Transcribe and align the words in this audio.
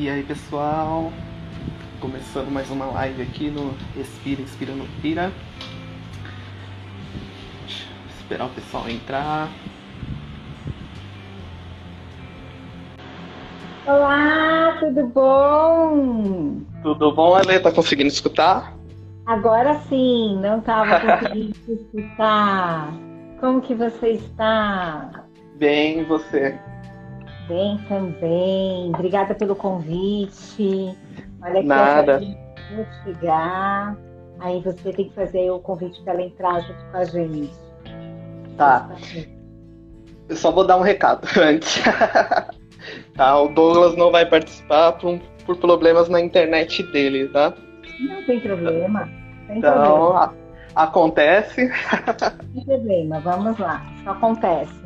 E 0.00 0.08
aí 0.08 0.22
pessoal, 0.22 1.12
começando 2.00 2.50
mais 2.50 2.70
uma 2.70 2.86
live 2.86 3.20
aqui 3.20 3.50
no 3.50 3.74
Respira, 3.94 4.40
Inspira, 4.40 4.72
no 4.72 4.86
Pira. 5.02 5.30
Esperar 8.18 8.46
o 8.46 8.48
pessoal 8.48 8.88
entrar. 8.88 9.50
Olá, 13.86 14.78
tudo 14.80 15.06
bom? 15.08 16.62
Tudo 16.82 17.14
bom, 17.14 17.34
Ale? 17.34 17.60
Tá 17.60 17.70
conseguindo 17.70 18.08
escutar? 18.08 18.74
Agora 19.26 19.80
sim, 19.80 20.40
não 20.40 20.60
estava 20.60 20.96
conseguindo 21.20 21.54
escutar. 21.68 22.90
Como 23.38 23.60
que 23.60 23.74
você 23.74 24.12
está? 24.12 25.26
Bem, 25.58 26.00
e 26.00 26.04
você? 26.04 26.58
Bem 27.50 27.78
também. 27.88 28.90
Obrigada 28.94 29.34
pelo 29.34 29.56
convite. 29.56 30.96
Olha 31.42 31.58
aqui, 31.58 31.66
Nada. 31.66 32.20
Vou 32.74 32.86
chegar. 33.02 33.96
Aí 34.38 34.60
você 34.62 34.92
tem 34.92 35.08
que 35.08 35.14
fazer 35.14 35.50
o 35.50 35.58
convite 35.58 36.00
para 36.02 36.12
ela 36.14 36.22
entrar 36.22 36.60
junto 36.60 36.84
com 36.92 36.96
a 36.96 37.04
gente. 37.04 37.50
Tá. 38.56 38.88
Eu 40.28 40.36
só 40.36 40.52
vou 40.52 40.64
dar 40.64 40.76
um 40.76 40.82
recado 40.82 41.26
antes. 41.42 41.82
tá, 43.16 43.36
o 43.40 43.48
Douglas 43.48 43.96
não 43.96 44.12
vai 44.12 44.24
participar 44.24 44.92
por, 44.92 45.18
por 45.44 45.56
problemas 45.56 46.08
na 46.08 46.20
internet 46.20 46.82
dele, 46.92 47.28
tá? 47.28 47.52
Não 47.98 48.24
tem 48.24 48.38
problema. 48.40 49.08
Sem 49.48 49.58
Então, 49.58 49.72
problema. 49.82 50.34
a- 50.76 50.82
acontece, 50.84 51.68
Não 51.68 52.52
tem 52.54 52.64
problema. 52.64 53.18
Vamos 53.20 53.58
lá. 53.58 53.84
Isso 53.98 54.08
acontece. 54.08 54.80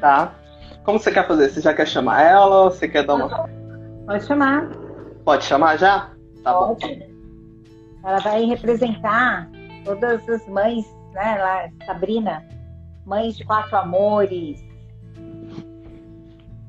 tá? 0.00 0.34
Como 0.84 0.98
você 0.98 1.10
quer 1.10 1.26
fazer? 1.26 1.50
Você 1.50 1.60
já 1.60 1.74
quer 1.74 1.86
chamar 1.86 2.22
ela? 2.22 2.64
ou 2.64 2.70
Você 2.70 2.88
quer 2.88 3.04
dar 3.04 3.14
uma. 3.14 3.48
Pode 4.06 4.24
chamar. 4.24 4.68
Pode 5.24 5.44
chamar 5.44 5.78
já? 5.78 6.10
Tá 6.42 6.52
bom. 6.52 6.74
Pode. 6.74 7.10
Ela 8.04 8.18
vai 8.18 8.44
representar 8.44 9.48
todas 9.84 10.26
as 10.28 10.46
mães, 10.48 10.86
né? 11.12 11.38
Lá, 11.38 11.68
Sabrina, 11.86 12.42
mães 13.04 13.36
de 13.36 13.44
quatro 13.44 13.76
amores. 13.76 14.58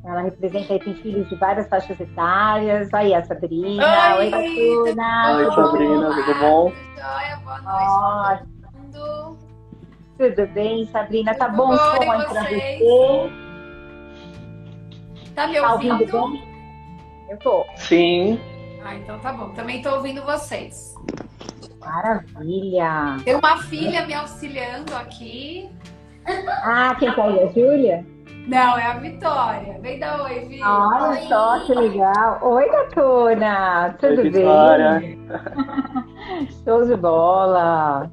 Ela 0.03 0.21
representa 0.21 0.73
aí, 0.73 0.79
tem 0.79 0.95
filhos 0.95 1.29
de 1.29 1.35
várias 1.35 1.67
faixas 1.69 1.99
etárias. 1.99 2.93
Aí 2.93 3.13
a 3.13 3.23
Sabrina. 3.23 4.15
Oi, 4.17 4.29
Gatuna. 4.29 5.35
Oi, 5.37 5.51
Sabrina, 5.55 6.09
tudo 6.15 6.39
bom? 6.39 6.73
Boa 7.63 8.39
noite 8.41 8.51
tudo 10.29 10.45
bem, 10.53 10.85
Sabrina? 10.85 11.33
Tá 11.33 11.45
Tudo 11.47 11.57
bom 11.57 11.65
o 11.65 11.69
bom, 11.69 11.77
som 11.77 12.11
aí 12.11 12.25
pra 12.25 12.43
vocês? 12.43 12.79
você? 12.79 13.40
Tá 15.35 15.47
me 15.47 15.59
Tá 15.59 15.73
ouvindo 15.73 15.93
ouvindo? 15.93 16.21
bem? 16.31 16.43
Eu 17.29 17.37
tô. 17.39 17.65
Sim. 17.75 18.39
Ah, 18.83 18.95
então 18.95 19.19
tá 19.19 19.31
bom. 19.33 19.49
Também 19.49 19.81
tô 19.81 19.95
ouvindo 19.95 20.21
vocês. 20.23 20.95
Maravilha. 21.79 23.17
Tem 23.23 23.35
uma 23.35 23.57
filha 23.57 24.05
me 24.05 24.13
auxiliando 24.13 24.95
aqui. 24.95 25.69
Ah, 26.63 26.95
quem 26.99 27.11
tá 27.13 27.23
aí? 27.25 27.39
A 27.43 27.47
Júlia? 27.47 28.05
Não, 28.47 28.77
é 28.77 28.85
a 28.85 28.93
Vitória. 28.97 29.79
Vem 29.81 29.99
dar 29.99 30.21
oi, 30.23 30.45
Vi. 30.45 30.61
Olha 30.63 31.09
Oi. 31.09 31.27
só 31.27 31.59
que 31.59 31.73
legal. 31.73 32.39
Oi, 32.41 32.69
Gatuna. 32.69 33.95
Tudo 33.99 34.21
Oi, 34.21 34.29
bem? 34.29 34.31
Vitória. 34.31 35.01
Show 36.63 36.85
de 36.85 36.95
bola. 36.95 38.11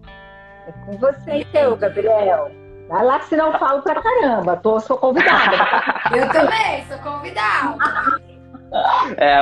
É 0.67 0.73
com 0.85 0.99
você, 0.99 1.31
então, 1.49 1.77
Gabriel. 1.77 2.51
Vai 2.89 3.05
lá 3.05 3.19
que 3.19 3.27
senão 3.27 3.53
eu 3.53 3.59
falo 3.59 3.83
pra 3.83 4.01
caramba. 4.01 4.57
Tô, 4.57 4.81
sou 4.81 4.97
convidada. 4.97 5.57
Eu 6.17 6.29
também, 6.31 6.85
sou 6.89 6.99
convidada. 6.99 7.77
É, 9.17 9.39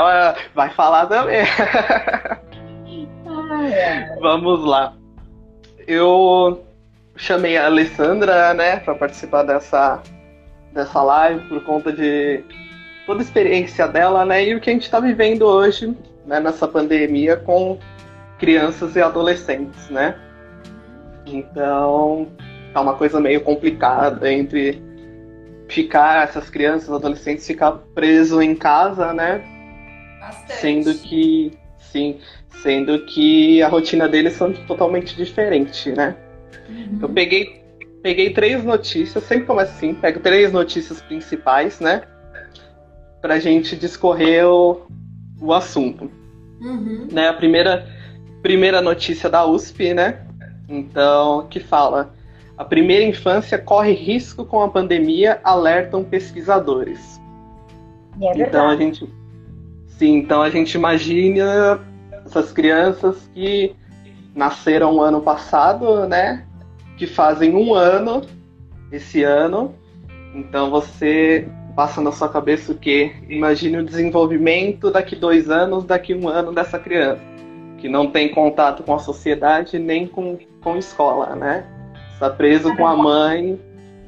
vai 0.55 0.71
falar 0.71 1.07
também. 1.07 1.45
Ah, 3.27 3.69
é. 3.69 4.17
Vamos 4.21 4.65
lá. 4.65 4.93
Eu 5.87 6.65
chamei 7.17 7.57
a 7.57 7.67
Alessandra, 7.67 8.53
né, 8.55 8.79
para 8.79 8.95
participar 8.95 9.43
dessa, 9.43 10.03
dessa 10.73 11.03
live 11.03 11.49
por 11.49 11.65
conta 11.65 11.93
de 11.93 12.45
toda 13.07 13.21
a 13.21 13.23
experiência 13.23 13.87
dela, 13.89 14.25
né, 14.25 14.45
e 14.45 14.55
o 14.55 14.61
que 14.61 14.69
a 14.69 14.73
gente 14.73 14.83
está 14.83 15.01
vivendo 15.01 15.43
hoje, 15.43 15.97
né, 16.27 16.41
nessa 16.41 16.69
pandemia 16.69 17.37
com 17.37 17.79
crianças 18.39 18.97
e 18.97 19.01
adolescentes, 19.01 19.89
né. 19.89 20.17
Então, 21.25 22.29
tá 22.77 22.81
uma 22.83 22.95
coisa 22.95 23.19
meio 23.19 23.41
complicada 23.41 24.31
entre 24.31 24.83
ficar 25.67 26.25
essas 26.25 26.51
crianças, 26.51 26.91
adolescentes 26.91 27.47
ficar 27.47 27.73
preso 27.95 28.43
em 28.43 28.55
casa, 28.55 29.15
né, 29.15 29.43
Bastante. 30.21 30.61
Sendo 30.61 30.95
que, 30.95 31.53
sim, 31.79 32.19
sendo 32.51 32.99
que 33.07 33.63
a 33.63 33.69
rotina 33.69 34.09
deles 34.09 34.35
são 34.35 34.53
totalmente 34.53 35.17
diferente, 35.17 35.91
né? 35.93 36.17
Uhum. 36.69 36.99
Eu 37.01 37.09
peguei, 37.09 37.63
peguei 38.03 38.31
três 38.31 38.63
notícias, 38.63 39.25
sempre 39.25 39.47
começa 39.47 39.73
assim, 39.73 39.95
pego 39.95 40.21
três 40.21 40.53
notícias 40.53 41.01
principais, 41.01 41.81
né? 41.81 42.03
Pra 43.23 43.39
gente 43.39 43.77
discorrer 43.77 44.47
o, 44.47 44.87
o 45.41 45.53
assunto. 45.55 46.11
Uhum. 46.61 47.09
Né? 47.11 47.29
A 47.29 47.35
primeira, 47.35 47.87
primeira 48.43 48.83
notícia 48.83 49.31
da 49.31 49.47
USP, 49.47 49.95
né? 49.95 50.27
Então, 50.69 51.47
que 51.49 51.61
fala. 51.61 52.16
A 52.57 52.65
primeira 52.65 53.05
infância 53.05 53.59
corre 53.59 53.93
risco 53.93 54.45
com 54.45 54.63
a 54.63 54.69
pandemia, 54.69 55.41
alertam 55.45 56.03
pesquisadores. 56.03 57.21
É 58.21 58.41
Então 58.41 58.69
a 58.69 58.77
gente. 58.77 59.09
Sim, 59.87 60.17
então 60.17 60.43
a 60.43 60.51
gente 60.51 60.75
imagina 60.75 61.81
essas 62.25 62.53
crianças 62.53 63.29
que 63.35 63.75
nasceram 64.35 65.01
ano 65.01 65.21
passado, 65.21 66.07
né? 66.07 66.45
Que 66.97 67.07
fazem 67.07 67.55
um 67.55 67.75
ano 67.75 68.23
esse 68.91 69.23
ano. 69.23 69.75
Então 70.35 70.71
você 70.71 71.47
passa 71.75 72.01
na 72.01 72.11
sua 72.11 72.29
cabeça 72.29 72.73
o 72.73 72.75
quê? 72.75 73.13
Imagine 73.29 73.79
o 73.79 73.85
desenvolvimento 73.85 74.91
daqui 74.91 75.15
dois 75.15 75.51
anos, 75.51 75.85
daqui 75.85 76.15
um 76.15 76.27
ano 76.27 76.53
dessa 76.53 76.79
criança. 76.79 77.23
Que 77.79 77.89
não 77.89 78.11
tem 78.11 78.31
contato 78.31 78.83
com 78.83 78.95
a 78.95 78.99
sociedade 78.99 79.79
nem 79.79 80.07
com, 80.07 80.39
com 80.63 80.77
escola, 80.79 81.37
né? 81.37 81.76
Está 82.17 82.31
preso 82.31 82.75
com 82.75 82.87
a 82.87 82.97
mãe. 82.97 83.61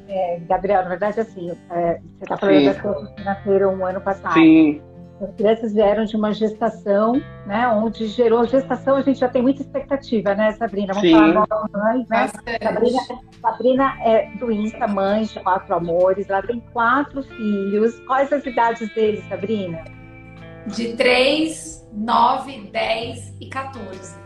É, 0.07 0.39
Gabriel, 0.49 0.81
na 0.81 0.89
verdade, 0.89 1.19
assim, 1.19 1.51
é, 1.69 1.99
você 2.17 2.25
tá 2.25 2.37
falando 2.37 2.57
Sim. 2.57 2.65
das 2.65 2.81
crianças 2.81 3.13
que 3.13 3.23
nasceram 3.23 3.75
um 3.75 3.85
ano 3.85 4.01
passado. 4.01 4.33
Sim, 4.33 4.81
As 5.21 5.35
crianças 5.35 5.73
vieram 5.75 6.05
de 6.05 6.15
uma 6.15 6.33
gestação, 6.33 7.21
né? 7.45 7.67
Onde 7.67 8.07
gerou 8.07 8.47
gestação, 8.47 8.95
a 8.95 9.01
gente 9.03 9.19
já 9.19 9.29
tem 9.29 9.43
muita 9.43 9.61
expectativa, 9.61 10.33
né, 10.33 10.53
Sabrina? 10.53 10.95
Vamos 10.95 11.07
Sim. 11.07 11.15
falar 11.15 11.45
nós, 11.47 11.71
mães, 11.71 12.07
né? 12.09 12.21
Bastante. 12.23 12.63
Sabrina, 12.63 13.01
Sabrina 13.39 13.97
é 14.03 14.31
do 14.39 14.51
Insta, 14.51 14.87
mãe 14.87 15.23
de 15.25 15.39
quatro 15.41 15.75
amores. 15.75 16.27
Ela 16.27 16.41
tem 16.41 16.59
quatro 16.73 17.21
filhos. 17.21 17.99
Quais 18.07 18.33
as 18.33 18.43
idades 18.43 18.91
deles, 18.95 19.23
Sabrina? 19.29 19.83
De 20.65 20.93
3, 20.93 21.87
9, 21.93 22.71
10 22.71 23.35
e 23.39 23.45
14. 23.47 24.18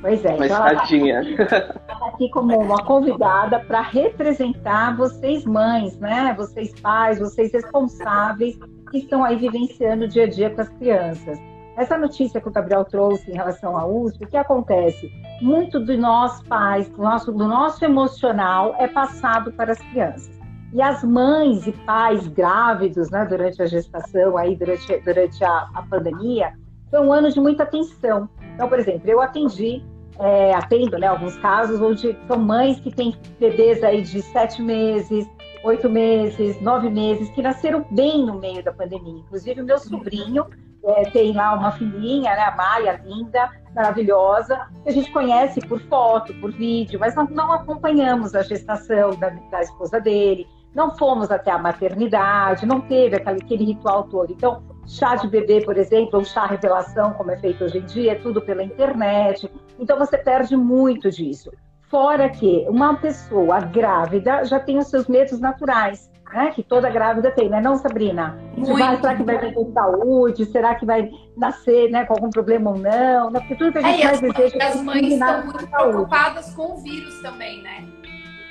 Pois 0.00 0.24
é, 0.24 0.34
uma 0.34 0.46
então 0.46 0.56
ela 0.56 0.72
escadinha. 0.74 1.20
está 1.20 2.06
aqui 2.06 2.30
como 2.30 2.58
uma 2.58 2.84
convidada 2.84 3.58
para 3.60 3.80
representar 3.80 4.96
vocês 4.96 5.44
mães, 5.44 5.98
né? 5.98 6.34
Vocês 6.36 6.72
pais, 6.80 7.18
vocês 7.18 7.52
responsáveis 7.52 8.56
que 8.90 8.98
estão 8.98 9.24
aí 9.24 9.36
vivenciando 9.36 10.04
o 10.04 10.08
dia 10.08 10.24
a 10.24 10.28
dia 10.28 10.50
com 10.50 10.60
as 10.60 10.68
crianças. 10.68 11.38
Essa 11.76 11.96
notícia 11.96 12.40
que 12.40 12.48
o 12.48 12.50
Gabriel 12.50 12.84
trouxe 12.84 13.30
em 13.30 13.34
relação 13.34 13.76
à 13.76 13.86
USP, 13.86 14.24
o 14.24 14.28
que 14.28 14.36
acontece? 14.36 15.12
Muito 15.40 15.78
do 15.78 15.96
nós 15.96 16.42
pais, 16.42 16.88
do 16.88 17.00
nosso, 17.00 17.30
do 17.30 17.46
nosso 17.46 17.84
emocional 17.84 18.74
é 18.78 18.88
passado 18.88 19.52
para 19.52 19.72
as 19.72 19.78
crianças. 19.78 20.38
E 20.72 20.82
as 20.82 21.04
mães 21.04 21.66
e 21.66 21.72
pais 21.72 22.26
grávidos, 22.28 23.10
né, 23.10 23.24
durante 23.24 23.62
a 23.62 23.66
gestação, 23.66 24.36
aí 24.36 24.56
durante, 24.56 24.98
durante 24.98 25.44
a, 25.44 25.68
a 25.72 25.82
pandemia, 25.82 26.52
foi 26.90 27.00
um 27.00 27.12
ano 27.12 27.30
de 27.30 27.40
muita 27.40 27.64
tensão. 27.64 28.28
Então, 28.58 28.68
por 28.68 28.80
exemplo, 28.80 29.08
eu 29.08 29.20
atendi, 29.20 29.84
é, 30.18 30.52
atendo 30.52 30.98
né, 30.98 31.06
alguns 31.06 31.36
casos 31.36 31.80
onde 31.80 32.18
são 32.26 32.40
mães 32.40 32.80
que 32.80 32.90
têm 32.90 33.14
bebês 33.38 33.84
aí 33.84 34.02
de 34.02 34.20
sete 34.20 34.60
meses, 34.60 35.28
oito 35.62 35.88
meses, 35.88 36.60
nove 36.60 36.90
meses, 36.90 37.30
que 37.30 37.40
nasceram 37.40 37.86
bem 37.92 38.26
no 38.26 38.34
meio 38.34 38.60
da 38.64 38.72
pandemia. 38.72 39.20
Inclusive, 39.20 39.60
o 39.60 39.64
meu 39.64 39.78
sobrinho 39.78 40.44
é, 40.84 41.04
tem 41.04 41.32
lá 41.32 41.54
uma 41.54 41.70
filhinha, 41.70 42.34
né, 42.34 42.40
a 42.40 42.56
Maia, 42.56 43.00
linda, 43.04 43.48
maravilhosa, 43.76 44.66
que 44.82 44.88
a 44.88 44.92
gente 44.92 45.12
conhece 45.12 45.60
por 45.60 45.80
foto, 45.82 46.34
por 46.40 46.50
vídeo, 46.50 46.98
mas 46.98 47.14
não, 47.14 47.28
não 47.28 47.52
acompanhamos 47.52 48.34
a 48.34 48.42
gestação 48.42 49.10
da, 49.10 49.28
da 49.52 49.60
esposa 49.60 50.00
dele, 50.00 50.48
não 50.74 50.96
fomos 50.96 51.30
até 51.30 51.52
a 51.52 51.58
maternidade, 51.58 52.66
não 52.66 52.80
teve 52.80 53.14
aquele, 53.14 53.40
aquele 53.40 53.64
ritual 53.66 54.02
todo. 54.08 54.32
Então, 54.32 54.64
chá 54.88 55.14
de 55.16 55.28
bebê, 55.28 55.60
por 55.60 55.76
exemplo, 55.76 56.18
ou 56.18 56.24
chá 56.24 56.46
revelação, 56.46 57.12
como 57.12 57.30
é 57.30 57.36
feito 57.36 57.62
hoje 57.62 57.78
em 57.78 57.84
dia, 57.84 58.12
é 58.12 58.14
tudo 58.14 58.40
pela 58.40 58.62
internet. 58.62 59.48
Então, 59.78 59.98
você 59.98 60.16
perde 60.16 60.56
muito 60.56 61.10
disso. 61.10 61.52
Fora 61.90 62.28
que 62.28 62.66
uma 62.68 62.96
pessoa 62.96 63.60
grávida 63.60 64.44
já 64.44 64.58
tem 64.58 64.78
os 64.78 64.88
seus 64.88 65.06
medos 65.06 65.38
naturais. 65.38 66.10
né? 66.32 66.50
Que 66.50 66.62
toda 66.62 66.90
grávida 66.90 67.30
tem, 67.30 67.48
né? 67.48 67.60
Não, 67.60 67.76
Sabrina? 67.76 68.38
Vai, 68.56 68.96
será 68.96 69.14
que 69.14 69.22
vai 69.22 69.38
ter 69.38 69.54
saúde? 69.72 70.44
Será 70.46 70.74
que 70.74 70.84
vai 70.84 71.10
nascer 71.36 71.90
né, 71.90 72.04
com 72.04 72.14
algum 72.14 72.30
problema 72.30 72.70
ou 72.70 72.78
não? 72.78 73.30
Né? 73.30 73.40
Porque 73.40 73.54
tudo 73.54 73.72
que 73.72 73.78
a 73.78 73.82
gente 73.82 74.02
é, 74.02 74.04
mais 74.04 74.20
deseja 74.20 74.56
é 74.60 74.66
as 74.66 74.82
mães 74.82 75.06
estão 75.06 75.44
muito 75.46 75.66
preocupadas 75.66 76.54
com 76.54 76.74
o 76.74 76.76
vírus 76.76 77.20
também, 77.22 77.62
né? 77.62 77.86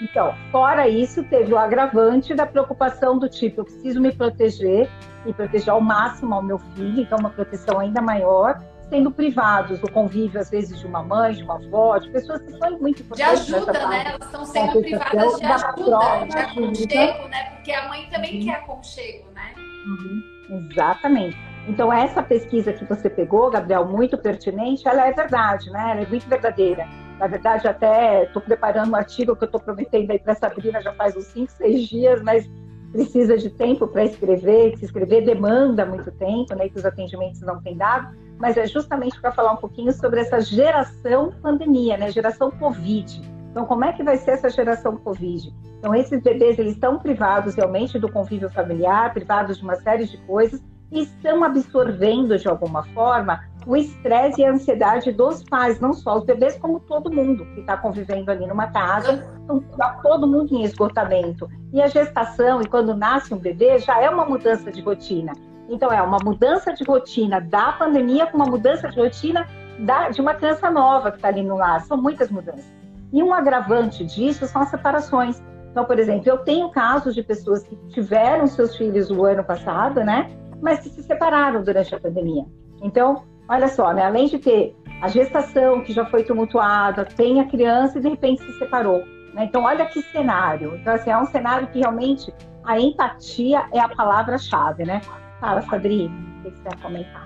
Então, 0.01 0.33
fora 0.51 0.87
isso, 0.87 1.23
teve 1.23 1.53
o 1.53 1.57
agravante 1.57 2.33
da 2.35 2.45
preocupação 2.45 3.17
do 3.17 3.27
tipo, 3.27 3.61
eu 3.61 3.65
preciso 3.65 3.99
me 3.99 4.11
proteger 4.11 4.89
e 5.27 5.33
proteger 5.33 5.69
ao 5.69 5.81
máximo 5.81 6.33
ao 6.33 6.41
meu 6.41 6.57
filho, 6.57 7.01
então 7.01 7.19
uma 7.19 7.29
proteção 7.29 7.79
ainda 7.79 8.01
maior, 8.01 8.59
sendo 8.89 9.11
privados 9.11 9.79
do 9.79 9.91
convívio, 9.91 10.39
às 10.39 10.49
vezes, 10.49 10.79
de 10.79 10.87
uma 10.87 11.03
mãe, 11.03 11.33
de 11.33 11.43
uma 11.43 11.55
avó, 11.55 11.97
de 11.97 12.09
pessoas 12.09 12.41
que 12.41 12.51
são 12.57 12.79
muito 12.79 13.01
importantes. 13.01 13.45
De 13.45 13.55
ajuda, 13.55 13.87
né? 13.87 14.05
Elas 14.07 14.25
estão 14.25 14.45
sendo 14.45 14.81
privadas 14.81 15.35
de 15.35 15.45
ajuda, 15.45 16.25
de 16.25 16.37
aconchego, 16.37 17.27
né? 17.27 17.43
Porque 17.51 17.71
a 17.71 17.89
mãe 17.89 18.09
também 18.09 18.39
uhum. 18.39 18.45
quer 18.45 18.53
aconchego, 18.53 19.29
né? 19.35 19.53
Uhum. 19.85 20.69
Exatamente. 20.71 21.37
Então, 21.67 21.91
essa 21.91 22.23
pesquisa 22.23 22.71
que 22.71 22.85
você 22.85 23.09
pegou, 23.09 23.51
Gabriel, 23.51 23.85
muito 23.85 24.17
pertinente, 24.17 24.87
ela 24.87 25.05
é 25.05 25.11
verdade, 25.11 25.69
né? 25.69 25.91
Ela 25.91 26.01
é 26.01 26.05
muito 26.05 26.27
verdadeira. 26.27 26.87
Na 27.19 27.27
verdade, 27.27 27.67
até 27.67 28.23
estou 28.23 28.41
preparando 28.41 28.91
um 28.91 28.95
artigo 28.95 29.35
que 29.35 29.43
eu 29.43 29.47
estou 29.47 29.59
prometendo 29.59 30.11
aí 30.11 30.19
para 30.19 30.33
a 30.33 30.35
Sabrina 30.35 30.81
já 30.81 30.93
faz 30.93 31.15
uns 31.17 31.25
5, 31.25 31.51
6 31.51 31.89
dias, 31.89 32.21
mas 32.21 32.49
precisa 32.91 33.37
de 33.37 33.49
tempo 33.49 33.87
para 33.87 34.05
escrever, 34.05 34.71
que 34.71 34.79
se 34.79 34.85
escrever 34.85 35.25
demanda 35.25 35.85
muito 35.85 36.11
tempo, 36.11 36.55
né? 36.55 36.69
Que 36.69 36.77
os 36.77 36.85
atendimentos 36.85 37.41
não 37.41 37.61
têm 37.61 37.77
dado 37.77 38.15
mas 38.39 38.57
é 38.57 38.67
justamente 38.67 39.19
para 39.19 39.31
falar 39.31 39.53
um 39.53 39.57
pouquinho 39.57 39.91
sobre 39.91 40.21
essa 40.21 40.39
geração 40.39 41.33
pandemia, 41.41 41.97
né? 41.97 42.11
Geração 42.11 42.51
Covid. 42.51 43.21
Então, 43.51 43.65
como 43.65 43.85
é 43.85 43.93
que 43.93 44.03
vai 44.03 44.17
ser 44.17 44.31
essa 44.31 44.49
geração 44.49 44.97
Covid? 44.97 45.53
Então, 45.79 45.95
esses 45.95 46.21
bebês 46.21 46.59
eles 46.59 46.73
estão 46.73 46.99
privados 46.99 47.55
realmente 47.55 47.97
do 47.97 48.11
convívio 48.11 48.49
familiar, 48.49 49.13
privados 49.13 49.57
de 49.57 49.63
uma 49.63 49.75
série 49.75 50.05
de 50.05 50.17
coisas 50.19 50.61
e 50.91 51.01
estão 51.01 51.43
absorvendo 51.43 52.37
de 52.37 52.47
alguma 52.47 52.83
forma 52.93 53.43
o 53.67 53.75
estresse 53.75 54.41
e 54.41 54.45
a 54.45 54.51
ansiedade 54.51 55.11
dos 55.11 55.43
pais, 55.43 55.77
não 55.81 55.91
só 55.91 56.17
os 56.17 56.23
bebês, 56.23 56.57
como 56.57 56.79
todo 56.79 57.11
mundo 57.11 57.45
que 57.53 57.59
está 57.59 57.75
convivendo 57.75 58.31
ali 58.31 58.47
numa 58.47 58.67
casa, 58.67 59.27
então, 59.43 59.61
todo 60.01 60.25
mundo 60.25 60.55
em 60.55 60.63
esgotamento. 60.63 61.49
E 61.73 61.81
a 61.81 61.87
gestação, 61.87 62.61
e 62.61 62.65
quando 62.65 62.95
nasce 62.95 63.33
um 63.33 63.37
bebê, 63.37 63.77
já 63.79 64.01
é 64.01 64.09
uma 64.09 64.25
mudança 64.25 64.71
de 64.71 64.81
rotina. 64.81 65.33
Então, 65.67 65.91
é 65.91 66.01
uma 66.01 66.17
mudança 66.23 66.73
de 66.73 66.85
rotina 66.85 67.41
da 67.41 67.73
pandemia 67.73 68.25
com 68.27 68.37
uma 68.37 68.45
mudança 68.45 68.87
de 68.87 68.97
rotina 68.97 69.45
da, 69.79 70.09
de 70.09 70.21
uma 70.21 70.33
criança 70.33 70.71
nova 70.71 71.11
que 71.11 71.17
está 71.17 71.27
ali 71.27 71.43
no 71.43 71.57
lar. 71.57 71.81
São 71.81 71.97
muitas 71.97 72.31
mudanças. 72.31 72.73
E 73.11 73.21
um 73.21 73.33
agravante 73.33 74.05
disso 74.05 74.47
são 74.47 74.61
as 74.61 74.69
separações. 74.69 75.43
Então, 75.71 75.83
por 75.83 75.99
exemplo, 75.99 76.29
eu 76.29 76.37
tenho 76.37 76.69
casos 76.69 77.13
de 77.13 77.21
pessoas 77.21 77.63
que 77.63 77.75
tiveram 77.89 78.47
seus 78.47 78.77
filhos 78.77 79.11
o 79.11 79.25
ano 79.25 79.43
passado, 79.43 80.05
né? 80.05 80.31
Mas 80.61 80.79
que 80.79 80.89
se 80.89 81.03
separaram 81.03 81.61
durante 81.61 81.93
a 81.93 81.99
pandemia. 81.99 82.45
Então, 82.81 83.23
olha 83.47 83.67
só, 83.67 83.93
né? 83.93 84.05
Além 84.05 84.27
de 84.27 84.39
ter 84.39 84.75
a 85.01 85.07
gestação 85.07 85.81
que 85.83 85.93
já 85.93 86.05
foi 86.05 86.23
tumultuada, 86.23 87.05
tem 87.05 87.39
a 87.39 87.45
criança 87.45 87.97
e 87.97 88.01
de 88.01 88.09
repente 88.09 88.41
se 88.43 88.57
separou. 88.57 89.05
Né? 89.33 89.45
Então, 89.45 89.63
olha 89.63 89.85
que 89.85 90.01
cenário. 90.01 90.75
Então, 90.75 90.93
assim, 90.93 91.11
é 91.11 91.17
um 91.17 91.25
cenário 91.25 91.67
que 91.67 91.79
realmente 91.79 92.33
a 92.63 92.79
empatia 92.79 93.65
é 93.71 93.79
a 93.79 93.87
palavra-chave, 93.87 94.83
né? 94.83 95.01
Fala, 95.39 95.61
Sabrina, 95.61 96.13
o 96.39 96.51
que 96.51 96.57
você 96.57 96.69
ia 96.69 96.77
comentar? 96.81 97.25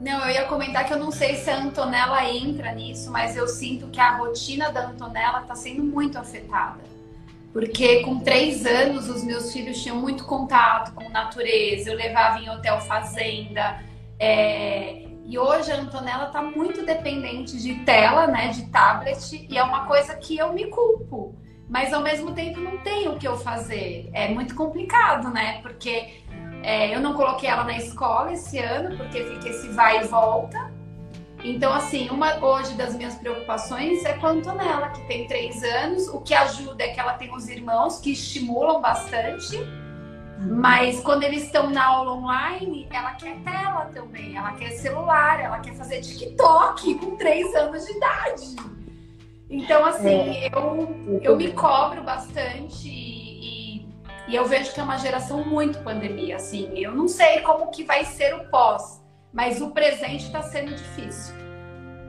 Não, 0.00 0.20
eu 0.26 0.30
ia 0.30 0.44
comentar 0.44 0.84
que 0.84 0.92
eu 0.92 0.98
não 0.98 1.10
sei 1.10 1.36
se 1.36 1.48
a 1.48 1.56
Antonella 1.56 2.22
entra 2.28 2.72
nisso, 2.72 3.10
mas 3.10 3.34
eu 3.34 3.48
sinto 3.48 3.86
que 3.86 3.98
a 3.98 4.16
rotina 4.16 4.70
da 4.70 4.88
Antonella 4.88 5.40
está 5.40 5.54
sendo 5.54 5.82
muito 5.82 6.18
afetada. 6.18 6.80
Porque 7.50 8.02
com 8.02 8.20
três 8.20 8.66
anos 8.66 9.08
os 9.08 9.24
meus 9.24 9.50
filhos 9.50 9.82
tinham 9.82 9.96
muito 9.96 10.24
contato 10.26 10.92
com 10.92 11.08
natureza, 11.08 11.90
eu 11.90 11.96
levava 11.96 12.38
em 12.38 12.50
hotel 12.50 12.78
fazenda. 12.82 13.82
É... 14.18 15.05
E 15.26 15.36
hoje 15.36 15.72
a 15.72 15.80
Antonella 15.80 16.28
está 16.28 16.40
muito 16.40 16.86
dependente 16.86 17.60
de 17.60 17.74
tela, 17.84 18.28
né, 18.28 18.48
de 18.48 18.66
tablet, 18.66 19.44
e 19.50 19.58
é 19.58 19.62
uma 19.62 19.84
coisa 19.84 20.14
que 20.14 20.38
eu 20.38 20.52
me 20.52 20.66
culpo. 20.68 21.34
Mas 21.68 21.92
ao 21.92 22.00
mesmo 22.00 22.32
tempo 22.32 22.60
não 22.60 22.78
tenho 22.78 23.12
o 23.12 23.18
que 23.18 23.26
eu 23.26 23.36
fazer. 23.36 24.08
É 24.12 24.28
muito 24.28 24.54
complicado, 24.54 25.30
né? 25.30 25.60
Porque 25.62 26.22
é, 26.62 26.94
eu 26.94 27.00
não 27.00 27.14
coloquei 27.14 27.48
ela 27.48 27.64
na 27.64 27.76
escola 27.76 28.32
esse 28.32 28.56
ano, 28.60 28.96
porque 28.96 29.24
fica 29.24 29.48
esse 29.48 29.68
vai 29.70 30.04
e 30.04 30.06
volta. 30.06 30.72
Então, 31.42 31.72
assim, 31.72 32.08
uma 32.08 32.44
hoje 32.44 32.74
das 32.74 32.94
minhas 32.94 33.16
preocupações 33.16 34.04
é 34.04 34.12
com 34.14 34.28
a 34.28 34.30
Antonella, 34.30 34.90
que 34.90 35.00
tem 35.08 35.26
três 35.26 35.62
anos. 35.62 36.06
O 36.08 36.20
que 36.20 36.34
ajuda 36.34 36.84
é 36.84 36.88
que 36.88 37.00
ela 37.00 37.14
tem 37.14 37.34
os 37.34 37.48
irmãos 37.48 37.98
que 37.98 38.12
estimulam 38.12 38.80
bastante. 38.80 39.58
Mas 40.38 41.00
quando 41.00 41.22
eles 41.22 41.44
estão 41.44 41.70
na 41.70 41.86
aula 41.86 42.12
online, 42.12 42.86
ela 42.92 43.12
quer 43.12 43.36
tela 43.42 43.86
também, 43.94 44.36
ela 44.36 44.52
quer 44.52 44.70
celular, 44.72 45.40
ela 45.40 45.60
quer 45.60 45.74
fazer 45.74 46.00
TikTok 46.00 46.94
com 46.96 47.16
três 47.16 47.54
anos 47.54 47.86
de 47.86 47.92
idade. 47.92 48.56
Então, 49.48 49.84
assim, 49.84 50.08
é. 50.08 50.50
eu, 50.52 51.20
eu 51.22 51.36
me 51.36 51.52
cobro 51.52 52.02
bastante 52.02 52.88
e 54.28 54.34
eu 54.34 54.44
vejo 54.44 54.74
que 54.74 54.80
é 54.80 54.82
uma 54.82 54.98
geração 54.98 55.44
muito 55.44 55.78
pandemia, 55.80 56.36
assim. 56.36 56.70
Eu 56.76 56.92
não 56.92 57.06
sei 57.06 57.40
como 57.42 57.70
que 57.70 57.84
vai 57.84 58.04
ser 58.04 58.34
o 58.34 58.44
pós, 58.50 59.00
mas 59.32 59.60
o 59.60 59.70
presente 59.70 60.24
está 60.24 60.42
sendo 60.42 60.74
difícil. 60.74 61.34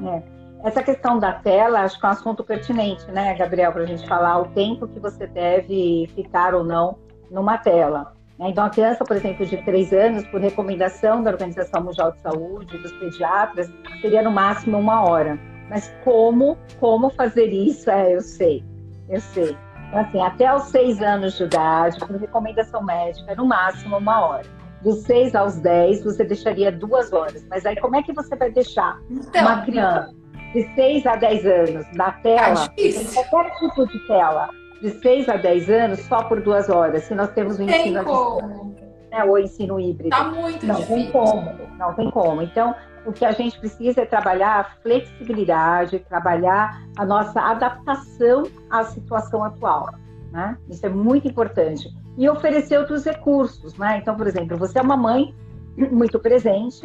É. 0.03 0.37
Essa 0.63 0.81
questão 0.81 1.19
da 1.19 1.33
tela, 1.33 1.81
acho 1.81 1.99
que 1.99 2.05
é 2.05 2.09
um 2.09 2.11
assunto 2.11 2.43
pertinente, 2.43 3.05
né, 3.11 3.35
Gabriel, 3.35 3.71
para 3.71 3.83
a 3.83 3.85
gente 3.85 4.07
falar 4.07 4.39
o 4.39 4.47
tempo 4.47 4.87
que 4.87 4.99
você 4.99 5.27
deve 5.27 6.09
ficar 6.15 6.55
ou 6.55 6.63
não 6.63 6.97
numa 7.29 7.59
tela. 7.59 8.16
Né? 8.39 8.49
Então, 8.49 8.65
a 8.65 8.69
criança, 8.69 9.03
por 9.03 9.15
exemplo, 9.15 9.45
de 9.45 9.57
três 9.57 9.91
anos, 9.91 10.25
por 10.27 10.39
recomendação 10.39 11.23
da 11.23 11.31
Organização 11.31 11.83
Mundial 11.83 12.11
de 12.11 12.19
Saúde, 12.21 12.77
dos 12.77 12.91
pediatras, 12.93 13.71
seria 14.01 14.21
no 14.21 14.31
máximo 14.31 14.77
uma 14.77 15.03
hora. 15.03 15.39
Mas 15.69 15.93
como, 16.03 16.57
como 16.79 17.09
fazer 17.09 17.47
isso? 17.47 17.89
É, 17.89 18.15
eu 18.15 18.21
sei, 18.21 18.63
eu 19.09 19.19
sei. 19.19 19.57
Então, 19.87 19.99
assim, 19.99 20.21
até 20.21 20.53
os 20.53 20.63
seis 20.63 21.01
anos 21.01 21.37
de 21.37 21.43
idade, 21.43 21.99
por 21.99 22.15
recomendação 22.15 22.83
médica, 22.83 23.35
no 23.35 23.45
máximo 23.45 23.97
uma 23.97 24.25
hora. 24.25 24.45
Dos 24.81 25.03
seis 25.03 25.33
aos 25.33 25.57
dez, 25.57 26.03
você 26.03 26.23
deixaria 26.23 26.71
duas 26.71 27.11
horas. 27.11 27.45
Mas 27.49 27.65
aí, 27.65 27.75
como 27.77 27.95
é 27.95 28.03
que 28.03 28.13
você 28.13 28.35
vai 28.35 28.51
deixar 28.51 28.99
então, 29.09 29.41
uma 29.41 29.61
criança 29.61 30.13
de 30.53 30.75
seis 30.75 31.05
a 31.05 31.15
dez 31.15 31.45
anos 31.45 31.85
na 31.93 32.11
tela, 32.11 32.71
é 32.77 33.23
qualquer 33.23 33.51
tipo 33.55 33.87
de 33.87 34.07
tela, 34.07 34.49
de 34.81 34.89
seis 35.01 35.27
a 35.27 35.37
dez 35.37 35.69
anos, 35.69 35.99
só 36.01 36.23
por 36.23 36.41
duas 36.41 36.69
horas, 36.69 37.03
se 37.03 37.15
nós 37.15 37.29
temos 37.31 37.57
o 37.59 37.63
ensino 37.63 38.03
como. 38.03 38.75
Né, 39.11 39.23
ou 39.23 39.39
ensino 39.39 39.79
híbrido? 39.79 40.09
Tá 40.09 40.25
muito 40.25 40.65
não 40.65 40.75
difícil. 40.75 40.95
tem 40.95 41.11
como, 41.11 41.51
não 41.77 41.93
tem 41.93 42.11
como. 42.11 42.41
Então, 42.41 42.75
o 43.05 43.13
que 43.13 43.23
a 43.23 43.31
gente 43.31 43.57
precisa 43.57 44.01
é 44.01 44.05
trabalhar 44.05 44.59
a 44.59 44.63
flexibilidade, 44.81 45.99
trabalhar 46.09 46.83
a 46.97 47.05
nossa 47.05 47.39
adaptação 47.39 48.43
à 48.69 48.83
situação 48.83 49.43
atual. 49.45 49.89
Né? 50.31 50.57
Isso 50.69 50.85
é 50.85 50.89
muito 50.89 51.25
importante. 51.25 51.89
E 52.17 52.27
oferecer 52.29 52.77
outros 52.77 53.05
recursos. 53.05 53.77
Né? 53.77 53.99
Então, 53.99 54.15
por 54.15 54.27
exemplo, 54.27 54.57
você 54.57 54.77
é 54.77 54.81
uma 54.81 54.97
mãe 54.97 55.33
muito 55.77 56.19
presente, 56.19 56.81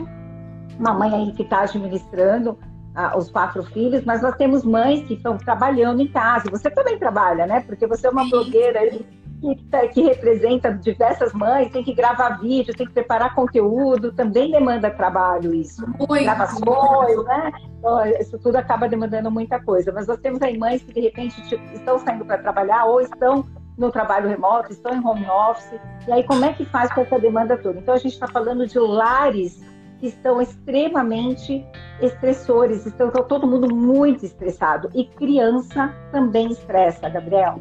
uma 0.79 0.95
mãe 0.95 1.13
aí 1.13 1.33
que 1.33 1.43
está 1.43 1.63
administrando 1.63 2.57
ah, 2.95 3.17
os 3.17 3.31
quatro 3.31 3.63
filhos, 3.63 4.05
mas 4.05 4.23
nós 4.23 4.37
temos 4.37 4.65
mães 4.65 5.05
que 5.07 5.15
estão 5.15 5.37
trabalhando 5.39 6.01
em 6.01 6.09
casa. 6.09 6.51
Você 6.51 6.71
também 6.71 6.99
trabalha, 6.99 7.47
né? 7.47 7.61
Porque 7.61 7.87
você 7.87 8.07
é 8.07 8.11
uma 8.11 8.25
Sim. 8.25 8.31
blogueira 8.31 8.81
aí 8.81 9.05
que, 9.43 9.89
que, 9.89 10.03
representa 10.03 10.73
diversas 10.73 11.33
mães, 11.33 11.73
tem 11.73 11.83
que 11.83 11.93
gravar 11.93 12.41
vídeo, 12.41 12.75
tem 12.75 12.87
que 12.87 12.93
preparar 12.93 13.35
conteúdo, 13.35 14.13
também 14.13 14.53
demanda 14.53 14.89
trabalho 14.89 15.53
isso. 15.53 15.85
Muito. 15.87 16.23
Gravações, 16.23 17.25
né? 17.25 17.53
Então, 17.79 18.07
isso 18.07 18.39
tudo 18.39 18.57
acaba 18.57 18.89
demandando 18.89 19.31
muita 19.31 19.61
coisa. 19.61 19.91
Mas 19.91 20.07
nós 20.07 20.21
temos 20.21 20.41
aí 20.43 20.57
mães 20.57 20.83
que 20.83 20.93
de 20.93 21.01
repente 21.01 21.43
tipo, 21.49 21.65
estão 21.75 21.99
saindo 21.99 22.25
para 22.25 22.39
trabalhar 22.39 22.85
ou 22.85 23.01
estão 23.01 23.45
no 23.77 23.91
trabalho 23.91 24.29
remoto, 24.29 24.71
estão 24.71 24.95
em 24.95 25.05
home 25.05 25.27
office. 25.27 25.81
E 26.07 26.13
aí, 26.13 26.23
como 26.23 26.45
é 26.45 26.53
que 26.53 26.65
faz 26.67 26.93
com 26.93 27.01
essa 27.01 27.19
demanda 27.19 27.57
toda? 27.57 27.79
Então, 27.79 27.95
a 27.95 27.99
gente 27.99 28.13
está 28.13 28.29
falando 28.29 28.67
de 28.67 28.79
lares 28.79 29.61
estão 30.06 30.40
extremamente 30.40 31.64
estressores, 32.00 32.85
estão, 32.87 33.09
estão 33.09 33.25
todo 33.25 33.47
mundo 33.47 33.75
muito 33.75 34.25
estressado. 34.25 34.90
E 34.94 35.04
criança 35.04 35.94
também 36.11 36.50
estressa, 36.50 37.09
Gabriel 37.09 37.61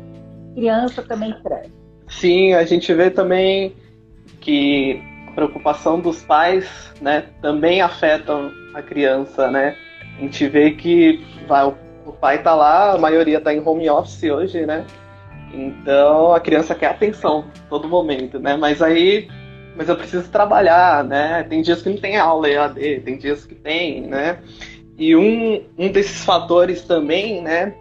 criança 0.54 1.02
também 1.02 1.34
cresce. 1.42 1.72
Sim, 2.08 2.54
a 2.54 2.64
gente 2.64 2.94
vê 2.94 3.10
também 3.10 3.76
que 4.40 5.02
a 5.28 5.32
preocupação 5.32 6.00
dos 6.00 6.22
pais, 6.22 6.94
né, 7.00 7.26
também 7.42 7.82
afetam 7.82 8.52
a 8.74 8.82
criança, 8.82 9.50
né? 9.50 9.76
A 10.18 10.22
gente 10.22 10.48
vê 10.48 10.72
que 10.72 11.26
vai, 11.48 11.66
o 11.66 12.12
pai 12.12 12.42
tá 12.44 12.54
lá, 12.54 12.94
a 12.94 12.98
maioria 12.98 13.40
tá 13.40 13.54
em 13.54 13.66
home 13.66 13.90
office 13.90 14.24
hoje, 14.24 14.66
né? 14.66 14.86
Então 15.54 16.34
a 16.34 16.40
criança 16.40 16.76
quer 16.76 16.88
atenção 16.88 17.46
todo 17.70 17.88
momento, 17.88 18.40
né? 18.40 18.56
Mas 18.58 18.82
aí, 18.82 19.30
mas 19.76 19.90
eu 19.90 19.96
preciso 19.96 20.30
trabalhar, 20.30 21.04
né? 21.04 21.44
Tem 21.44 21.62
dias 21.62 21.82
que 21.82 21.90
não 21.90 21.98
tem 21.98 22.18
aula 22.18 22.50
EAD, 22.50 23.02
tem 23.02 23.18
dias 23.18 23.46
que 23.46 23.56
tem, 23.56 24.02
né? 24.02 24.40
E 24.98 25.16
um, 25.16 25.64
um 25.78 25.92
desses 25.92 26.24
fatores 26.24 26.84
também, 26.84 27.42
né, 27.42 27.74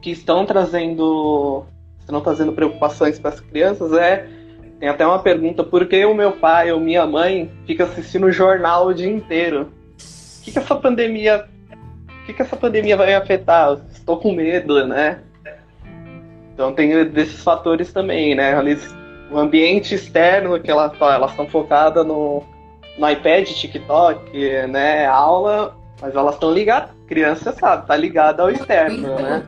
que 0.00 0.10
estão 0.10 0.46
trazendo 0.46 1.64
estão 1.98 2.20
trazendo 2.20 2.52
preocupações 2.52 3.18
para 3.18 3.30
as 3.30 3.40
crianças 3.40 3.92
é 3.92 4.26
tem 4.78 4.88
até 4.88 5.06
uma 5.06 5.18
pergunta: 5.18 5.64
por 5.64 5.86
que 5.86 6.04
o 6.04 6.14
meu 6.14 6.32
pai 6.32 6.70
ou 6.70 6.80
minha 6.80 7.06
mãe 7.06 7.50
fica 7.66 7.84
assistindo 7.84 8.26
o 8.26 8.32
jornal 8.32 8.86
o 8.86 8.94
dia 8.94 9.10
inteiro? 9.10 9.72
O 9.98 10.44
que, 10.44 10.52
que 10.52 10.58
essa 10.58 10.76
pandemia. 10.76 11.46
O 12.22 12.26
que, 12.26 12.32
que 12.32 12.42
essa 12.42 12.56
pandemia 12.56 12.96
vai 12.96 13.14
afetar? 13.14 13.78
Estou 13.90 14.18
com 14.18 14.32
medo, 14.32 14.86
né? 14.86 15.20
Então 16.52 16.72
tem 16.72 17.04
desses 17.06 17.42
fatores 17.42 17.92
também, 17.92 18.34
né? 18.34 18.58
Eles, 18.58 18.94
o 19.30 19.38
ambiente 19.38 19.94
externo 19.94 20.60
que 20.60 20.70
elas 20.70 20.92
elas 21.00 21.30
estão 21.30 21.48
focadas 21.48 22.06
no, 22.06 22.42
no 22.96 23.10
iPad, 23.10 23.48
TikTok, 23.48 24.30
né? 24.68 25.06
Aula, 25.06 25.76
mas 26.00 26.14
elas 26.14 26.34
estão 26.34 26.52
ligadas. 26.52 26.90
Criança 27.06 27.52
sabe, 27.52 27.86
tá 27.86 27.96
ligada 27.96 28.42
ao 28.42 28.50
externo, 28.50 29.16
né? 29.16 29.44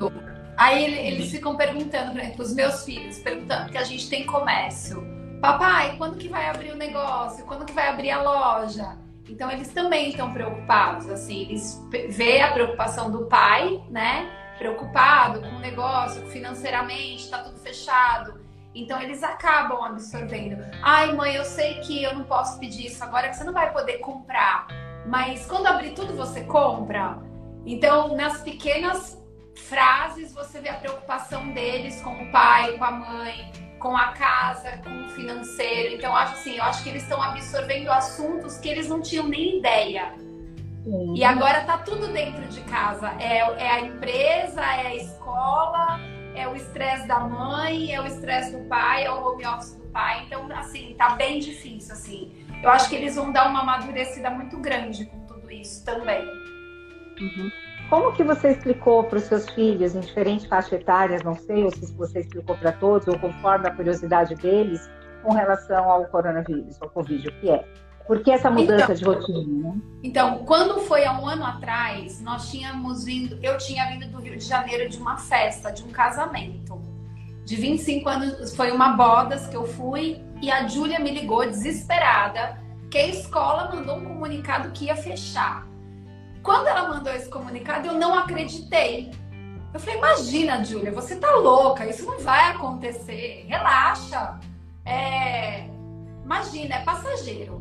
Aí 0.56 0.84
eles 1.06 1.30
ficam 1.30 1.56
perguntando, 1.56 2.12
por 2.12 2.20
exemplo, 2.20 2.44
os 2.44 2.54
meus 2.54 2.84
filhos, 2.84 3.18
perguntando 3.18 3.70
que 3.70 3.78
a 3.78 3.84
gente 3.84 4.08
tem 4.10 4.26
comércio. 4.26 5.02
Papai, 5.40 5.94
quando 5.96 6.18
que 6.18 6.28
vai 6.28 6.50
abrir 6.50 6.70
o 6.70 6.76
negócio? 6.76 7.44
Quando 7.46 7.64
que 7.64 7.72
vai 7.72 7.88
abrir 7.88 8.10
a 8.10 8.22
loja? 8.22 8.98
Então 9.26 9.50
eles 9.50 9.68
também 9.68 10.10
estão 10.10 10.32
preocupados, 10.32 11.08
assim, 11.08 11.42
eles 11.42 11.80
vê 12.10 12.40
a 12.40 12.52
preocupação 12.52 13.10
do 13.10 13.26
pai, 13.26 13.80
né? 13.88 14.28
Preocupado 14.58 15.40
com 15.40 15.56
o 15.56 15.58
negócio, 15.60 16.26
financeiramente, 16.26 17.24
está 17.24 17.38
tudo 17.38 17.58
fechado. 17.60 18.40
Então 18.74 19.00
eles 19.00 19.22
acabam 19.22 19.82
absorvendo. 19.82 20.62
Ai, 20.82 21.12
mãe, 21.12 21.34
eu 21.34 21.44
sei 21.44 21.80
que 21.80 22.02
eu 22.02 22.14
não 22.14 22.24
posso 22.24 22.58
pedir 22.58 22.86
isso 22.86 23.02
agora, 23.02 23.28
que 23.28 23.36
você 23.36 23.44
não 23.44 23.52
vai 23.52 23.72
poder 23.72 23.98
comprar. 23.98 24.68
Mas 25.06 25.46
quando 25.46 25.66
abrir 25.66 25.90
tudo, 25.90 26.14
você 26.14 26.42
compra. 26.44 27.18
Então, 27.66 28.14
nas 28.16 28.42
pequenas 28.42 29.20
frases, 29.56 30.32
você 30.32 30.60
vê 30.60 30.68
a 30.68 30.74
preocupação 30.74 31.52
deles 31.52 32.00
com 32.02 32.10
o 32.10 32.30
pai, 32.30 32.76
com 32.78 32.84
a 32.84 32.90
mãe, 32.90 33.52
com 33.78 33.96
a 33.96 34.12
casa, 34.12 34.78
com 34.78 35.04
o 35.04 35.08
financeiro. 35.10 35.94
Então, 35.94 36.14
acho 36.14 36.34
assim, 36.34 36.56
eu 36.56 36.64
acho 36.64 36.82
que 36.82 36.90
eles 36.90 37.02
estão 37.02 37.20
absorvendo 37.20 37.90
assuntos 37.90 38.58
que 38.58 38.68
eles 38.68 38.88
não 38.88 39.00
tinham 39.00 39.26
nem 39.26 39.58
ideia. 39.58 40.14
Sim. 40.84 41.14
E 41.14 41.24
agora 41.24 41.62
tá 41.64 41.78
tudo 41.78 42.08
dentro 42.08 42.46
de 42.46 42.60
casa. 42.62 43.12
É, 43.18 43.38
é 43.38 43.70
a 43.70 43.80
empresa, 43.80 44.60
é 44.62 44.86
a 44.86 44.94
escola, 44.94 46.00
é 46.40 46.48
o 46.48 46.56
estresse 46.56 47.06
da 47.06 47.20
mãe, 47.20 47.94
é 47.94 48.00
o 48.00 48.06
estresse 48.06 48.56
do 48.56 48.64
pai, 48.64 49.04
é 49.04 49.10
o 49.10 49.22
home 49.22 49.46
office 49.46 49.74
do 49.74 49.84
pai. 49.88 50.24
Então, 50.26 50.50
assim, 50.52 50.94
tá 50.96 51.10
bem 51.10 51.38
difícil, 51.38 51.92
assim. 51.92 52.32
Eu 52.62 52.70
acho 52.70 52.88
que 52.88 52.96
eles 52.96 53.16
vão 53.16 53.30
dar 53.30 53.48
uma 53.48 53.60
amadurecida 53.60 54.30
muito 54.30 54.56
grande 54.58 55.06
com 55.06 55.20
tudo 55.26 55.50
isso 55.50 55.84
também. 55.84 56.24
Uhum. 57.20 57.50
Como 57.88 58.12
que 58.12 58.22
você 58.22 58.52
explicou 58.52 59.04
para 59.04 59.18
os 59.18 59.24
seus 59.24 59.48
filhos 59.50 59.94
em 59.94 60.00
diferentes 60.00 60.46
faixas 60.46 60.72
etárias, 60.72 61.22
não 61.22 61.34
sei, 61.34 61.64
ou 61.64 61.70
se 61.70 61.92
você 61.94 62.20
explicou 62.20 62.56
para 62.56 62.72
todos, 62.72 63.08
ou 63.08 63.18
conforme 63.18 63.66
a 63.66 63.74
curiosidade 63.74 64.34
deles, 64.36 64.88
com 65.22 65.32
relação 65.32 65.90
ao 65.90 66.06
coronavírus, 66.06 66.80
ao 66.80 66.88
Covid, 66.90 67.28
o 67.28 67.32
que 67.40 67.50
é? 67.50 67.64
Por 68.10 68.24
que 68.24 68.32
essa 68.32 68.50
mudança 68.50 68.92
então, 68.92 68.94
de 68.96 69.04
rotina? 69.04 69.68
Né? 69.68 69.80
Então, 70.02 70.38
quando 70.38 70.80
foi 70.80 71.04
há 71.04 71.12
um 71.12 71.28
ano 71.28 71.44
atrás, 71.44 72.20
nós 72.20 72.50
tínhamos 72.50 73.04
vindo, 73.04 73.38
eu 73.40 73.56
tinha 73.56 73.86
vindo 73.86 74.08
do 74.08 74.20
Rio 74.20 74.36
de 74.36 74.44
Janeiro 74.44 74.90
de 74.90 74.98
uma 74.98 75.16
festa, 75.16 75.70
de 75.70 75.84
um 75.84 75.90
casamento. 75.90 76.82
De 77.44 77.54
25 77.54 78.08
anos, 78.08 78.56
foi 78.56 78.72
uma 78.72 78.94
bodas 78.94 79.46
que 79.46 79.56
eu 79.56 79.64
fui 79.64 80.20
e 80.42 80.50
a 80.50 80.66
Júlia 80.66 80.98
me 80.98 81.12
ligou 81.12 81.46
desesperada 81.46 82.60
que 82.90 82.98
a 82.98 83.06
escola 83.06 83.70
mandou 83.72 83.98
um 83.98 84.04
comunicado 84.04 84.72
que 84.72 84.86
ia 84.86 84.96
fechar. 84.96 85.64
Quando 86.42 86.66
ela 86.66 86.88
mandou 86.88 87.14
esse 87.14 87.30
comunicado, 87.30 87.86
eu 87.86 87.94
não 87.94 88.18
acreditei. 88.18 89.12
Eu 89.72 89.78
falei, 89.78 89.98
imagina, 89.98 90.64
Júlia, 90.64 90.90
você 90.90 91.14
tá 91.14 91.30
louca, 91.36 91.86
isso 91.86 92.04
não 92.04 92.18
vai 92.18 92.50
acontecer, 92.50 93.44
relaxa. 93.46 94.40
É... 94.84 95.68
Imagina, 96.24 96.74
é 96.74 96.80
passageiro. 96.80 97.59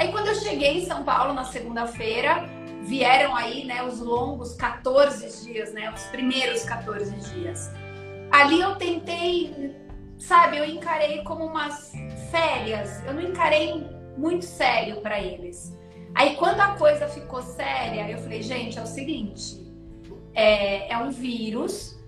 Aí 0.00 0.10
quando 0.10 0.28
eu 0.28 0.34
cheguei 0.34 0.78
em 0.78 0.86
São 0.86 1.04
Paulo 1.04 1.34
na 1.34 1.44
segunda-feira, 1.44 2.48
vieram 2.84 3.36
aí, 3.36 3.66
né, 3.66 3.82
os 3.82 4.00
longos 4.00 4.54
14 4.54 5.44
dias, 5.44 5.74
né, 5.74 5.92
os 5.92 6.04
primeiros 6.04 6.64
14 6.64 7.14
dias. 7.34 7.70
Ali 8.32 8.62
eu 8.62 8.76
tentei, 8.76 9.76
sabe, 10.16 10.56
eu 10.56 10.64
encarei 10.64 11.22
como 11.22 11.44
umas 11.44 11.92
férias, 12.30 13.04
eu 13.04 13.12
não 13.12 13.20
encarei 13.20 13.86
muito 14.16 14.46
sério 14.46 15.02
para 15.02 15.20
eles. 15.20 15.78
Aí 16.14 16.34
quando 16.36 16.60
a 16.62 16.76
coisa 16.76 17.06
ficou 17.06 17.42
séria, 17.42 18.10
eu 18.10 18.16
falei, 18.20 18.42
gente, 18.42 18.78
é 18.78 18.82
o 18.82 18.86
seguinte, 18.86 19.70
é, 20.32 20.90
é 20.94 20.96
um 20.96 21.10
vírus, 21.10 21.99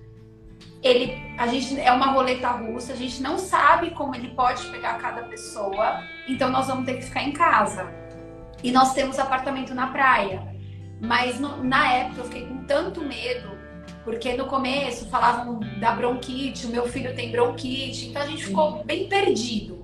ele, 0.83 1.35
a 1.39 1.47
gente 1.47 1.79
é 1.81 1.93
uma 1.93 2.07
roleta 2.07 2.49
russa, 2.51 2.93
a 2.93 2.97
gente 2.97 3.23
não 3.23 3.39
sabe 3.39 3.91
como 3.91 4.15
ele 4.15 4.29
pode 4.29 4.67
pegar 4.67 4.99
cada 4.99 5.23
pessoa, 5.23 6.03
então 6.29 6.51
nós 6.51 6.67
vamos 6.67 6.85
ter 6.85 6.95
que 6.95 7.05
ficar 7.05 7.23
em 7.23 7.33
casa. 7.33 7.89
E 8.63 8.73
nós 8.73 8.93
temos 8.93 9.19
apartamento 9.19 9.75
na 9.75 9.89
praia. 9.89 10.53
Mas 11.01 11.39
no, 11.41 11.63
na 11.65 11.93
época 11.93 12.21
eu 12.21 12.25
fiquei 12.25 12.47
com 12.47 12.65
tanto 12.65 13.01
medo, 13.01 13.59
porque 14.05 14.35
no 14.35 14.47
começo 14.47 15.09
falavam 15.09 15.61
da 15.81 15.93
bronquite, 15.93 16.67
o 16.67 16.71
meu 16.71 16.89
filho 16.89 17.15
tem 17.15 17.31
bronquite, 17.31 18.09
então 18.09 18.23
a 18.23 18.27
gente 18.27 18.45
ficou 18.47 18.85
bem 18.85 19.09
perdido. 19.09 19.83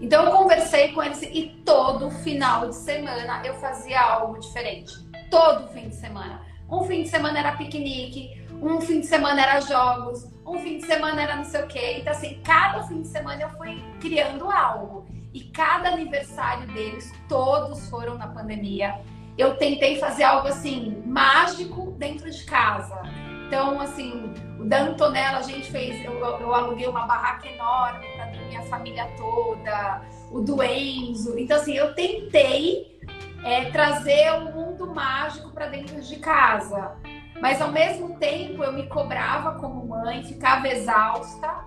Então 0.00 0.24
eu 0.24 0.32
conversei 0.32 0.92
com 0.92 1.02
eles 1.02 1.22
e 1.22 1.56
todo 1.64 2.10
final 2.10 2.68
de 2.68 2.76
semana 2.76 3.42
eu 3.44 3.54
fazia 3.54 4.00
algo 4.00 4.38
diferente. 4.38 4.92
Todo 5.30 5.68
fim 5.68 5.88
de 5.88 5.94
semana. 5.94 6.42
Um 6.68 6.82
fim 6.84 7.02
de 7.02 7.08
semana 7.08 7.38
era 7.38 7.52
piquenique, 7.52 8.44
um 8.60 8.80
fim 8.80 9.00
de 9.00 9.06
semana 9.06 9.40
era 9.40 9.60
jogos, 9.60 10.26
um 10.46 10.58
fim 10.60 10.78
de 10.78 10.86
semana 10.86 11.20
era 11.20 11.36
não 11.36 11.44
sei 11.44 11.62
o 11.62 11.66
quê. 11.66 11.96
Então, 11.98 12.12
assim, 12.12 12.40
cada 12.44 12.84
fim 12.84 13.02
de 13.02 13.08
semana 13.08 13.42
eu 13.42 13.50
fui 13.50 13.82
criando 14.00 14.48
algo. 14.50 15.06
E 15.34 15.40
cada 15.40 15.90
aniversário 15.90 16.66
deles, 16.68 17.12
todos 17.28 17.90
foram 17.90 18.16
na 18.16 18.28
pandemia. 18.28 19.00
Eu 19.36 19.56
tentei 19.56 19.98
fazer 19.98 20.22
algo 20.22 20.48
assim, 20.48 21.02
mágico 21.04 21.90
dentro 21.98 22.30
de 22.30 22.44
casa. 22.44 23.02
Então, 23.46 23.80
assim, 23.80 24.32
o 24.58 24.64
da 24.64 24.82
Antonella, 24.82 25.38
a 25.38 25.42
gente 25.42 25.70
fez, 25.70 26.02
eu, 26.04 26.14
eu 26.14 26.54
aluguei 26.54 26.86
uma 26.86 27.06
barraca 27.06 27.46
enorme 27.46 28.06
para 28.16 28.26
minha 28.46 28.62
família 28.62 29.06
toda, 29.16 30.02
o 30.30 30.40
do 30.40 30.62
Enzo. 30.62 31.38
Então, 31.38 31.56
assim, 31.56 31.74
eu 31.74 31.94
tentei 31.94 32.98
é, 33.44 33.66
trazer 33.66 34.32
o 34.32 34.36
um 34.36 34.52
mundo 34.52 34.86
mágico 34.92 35.50
para 35.50 35.66
dentro 35.66 36.00
de 36.00 36.16
casa. 36.16 36.96
Mas 37.40 37.60
ao 37.60 37.70
mesmo 37.70 38.16
tempo 38.18 38.64
eu 38.64 38.72
me 38.72 38.86
cobrava 38.86 39.58
como 39.58 39.86
mãe, 39.86 40.22
ficava 40.24 40.68
exausta, 40.68 41.64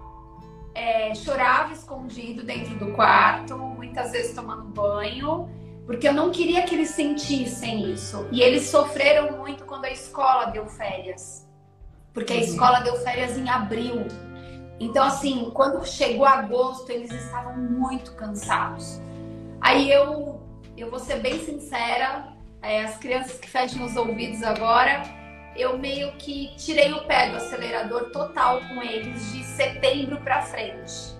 é, 0.73 1.13
chorava 1.15 1.73
escondido 1.73 2.43
dentro 2.43 2.75
do 2.75 2.93
quarto, 2.93 3.57
muitas 3.57 4.11
vezes 4.11 4.33
tomando 4.33 4.63
banho, 4.63 5.49
porque 5.85 6.07
eu 6.07 6.13
não 6.13 6.31
queria 6.31 6.63
que 6.63 6.75
eles 6.75 6.89
sentissem 6.89 7.91
isso. 7.91 8.27
E 8.31 8.41
eles 8.41 8.63
sofreram 8.63 9.37
muito 9.37 9.65
quando 9.65 9.85
a 9.85 9.91
escola 9.91 10.45
deu 10.45 10.65
férias 10.65 11.49
porque 12.13 12.33
a 12.33 12.35
uhum. 12.37 12.41
escola 12.41 12.79
deu 12.81 12.95
férias 12.97 13.37
em 13.37 13.49
abril. 13.49 14.07
Então, 14.79 15.03
assim, 15.05 15.51
quando 15.53 15.85
chegou 15.85 16.25
agosto, 16.25 16.89
eles 16.91 17.11
estavam 17.11 17.57
muito 17.57 18.13
cansados. 18.13 18.99
Aí 19.61 19.91
eu, 19.91 20.41
eu 20.77 20.89
vou 20.89 20.99
ser 20.99 21.19
bem 21.19 21.39
sincera, 21.39 22.33
é, 22.61 22.83
as 22.83 22.97
crianças 22.97 23.37
que 23.39 23.49
fecham 23.49 23.85
os 23.85 23.95
ouvidos 23.95 24.41
agora, 24.43 25.03
eu 25.59 25.77
meio 25.77 26.11
que 26.13 26.53
tirei 26.57 26.93
o 26.93 27.03
pé 27.05 27.29
do 27.29 27.37
acelerador 27.37 28.11
total 28.11 28.61
com 28.69 28.81
eles 28.81 29.31
de 29.31 29.43
setembro 29.43 30.19
para 30.21 30.41
frente. 30.41 31.17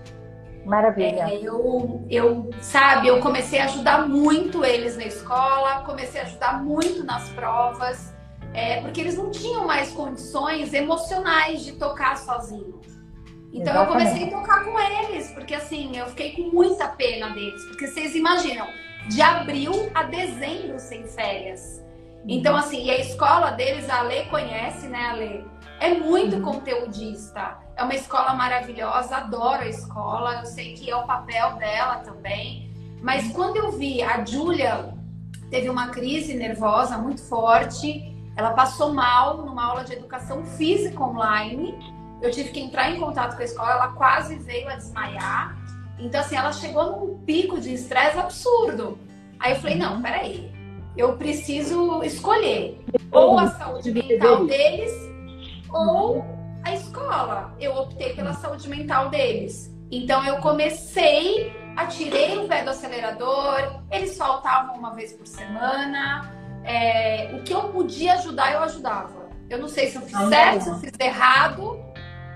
Maravilha. 0.64 1.28
É, 1.30 1.40
eu, 1.42 2.04
eu, 2.10 2.50
sabe, 2.60 3.08
eu 3.08 3.20
comecei 3.20 3.60
a 3.60 3.64
ajudar 3.64 4.06
muito 4.08 4.64
eles 4.64 4.96
na 4.96 5.04
escola, 5.04 5.82
comecei 5.84 6.20
a 6.20 6.24
ajudar 6.24 6.62
muito 6.62 7.02
nas 7.04 7.28
provas 7.30 8.10
é, 8.52 8.80
porque 8.80 9.00
eles 9.00 9.16
não 9.16 9.30
tinham 9.30 9.66
mais 9.66 9.90
condições 9.92 10.72
emocionais 10.72 11.64
de 11.64 11.72
tocar 11.72 12.16
sozinhos. 12.18 12.86
Então 13.52 13.74
Exatamente. 13.74 13.78
eu 13.78 13.86
comecei 13.86 14.24
a 14.24 14.38
tocar 14.38 14.64
com 14.64 14.78
eles, 14.78 15.30
porque 15.32 15.54
assim, 15.54 15.96
eu 15.96 16.06
fiquei 16.06 16.32
com 16.32 16.42
muita 16.54 16.88
pena 16.88 17.30
deles, 17.30 17.64
porque 17.66 17.86
vocês 17.86 18.14
imaginam, 18.14 18.66
de 19.08 19.20
abril 19.22 19.90
a 19.94 20.04
dezembro 20.04 20.78
sem 20.78 21.04
férias. 21.04 21.82
Então, 22.26 22.52
uhum. 22.52 22.58
assim, 22.58 22.84
e 22.84 22.90
a 22.90 22.98
escola 22.98 23.50
deles, 23.52 23.88
a 23.88 24.02
Lê 24.02 24.24
conhece, 24.24 24.86
né, 24.88 25.10
a 25.10 25.12
Lê? 25.14 25.44
É 25.78 25.94
muito 25.94 26.36
uhum. 26.36 26.42
conteudista. 26.42 27.58
É 27.76 27.82
uma 27.82 27.94
escola 27.94 28.34
maravilhosa, 28.34 29.16
adoro 29.16 29.62
a 29.62 29.68
escola, 29.68 30.40
eu 30.40 30.46
sei 30.46 30.74
que 30.74 30.90
é 30.90 30.96
o 30.96 31.06
papel 31.06 31.54
dela 31.54 31.96
também. 31.96 32.70
Mas 33.02 33.24
uhum. 33.26 33.32
quando 33.32 33.56
eu 33.56 33.72
vi 33.72 34.02
a 34.02 34.24
Júlia 34.24 34.94
teve 35.50 35.68
uma 35.68 35.88
crise 35.88 36.34
nervosa 36.34 36.98
muito 36.98 37.22
forte, 37.22 38.14
ela 38.36 38.52
passou 38.52 38.92
mal 38.92 39.38
numa 39.38 39.64
aula 39.64 39.84
de 39.84 39.94
educação 39.94 40.44
física 40.44 41.02
online. 41.02 41.74
Eu 42.22 42.30
tive 42.30 42.50
que 42.50 42.60
entrar 42.60 42.90
em 42.90 43.00
contato 43.00 43.34
com 43.34 43.42
a 43.42 43.44
escola, 43.44 43.70
ela 43.72 43.88
quase 43.88 44.36
veio 44.36 44.68
a 44.68 44.76
desmaiar. 44.76 45.56
Então, 45.98 46.20
assim, 46.20 46.36
ela 46.36 46.52
chegou 46.52 46.98
num 46.98 47.18
pico 47.24 47.60
de 47.60 47.72
estresse 47.74 48.18
absurdo. 48.18 48.98
Aí 49.38 49.52
eu 49.52 49.60
falei: 49.60 49.76
não, 49.76 50.00
peraí, 50.00 50.52
eu 50.96 51.16
preciso 51.16 52.02
escolher 52.02 52.80
ou 53.10 53.38
a 53.38 53.48
saúde 53.48 53.92
mental 53.92 54.46
deles 54.46 54.92
ou 55.70 56.24
a 56.64 56.74
escola. 56.74 57.54
Eu 57.58 57.74
optei 57.76 58.14
pela 58.14 58.32
saúde 58.34 58.68
mental 58.68 59.08
deles. 59.08 59.70
Então 59.90 60.24
eu 60.24 60.36
comecei, 60.38 61.52
atirei 61.76 62.38
o 62.38 62.46
pé 62.46 62.62
do 62.62 62.70
acelerador, 62.70 63.82
eles 63.90 64.16
faltavam 64.16 64.76
uma 64.76 64.94
vez 64.94 65.12
por 65.12 65.26
semana. 65.26 66.32
É, 66.64 67.30
o 67.34 67.42
que 67.42 67.52
eu 67.52 67.62
podia 67.70 68.14
ajudar, 68.14 68.52
eu 68.52 68.62
ajudava. 68.62 69.28
Eu 69.48 69.58
não 69.58 69.68
sei 69.68 69.88
se 69.88 69.96
eu 69.96 70.02
fiz 70.02 70.28
certo, 70.28 70.62
se 70.62 70.70
eu 70.70 70.74
fiz 70.76 70.92
errado, 71.00 71.80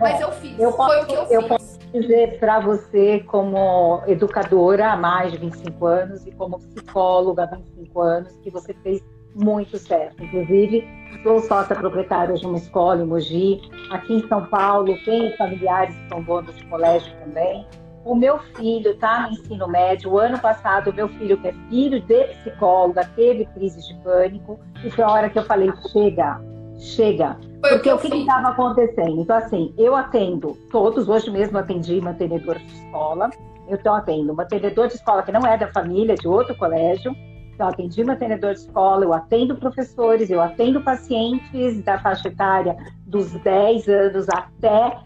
mas 0.01 0.21
eu 0.21 0.33
fiz. 0.33 0.59
Eu 0.59 0.73
Foi 0.73 1.03
o 1.03 1.07
que 1.07 1.15
eu, 1.15 1.23
eu 1.25 1.41
fiz. 1.43 1.49
posso 1.49 1.74
dizer 2.01 2.39
para 2.39 2.61
você, 2.61 3.21
como 3.21 4.03
educadora 4.07 4.93
há 4.93 4.97
mais 4.97 5.33
de 5.33 5.39
25 5.39 5.87
anos 5.87 6.27
e 6.27 6.33
como 6.33 6.59
psicóloga 6.59 7.45
há 7.45 7.57
25 7.57 8.01
anos, 8.01 8.37
que 8.43 8.51
você 8.51 8.75
fez 8.83 9.03
muito 9.35 9.79
certo. 9.79 10.23
Inclusive, 10.23 10.85
sou 11.23 11.41
sócia 11.41 11.75
proprietária 11.77 12.35
de 12.35 12.47
uma 12.47 12.59
escola 12.59 13.03
em 13.03 13.07
Mogi. 13.07 13.61
Aqui 13.91 14.15
em 14.15 14.29
São 14.29 14.45
Paulo, 14.47 14.97
tenho 15.05 15.37
familiares 15.37 15.95
que 15.97 16.09
são 16.09 16.23
donos 16.23 16.57
de 16.57 16.65
colégio 16.67 17.13
também. 17.19 17.67
O 18.05 18.15
meu 18.15 18.39
filho 18.39 18.91
está 18.91 19.23
no 19.23 19.33
ensino 19.33 19.67
médio. 19.67 20.13
O 20.13 20.19
ano 20.19 20.39
passado, 20.39 20.91
o 20.91 20.95
meu 20.95 21.09
filho, 21.09 21.41
que 21.41 21.49
é 21.49 21.55
filho 21.71 22.01
de 22.01 22.25
psicóloga, 22.25 23.09
teve 23.17 23.47
crise 23.47 23.81
de 23.81 23.95
pânico. 24.03 24.61
E 24.85 24.91
foi 24.91 25.05
a 25.05 25.11
hora 25.11 25.31
que 25.31 25.39
eu 25.39 25.45
falei: 25.45 25.73
chega, 25.91 26.39
chega. 26.79 27.37
Foi 27.61 27.71
Porque 27.71 27.93
o 27.93 27.99
que 27.99 28.09
estava 28.09 28.49
acontecendo? 28.49 29.21
Então, 29.21 29.37
assim, 29.37 29.75
eu 29.79 29.95
atendo 29.95 30.57
todos, 30.71 31.09
hoje 31.09 31.31
mesmo 31.31 31.59
atendi 31.59 32.01
mantenedor 32.01 32.59
de 32.59 32.67
escola. 32.67 33.31
Eu 33.69 33.77
estou 33.77 33.93
atendo 33.93 34.35
mantenedor 34.35 34.89
de 34.89 34.95
escola 34.95 35.23
que 35.23 35.33
não 35.33 35.47
é 35.47 35.57
da 35.57 35.73
família, 35.73 36.15
de 36.15 36.29
outro 36.29 36.55
colégio. 36.57 37.15
Então, 37.55 37.69
atendi 37.69 38.03
mantenedor 38.03 38.53
de 38.53 38.61
escola, 38.61 39.05
eu 39.05 39.13
atendo 39.13 39.57
professores, 39.57 40.29
eu 40.29 40.41
atendo 40.41 40.83
pacientes 40.83 41.83
da 41.85 41.99
faixa 42.01 42.29
etária 42.29 42.77
dos 43.07 43.31
10 43.31 43.89
anos 43.89 44.29
até 44.29 44.99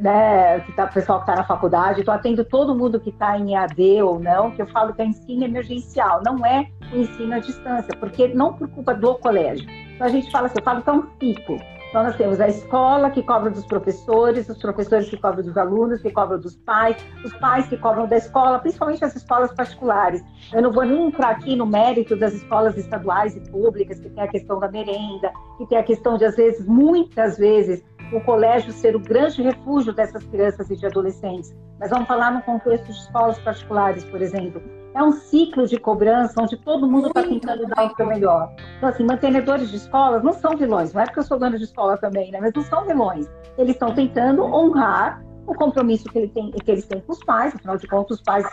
né, 0.00 0.60
que 0.60 0.72
tá, 0.72 0.84
o 0.84 0.92
pessoal 0.92 1.18
que 1.18 1.30
está 1.30 1.34
na 1.34 1.44
faculdade, 1.44 2.00
estou 2.00 2.14
atendo 2.14 2.44
todo 2.44 2.74
mundo 2.74 3.00
que 3.00 3.10
está 3.10 3.36
em 3.36 3.54
EAD 3.54 4.02
ou 4.02 4.20
não, 4.20 4.52
que 4.52 4.62
eu 4.62 4.66
falo 4.68 4.94
que 4.94 5.02
é 5.02 5.06
ensino 5.06 5.44
emergencial, 5.44 6.22
não 6.24 6.44
é 6.46 6.68
o 6.92 6.98
ensino 6.98 7.34
à 7.34 7.40
distância, 7.40 7.94
porque 7.98 8.28
não 8.28 8.52
por 8.52 8.68
culpa 8.68 8.94
do 8.94 9.16
colégio. 9.16 9.66
Então 10.02 10.10
a 10.10 10.14
gente 10.16 10.32
fala 10.32 10.46
assim, 10.46 10.58
eu 10.58 10.64
falo 10.64 10.82
que 10.82 10.90
é 10.90 10.92
um 10.92 11.06
ciclo. 11.20 11.60
Então 11.88 12.02
nós 12.02 12.16
temos 12.16 12.40
a 12.40 12.48
escola 12.48 13.08
que 13.08 13.22
cobra 13.22 13.50
dos 13.50 13.64
professores, 13.64 14.48
os 14.48 14.58
professores 14.58 15.08
que 15.08 15.16
cobram 15.16 15.44
dos 15.44 15.56
alunos, 15.56 16.02
que 16.02 16.10
cobram 16.10 16.40
dos 16.40 16.56
pais, 16.56 16.96
os 17.24 17.32
pais 17.34 17.68
que 17.68 17.76
cobram 17.76 18.08
da 18.08 18.16
escola, 18.16 18.58
principalmente 18.58 19.04
as 19.04 19.14
escolas 19.14 19.54
particulares. 19.54 20.20
Eu 20.52 20.60
não 20.60 20.72
vou 20.72 20.84
nem 20.84 21.06
entrar 21.06 21.30
aqui 21.30 21.54
no 21.54 21.64
mérito 21.64 22.16
das 22.16 22.34
escolas 22.34 22.76
estaduais 22.76 23.36
e 23.36 23.40
públicas, 23.48 24.00
que 24.00 24.10
tem 24.10 24.24
a 24.24 24.26
questão 24.26 24.58
da 24.58 24.68
merenda, 24.68 25.32
que 25.56 25.66
tem 25.66 25.78
a 25.78 25.84
questão 25.84 26.18
de, 26.18 26.24
às 26.24 26.34
vezes, 26.34 26.66
muitas 26.66 27.38
vezes, 27.38 27.84
o 28.12 28.20
colégio 28.22 28.72
ser 28.72 28.96
o 28.96 28.98
grande 28.98 29.40
refúgio 29.40 29.92
dessas 29.92 30.24
crianças 30.24 30.68
e 30.68 30.74
de 30.74 30.84
adolescentes. 30.84 31.54
Mas 31.78 31.90
vamos 31.90 32.08
falar 32.08 32.32
no 32.32 32.42
contexto 32.42 32.86
de 32.86 32.98
escolas 32.98 33.38
particulares, 33.38 34.02
por 34.06 34.20
exemplo. 34.20 34.81
É 34.94 35.02
um 35.02 35.12
ciclo 35.12 35.66
de 35.66 35.78
cobrança 35.78 36.40
onde 36.40 36.56
todo 36.56 36.86
mundo 36.86 37.08
está 37.08 37.22
tentando 37.22 37.66
dar 37.66 37.86
o 37.86 37.96
seu 37.96 38.06
melhor. 38.06 38.54
Então, 38.76 38.88
assim, 38.88 39.04
mantenedores 39.04 39.70
de 39.70 39.76
escolas 39.76 40.22
não 40.22 40.32
são 40.32 40.56
vilões. 40.56 40.92
Não 40.92 41.00
é 41.00 41.04
porque 41.04 41.20
eu 41.20 41.24
sou 41.24 41.38
dona 41.38 41.56
de 41.56 41.64
escola 41.64 41.96
também, 41.96 42.30
né? 42.30 42.38
Mas 42.40 42.52
não 42.54 42.62
são 42.62 42.84
vilões. 42.84 43.26
Eles 43.56 43.72
estão 43.72 43.94
tentando 43.94 44.42
honrar 44.44 45.22
o 45.46 45.54
compromisso 45.54 46.04
que, 46.10 46.18
ele 46.18 46.28
tem, 46.28 46.50
que 46.50 46.70
eles 46.70 46.86
têm 46.86 47.00
com 47.00 47.12
os 47.12 47.24
pais. 47.24 47.54
Afinal 47.54 47.76
de 47.76 47.86
contas, 47.86 48.18
os 48.18 48.22
pais 48.22 48.46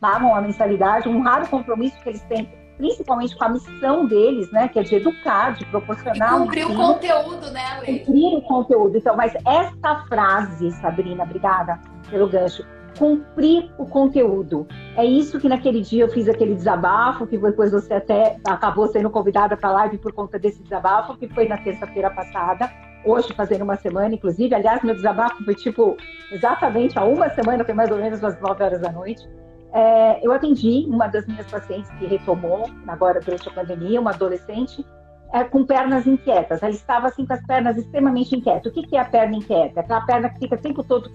pagam 0.00 0.34
a 0.34 0.40
mensalidade, 0.40 1.08
honrar 1.08 1.42
o 1.44 1.48
compromisso 1.48 1.98
que 2.02 2.08
eles 2.10 2.22
têm 2.22 2.48
principalmente 2.78 3.36
com 3.36 3.44
a 3.44 3.48
missão 3.48 4.06
deles, 4.06 4.50
né, 4.52 4.68
que 4.68 4.78
é 4.78 4.82
de 4.82 4.94
educar, 4.94 5.54
de 5.54 5.64
E 5.64 5.66
proporcionar 5.66 6.36
um 6.36 6.44
cumprir 6.44 6.64
o 6.64 6.70
ensino, 6.70 6.86
conteúdo, 6.86 7.50
né, 7.50 7.64
Ale? 7.72 7.98
cumprir 7.98 8.38
o 8.38 8.42
conteúdo. 8.42 8.96
Então, 8.96 9.16
mas 9.16 9.34
esta 9.44 10.04
frase, 10.06 10.70
Sabrina, 10.80 11.24
obrigada 11.24 11.78
pelo 12.08 12.28
gancho, 12.28 12.64
cumprir 12.98 13.70
o 13.78 13.86
conteúdo. 13.86 14.66
É 14.96 15.04
isso 15.04 15.38
que 15.38 15.48
naquele 15.48 15.80
dia 15.80 16.04
eu 16.04 16.08
fiz 16.08 16.28
aquele 16.28 16.54
desabafo, 16.54 17.26
que 17.26 17.38
depois 17.38 17.70
você 17.70 17.94
até 17.94 18.36
acabou 18.44 18.88
sendo 18.88 19.08
convidada 19.08 19.56
para 19.56 19.68
a 19.68 19.72
live 19.72 19.98
por 19.98 20.12
conta 20.12 20.38
desse 20.38 20.62
desabafo, 20.62 21.16
que 21.16 21.28
foi 21.28 21.46
na 21.46 21.56
terça-feira 21.58 22.10
passada, 22.10 22.70
hoje 23.04 23.32
fazendo 23.34 23.62
uma 23.62 23.76
semana, 23.76 24.14
inclusive. 24.14 24.54
Aliás, 24.54 24.82
meu 24.82 24.94
desabafo 24.94 25.44
foi 25.44 25.54
tipo 25.54 25.96
exatamente 26.32 26.98
há 26.98 27.04
uma 27.04 27.30
semana, 27.30 27.64
foi 27.64 27.74
mais 27.74 27.90
ou 27.90 27.98
menos 27.98 28.22
às 28.22 28.38
9 28.40 28.62
horas 28.62 28.80
da 28.80 28.90
noite. 28.90 29.28
É, 29.72 30.26
eu 30.26 30.32
atendi 30.32 30.86
uma 30.88 31.06
das 31.06 31.26
minhas 31.26 31.46
pacientes 31.46 31.90
que 31.92 32.06
retomou, 32.06 32.68
agora 32.86 33.20
durante 33.20 33.48
a 33.48 33.52
pandemia, 33.52 34.00
uma 34.00 34.10
adolescente, 34.10 34.84
é, 35.32 35.44
com 35.44 35.64
pernas 35.64 36.06
inquietas. 36.06 36.62
Ela 36.62 36.72
estava 36.72 37.08
assim 37.08 37.26
com 37.26 37.32
as 37.32 37.44
pernas 37.44 37.76
extremamente 37.76 38.34
inquietas. 38.34 38.70
O 38.70 38.74
que, 38.74 38.86
que 38.86 38.96
é 38.96 39.00
a 39.00 39.04
perna 39.04 39.36
inquieta? 39.36 39.80
Aquela 39.80 40.00
perna 40.02 40.30
que 40.30 40.38
fica 40.40 40.54
o 40.54 40.58
tempo 40.58 40.82
todo. 40.82 41.10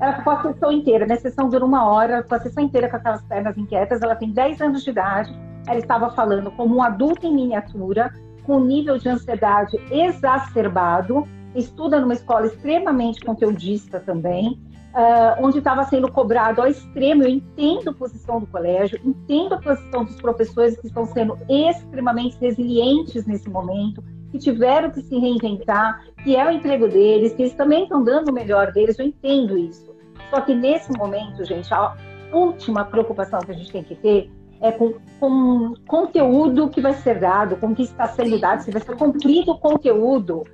Ela 0.00 0.14
ficou 0.14 0.32
a 0.32 0.42
sessão 0.42 0.72
inteira. 0.72 1.06
Minha 1.06 1.20
sessão 1.20 1.48
dura 1.48 1.64
uma 1.64 1.88
hora, 1.88 2.22
ficou 2.22 2.36
a 2.36 2.40
sessão 2.40 2.64
inteira 2.64 2.88
com 2.88 2.96
aquelas 2.96 3.22
pernas 3.22 3.56
inquietas. 3.56 4.02
Ela 4.02 4.16
tem 4.16 4.32
10 4.32 4.60
anos 4.60 4.84
de 4.84 4.90
idade. 4.90 5.32
Ela 5.66 5.78
estava 5.78 6.10
falando 6.10 6.50
como 6.52 6.76
um 6.76 6.82
adulto 6.82 7.26
em 7.26 7.34
miniatura, 7.34 8.12
com 8.44 8.56
um 8.56 8.64
nível 8.64 8.98
de 8.98 9.08
ansiedade 9.08 9.76
exacerbado. 9.90 11.26
Estuda 11.54 12.00
numa 12.00 12.14
escola 12.14 12.46
extremamente 12.46 13.20
conteudista 13.24 14.00
também. 14.00 14.58
Uh, 14.90 15.44
onde 15.44 15.58
estava 15.58 15.84
sendo 15.84 16.10
cobrado 16.10 16.60
ao 16.60 16.66
extremo. 16.66 17.22
Eu 17.22 17.28
entendo 17.28 17.90
a 17.90 17.94
posição 17.94 18.40
do 18.40 18.46
colégio, 18.48 19.00
entendo 19.04 19.54
a 19.54 19.58
posição 19.58 20.04
dos 20.04 20.16
professores 20.16 20.76
que 20.80 20.88
estão 20.88 21.06
sendo 21.06 21.38
extremamente 21.48 22.36
resilientes 22.40 23.24
nesse 23.24 23.48
momento, 23.48 24.02
que 24.32 24.38
tiveram 24.38 24.90
que 24.90 25.00
se 25.02 25.16
reinventar, 25.16 26.04
que 26.24 26.34
é 26.34 26.44
o 26.44 26.50
emprego 26.50 26.88
deles, 26.88 27.32
que 27.34 27.42
eles 27.42 27.54
também 27.54 27.84
estão 27.84 28.02
dando 28.02 28.30
o 28.30 28.32
melhor 28.32 28.72
deles. 28.72 28.98
Eu 28.98 29.06
entendo 29.06 29.56
isso. 29.56 29.94
Só 30.28 30.40
que 30.40 30.54
nesse 30.54 30.90
momento, 30.98 31.44
gente, 31.44 31.72
a 31.72 31.96
última 32.32 32.84
preocupação 32.84 33.40
que 33.40 33.50
a 33.50 33.54
gente 33.54 33.70
tem 33.70 33.84
que 33.84 33.94
ter 33.94 34.30
é 34.60 34.70
com, 34.70 34.94
com 35.18 35.74
conteúdo 35.86 36.68
que 36.68 36.80
vai 36.80 36.92
ser 36.94 37.18
dado, 37.18 37.56
com 37.56 37.68
o 37.68 37.74
que 37.74 37.82
está 37.82 38.06
sendo 38.08 38.38
dado, 38.38 38.62
se 38.62 38.70
vai 38.70 38.82
ser 38.82 38.96
cumprido 38.96 39.52
o 39.52 39.58
conteúdo 39.58 40.44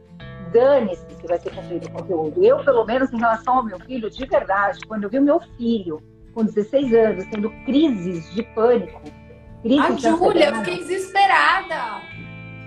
dane-se 0.53 1.05
se 1.21 1.27
vai 1.27 1.39
ser 1.39 1.55
cumprido 1.55 1.87
o 1.89 1.91
conteúdo. 1.91 2.45
Eu, 2.45 2.65
pelo 2.65 2.85
menos, 2.85 3.13
em 3.13 3.19
relação 3.19 3.59
ao 3.59 3.63
meu 3.65 3.79
filho, 3.81 4.11
de 4.11 4.27
verdade, 4.27 4.81
quando 4.87 5.05
eu 5.05 5.11
vi 5.11 5.19
o 5.19 5.23
meu 5.23 5.41
filho 5.57 6.03
com 6.35 6.45
16 6.45 6.93
anos 6.95 7.25
tendo 7.31 7.51
crises 7.65 8.33
de 8.35 8.43
pânico, 8.43 9.01
crises 9.63 9.85
A 9.85 9.91
de 9.91 10.03
Júlia, 10.03 10.49
eu 10.51 10.57
fiquei 10.57 10.79
desesperada. 10.79 12.03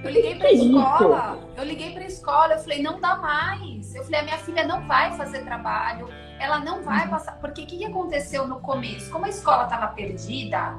Eu 0.03 0.11
liguei 0.11 0.35
Que 0.35 0.47
isso? 0.51 0.65
escola. 0.65 1.39
Eu 1.57 1.63
liguei 1.65 1.91
pra 1.93 2.03
escola, 2.05 2.53
eu 2.53 2.59
falei, 2.59 2.81
não 2.81 2.99
dá 2.99 3.17
mais. 3.17 3.93
Eu 3.93 4.03
falei, 4.03 4.19
a 4.21 4.23
minha 4.23 4.37
filha 4.37 4.65
não 4.65 4.87
vai 4.87 5.11
fazer 5.17 5.43
trabalho, 5.43 6.07
ela 6.39 6.59
não 6.59 6.81
vai 6.81 7.07
passar. 7.09 7.33
Porque 7.39 7.63
o 7.63 7.65
que, 7.65 7.77
que 7.77 7.85
aconteceu 7.85 8.47
no 8.47 8.59
começo? 8.61 9.11
Como 9.11 9.25
a 9.25 9.29
escola 9.29 9.63
estava 9.63 9.87
perdida, 9.87 10.77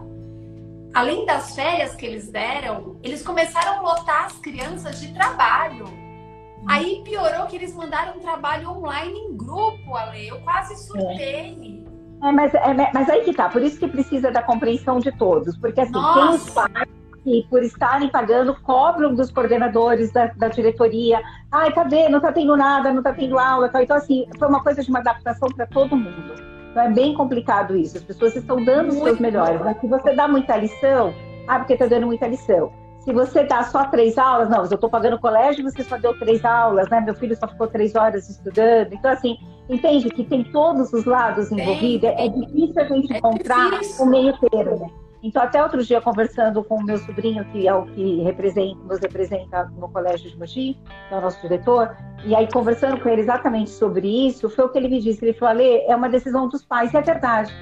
além 0.94 1.26
das 1.26 1.54
férias 1.54 1.94
que 1.94 2.06
eles 2.06 2.30
deram, 2.30 2.98
eles 3.02 3.22
começaram 3.22 3.78
a 3.78 3.82
lotar 3.82 4.24
as 4.26 4.38
crianças 4.38 4.98
de 5.00 5.12
trabalho. 5.12 5.84
Aí 6.68 7.02
piorou 7.04 7.46
que 7.46 7.56
eles 7.56 7.74
mandaram 7.74 8.16
um 8.16 8.20
trabalho 8.20 8.70
online 8.70 9.18
em 9.18 9.36
grupo, 9.36 9.94
Ale. 9.94 10.28
Eu 10.28 10.40
quase 10.40 10.76
surtei. 10.76 11.84
É, 12.22 12.32
mas, 12.32 12.52
é, 12.54 12.90
mas 12.92 13.08
aí 13.08 13.22
que 13.22 13.32
tá, 13.32 13.48
por 13.48 13.62
isso 13.62 13.78
que 13.78 13.88
precisa 13.88 14.30
da 14.30 14.42
compreensão 14.42 14.98
de 14.98 15.10
todos, 15.12 15.56
porque 15.56 15.80
assim, 15.80 15.92
tem 15.92 16.00
os 16.02 16.54
Nossa. 16.54 16.68
pais 16.68 16.88
que, 17.24 17.46
por 17.48 17.62
estarem 17.62 18.10
pagando, 18.10 18.54
cobram 18.62 19.14
dos 19.14 19.30
coordenadores 19.30 20.12
da, 20.12 20.26
da 20.26 20.48
diretoria, 20.48 21.20
ai, 21.50 21.72
cadê? 21.72 22.08
Não 22.08 22.20
tá 22.20 22.30
tendo 22.30 22.56
nada, 22.56 22.92
não 22.92 23.02
tá 23.02 23.12
tendo 23.12 23.38
aula, 23.38 23.68
tal. 23.70 23.82
então 23.82 23.96
assim, 23.96 24.26
foi 24.38 24.48
uma 24.48 24.62
coisa 24.62 24.82
de 24.82 24.90
uma 24.90 24.98
adaptação 24.98 25.48
para 25.48 25.66
todo 25.66 25.96
mundo. 25.96 26.34
Então 26.70 26.82
é 26.82 26.90
bem 26.90 27.14
complicado 27.14 27.74
isso, 27.76 27.96
as 27.96 28.04
pessoas 28.04 28.36
estão 28.36 28.62
dando 28.62 28.90
os 28.90 28.98
seus 28.98 29.18
melhores, 29.18 29.60
mas 29.60 29.80
se 29.80 29.86
você 29.86 30.14
dá 30.14 30.28
muita 30.28 30.56
lição, 30.56 31.14
ah, 31.48 31.58
porque 31.58 31.76
tá 31.76 31.86
dando 31.86 32.06
muita 32.06 32.26
lição. 32.26 32.70
Se 33.00 33.12
você 33.12 33.44
dá 33.44 33.62
só 33.64 33.84
três 33.86 34.18
aulas, 34.18 34.50
não, 34.50 34.58
eu 34.58 34.64
estou 34.64 34.90
pagando 34.90 35.18
colégio, 35.18 35.64
você 35.64 35.82
só 35.82 35.96
deu 35.96 36.18
três 36.18 36.44
aulas, 36.44 36.88
né? 36.90 37.00
Meu 37.00 37.14
filho 37.14 37.34
só 37.34 37.48
ficou 37.48 37.66
três 37.66 37.94
horas 37.94 38.28
estudando. 38.28 38.92
Então, 38.92 39.10
assim, 39.10 39.38
entende 39.70 40.10
que 40.10 40.22
tem 40.22 40.44
todos 40.44 40.92
os 40.92 41.06
lados 41.06 41.50
envolvidos. 41.50 42.10
É 42.10 42.28
difícil 42.28 42.82
a 42.82 42.84
gente 42.84 43.12
É 43.12 43.18
encontrar 43.18 43.70
difícil. 43.70 44.04
o 44.04 44.08
meio 44.08 44.36
termo. 44.38 44.92
Então, 45.22 45.42
até 45.42 45.62
outro 45.62 45.82
dia, 45.84 46.00
conversando 46.00 46.64
com 46.64 46.76
o 46.76 46.82
meu 46.82 46.96
sobrinho, 46.98 47.44
que 47.46 47.68
é 47.68 47.74
o 47.74 47.84
que 47.86 48.22
representa, 48.22 48.78
nos 48.84 49.00
representa 49.00 49.70
no 49.76 49.88
Colégio 49.88 50.30
de 50.30 50.38
Mogi, 50.38 50.78
que 51.08 51.14
é 51.14 51.18
o 51.18 51.20
nosso 51.20 51.40
diretor, 51.42 51.94
e 52.24 52.34
aí 52.34 52.50
conversando 52.50 52.98
com 53.00 53.08
ele 53.08 53.20
exatamente 53.20 53.68
sobre 53.70 54.08
isso, 54.28 54.48
foi 54.48 54.64
o 54.64 54.68
que 54.70 54.78
ele 54.78 54.88
me 54.88 54.98
disse. 55.00 55.22
Ele 55.24 55.34
falou, 55.34 55.54
Ale, 55.54 55.84
é 55.86 55.94
uma 55.94 56.08
decisão 56.08 56.48
dos 56.48 56.64
pais, 56.64 56.92
e 56.94 56.96
é 56.96 57.02
verdade. 57.02 57.54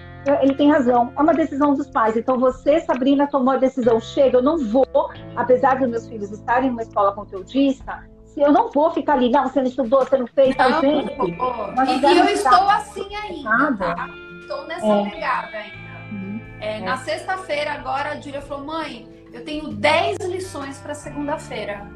Ele 0.43 0.55
tem 0.55 0.71
razão, 0.71 1.13
é 1.17 1.23
uma 1.23 1.33
decisão 1.33 1.75
dos 1.75 1.89
pais. 1.89 2.17
Então, 2.17 2.39
você, 2.39 2.81
Sabrina, 2.81 3.27
tomou 3.27 3.55
a 3.55 3.57
decisão. 3.57 3.99
Chega, 4.01 4.39
eu 4.39 4.43
não 4.43 4.59
vou, 4.59 4.87
apesar 5.37 5.79
dos 5.79 5.89
meus 5.89 6.07
filhos 6.07 6.31
estarem 6.31 6.71
numa 6.71 6.83
escola 6.83 7.13
conteudista, 7.13 8.05
se 8.27 8.41
eu 8.41 8.53
não 8.53 8.71
vou 8.71 8.91
ficar 8.91 9.15
ali, 9.15 9.31
não, 9.31 9.45
você 9.49 9.61
não 9.61 9.69
estudou, 9.69 10.01
você 10.05 10.19
não 10.19 10.27
fez, 10.27 10.55
tal, 10.55 10.71
Não, 10.71 10.81
gente. 10.83 11.15
pô. 11.17 11.27
nós 11.75 11.89
E, 11.89 12.07
e 12.07 12.19
eu 12.19 12.25
estou 12.27 12.69
assim 12.69 13.15
ainda, 13.17 13.77
tá? 13.77 14.09
Estou 14.41 14.67
nessa 14.67 14.87
É. 14.87 15.11
pegada 15.11 15.57
ainda. 15.57 15.79
Uhum. 16.13 16.41
É, 16.61 16.81
Na 16.81 16.97
sexta-feira, 16.99 17.73
agora, 17.73 18.11
a 18.11 18.21
Júlia 18.21 18.43
falou: 18.43 18.67
mãe, 18.67 19.09
eu 19.33 19.45
tenho 19.45 19.69
10 19.69 20.19
lições 20.27 20.79
para 20.79 20.95
segunda-feira. 20.95 21.87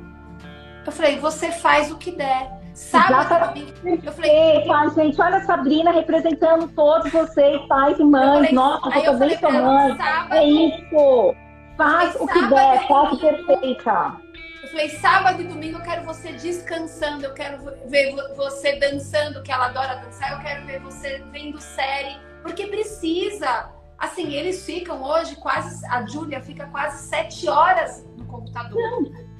Eu 0.86 0.92
falei: 0.92 1.18
você 1.18 1.50
faz 1.50 1.90
o 1.92 1.98
que 1.98 2.12
der. 2.12 2.61
Sábado, 2.74 3.60
eu 3.84 4.12
falei, 4.12 4.90
gente, 4.94 5.20
olha 5.20 5.36
a 5.36 5.44
Sabrina 5.44 5.90
representando 5.90 6.68
todos 6.68 7.12
vocês, 7.12 7.60
pais 7.66 7.98
e 7.98 8.04
mães. 8.04 8.34
Falei, 8.34 8.52
Nossa, 8.52 8.98
eu 8.98 9.12
também 9.12 9.38
sou 9.38 9.52
mãe. 9.52 9.96
Sábado, 9.96 10.34
é 10.34 10.44
isso. 10.44 11.34
Faz 11.76 12.14
o 12.18 12.26
que 12.26 12.46
der, 12.46 12.86
faça 12.88 13.16
perfeita. 13.16 14.16
Eu 14.62 14.68
falei, 14.68 14.88
sábado 14.88 15.42
e 15.42 15.44
domingo 15.44 15.78
eu 15.78 15.82
quero 15.82 16.04
você 16.04 16.32
descansando, 16.32 17.24
eu 17.24 17.34
quero 17.34 17.58
ver 17.86 18.14
você 18.36 18.78
dançando, 18.78 19.42
que 19.42 19.52
ela 19.52 19.66
adora 19.66 19.96
dançar, 19.96 20.32
eu 20.32 20.38
quero 20.38 20.64
ver 20.66 20.80
você 20.80 21.22
vendo 21.30 21.60
série, 21.60 22.16
porque 22.42 22.66
precisa. 22.66 23.70
Assim, 23.98 24.32
eles 24.32 24.64
ficam 24.64 25.02
hoje 25.02 25.36
quase, 25.36 25.86
a 25.86 26.04
Júlia 26.06 26.40
fica 26.40 26.66
quase 26.66 27.06
sete 27.06 27.48
horas 27.48 28.04
no 28.16 28.24
computador. 28.24 28.80
É 28.80 29.32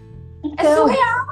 então, 0.44 0.72
é 0.72 0.76
surreal. 0.76 1.31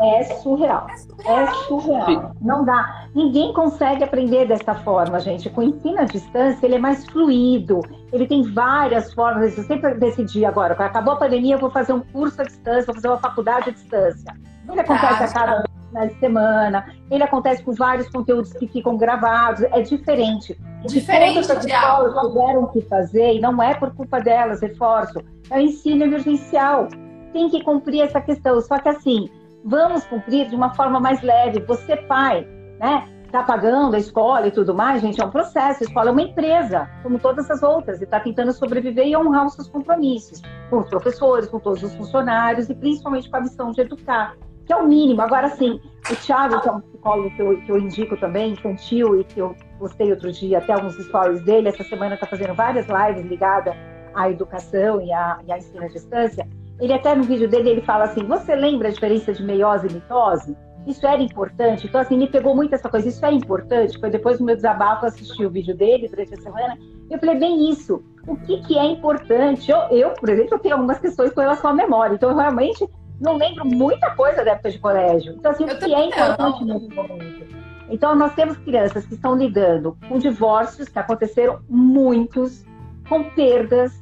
É 0.00 0.22
surreal. 0.24 0.86
É 0.88 0.96
surreal. 0.96 1.38
É 1.38 1.46
surreal. 1.66 2.32
Não 2.40 2.64
dá. 2.64 3.06
Ninguém 3.14 3.52
consegue 3.52 4.04
aprender 4.04 4.46
dessa 4.46 4.74
forma, 4.76 5.18
gente. 5.18 5.50
Com 5.50 5.60
o 5.60 5.64
ensino 5.64 6.00
à 6.00 6.04
distância, 6.04 6.64
ele 6.64 6.76
é 6.76 6.78
mais 6.78 7.04
fluido. 7.06 7.80
Ele 8.12 8.26
tem 8.26 8.42
várias 8.42 9.12
formas. 9.12 9.58
Eu 9.58 9.64
sempre 9.64 9.94
decidi 9.94 10.44
agora, 10.44 10.74
acabou 10.74 11.14
a 11.14 11.16
pandemia, 11.16 11.56
eu 11.56 11.58
vou 11.58 11.70
fazer 11.70 11.92
um 11.92 12.00
curso 12.00 12.40
à 12.40 12.44
distância, 12.44 12.86
vou 12.86 12.94
fazer 12.94 13.08
uma 13.08 13.18
faculdade 13.18 13.70
à 13.70 13.72
distância. 13.72 14.34
Ele 14.70 14.80
acontece 14.80 15.24
a 15.24 15.32
cada 15.32 15.64
na 15.92 16.08
semana, 16.20 16.86
ele 17.10 17.22
acontece 17.22 17.62
com 17.62 17.72
vários 17.72 18.08
conteúdos 18.10 18.52
que 18.52 18.68
ficam 18.68 18.96
gravados, 18.96 19.62
é 19.62 19.80
diferente. 19.80 20.58
Diferente 20.86 21.34
todas 21.34 21.50
as 21.50 21.64
escolas 21.64 22.26
tiveram 22.26 22.66
que 22.66 22.82
fazer, 22.82 23.34
e 23.34 23.40
não 23.40 23.62
é 23.62 23.74
por 23.74 23.94
culpa 23.94 24.20
delas, 24.20 24.60
reforço, 24.60 25.20
é 25.50 25.56
o 25.56 25.60
ensino 25.60 26.04
emergencial. 26.04 26.88
Tem 27.32 27.48
que 27.48 27.62
cumprir 27.62 28.02
essa 28.02 28.20
questão. 28.20 28.60
Só 28.60 28.78
que 28.78 28.88
assim, 28.88 29.28
vamos 29.68 30.04
cumprir 30.06 30.48
de 30.48 30.56
uma 30.56 30.74
forma 30.74 30.98
mais 30.98 31.22
leve. 31.22 31.60
Você, 31.60 31.96
pai, 31.96 32.46
né? 32.80 33.06
Está 33.26 33.42
pagando 33.42 33.94
a 33.94 33.98
escola 33.98 34.46
e 34.46 34.50
tudo 34.50 34.74
mais, 34.74 35.02
gente, 35.02 35.20
é 35.20 35.24
um 35.24 35.30
processo. 35.30 35.84
A 35.84 35.86
escola 35.86 36.08
é 36.08 36.12
uma 36.12 36.22
empresa, 36.22 36.88
como 37.02 37.18
todas 37.18 37.50
as 37.50 37.62
outras, 37.62 38.00
e 38.00 38.04
está 38.04 38.18
tentando 38.18 38.52
sobreviver 38.52 39.06
e 39.06 39.14
honrar 39.14 39.44
os 39.44 39.52
seus 39.52 39.68
compromissos 39.68 40.40
com 40.70 40.78
os 40.78 40.88
professores, 40.88 41.46
com 41.46 41.60
todos 41.60 41.82
os 41.82 41.94
funcionários 41.94 42.70
e 42.70 42.74
principalmente 42.74 43.28
com 43.28 43.36
a 43.36 43.40
missão 43.42 43.70
de 43.70 43.82
educar, 43.82 44.34
que 44.64 44.72
é 44.72 44.76
o 44.76 44.88
mínimo. 44.88 45.20
Agora, 45.20 45.50
sim, 45.50 45.78
o 46.10 46.16
Thiago, 46.16 46.62
que 46.62 46.68
é 46.70 46.72
um 46.72 46.80
psicólogo 46.80 47.30
que 47.36 47.42
eu, 47.42 47.60
que 47.60 47.70
eu 47.70 47.78
indico 47.78 48.16
também, 48.16 48.52
infantil, 48.52 49.20
e 49.20 49.24
que 49.24 49.40
eu 49.40 49.54
postei 49.78 50.10
outro 50.10 50.32
dia 50.32 50.56
até 50.56 50.72
alguns 50.72 50.96
stories 50.96 51.42
dele, 51.42 51.68
essa 51.68 51.84
semana 51.84 52.14
está 52.14 52.26
fazendo 52.26 52.54
várias 52.54 52.86
lives 52.86 53.30
ligadas 53.30 53.74
à 54.14 54.30
educação 54.30 55.02
e 55.02 55.12
à, 55.12 55.38
e 55.46 55.52
à 55.52 55.58
ensino 55.58 55.84
à 55.84 55.88
distância. 55.88 56.48
Ele 56.80 56.92
até 56.92 57.14
no 57.14 57.24
vídeo 57.24 57.48
dele 57.48 57.70
ele 57.70 57.82
fala 57.82 58.04
assim: 58.04 58.24
você 58.24 58.54
lembra 58.54 58.88
a 58.88 58.90
diferença 58.90 59.32
de 59.32 59.42
meiose 59.42 59.86
e 59.88 59.92
mitose? 59.92 60.56
Isso 60.86 61.06
era 61.06 61.20
importante. 61.20 61.86
Então, 61.86 62.00
assim, 62.00 62.16
me 62.16 62.26
pegou 62.26 62.56
muito 62.56 62.74
essa 62.74 62.88
coisa. 62.88 63.08
Isso 63.08 63.24
é 63.24 63.32
importante. 63.32 63.98
Foi 64.00 64.08
depois 64.08 64.38
do 64.38 64.44
meu 64.44 64.56
desabafo, 64.56 65.04
assistir 65.04 65.44
o 65.44 65.50
vídeo 65.50 65.76
dele 65.76 66.08
durante 66.08 66.32
a 66.32 66.40
semana. 66.40 66.78
Eu 67.10 67.18
falei, 67.18 67.38
bem 67.38 67.70
isso. 67.70 68.02
O 68.26 68.36
que, 68.36 68.62
que 68.62 68.78
é 68.78 68.86
importante? 68.86 69.70
Eu, 69.70 69.78
eu, 69.90 70.10
por 70.10 70.30
exemplo, 70.30 70.54
eu 70.54 70.58
tenho 70.58 70.74
algumas 70.76 70.98
questões 70.98 71.32
com 71.32 71.42
relação 71.42 71.70
à 71.70 71.74
memória. 71.74 72.14
Então, 72.14 72.30
eu 72.30 72.36
realmente 72.36 72.88
não 73.20 73.36
lembro 73.36 73.66
muita 73.66 74.10
coisa 74.14 74.42
da 74.42 74.52
época 74.52 74.70
de 74.70 74.78
colégio. 74.78 75.34
Então, 75.34 75.50
assim, 75.52 75.64
eu 75.64 75.74
o 75.74 75.78
que 75.78 75.94
é 75.94 76.06
importante 76.06 76.64
nesse 76.64 76.88
momento? 76.94 77.46
Então, 77.90 78.14
nós 78.14 78.34
temos 78.34 78.56
crianças 78.58 79.04
que 79.04 79.14
estão 79.14 79.36
lidando 79.36 79.96
com 80.08 80.18
divórcios, 80.18 80.88
que 80.88 80.98
aconteceram 80.98 81.60
muitos, 81.68 82.64
com 83.08 83.24
perdas, 83.24 83.92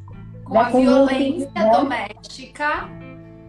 com 0.48 0.58
a 0.58 0.68
violência 0.70 1.50
né? 1.54 1.70
doméstica. 1.70 2.88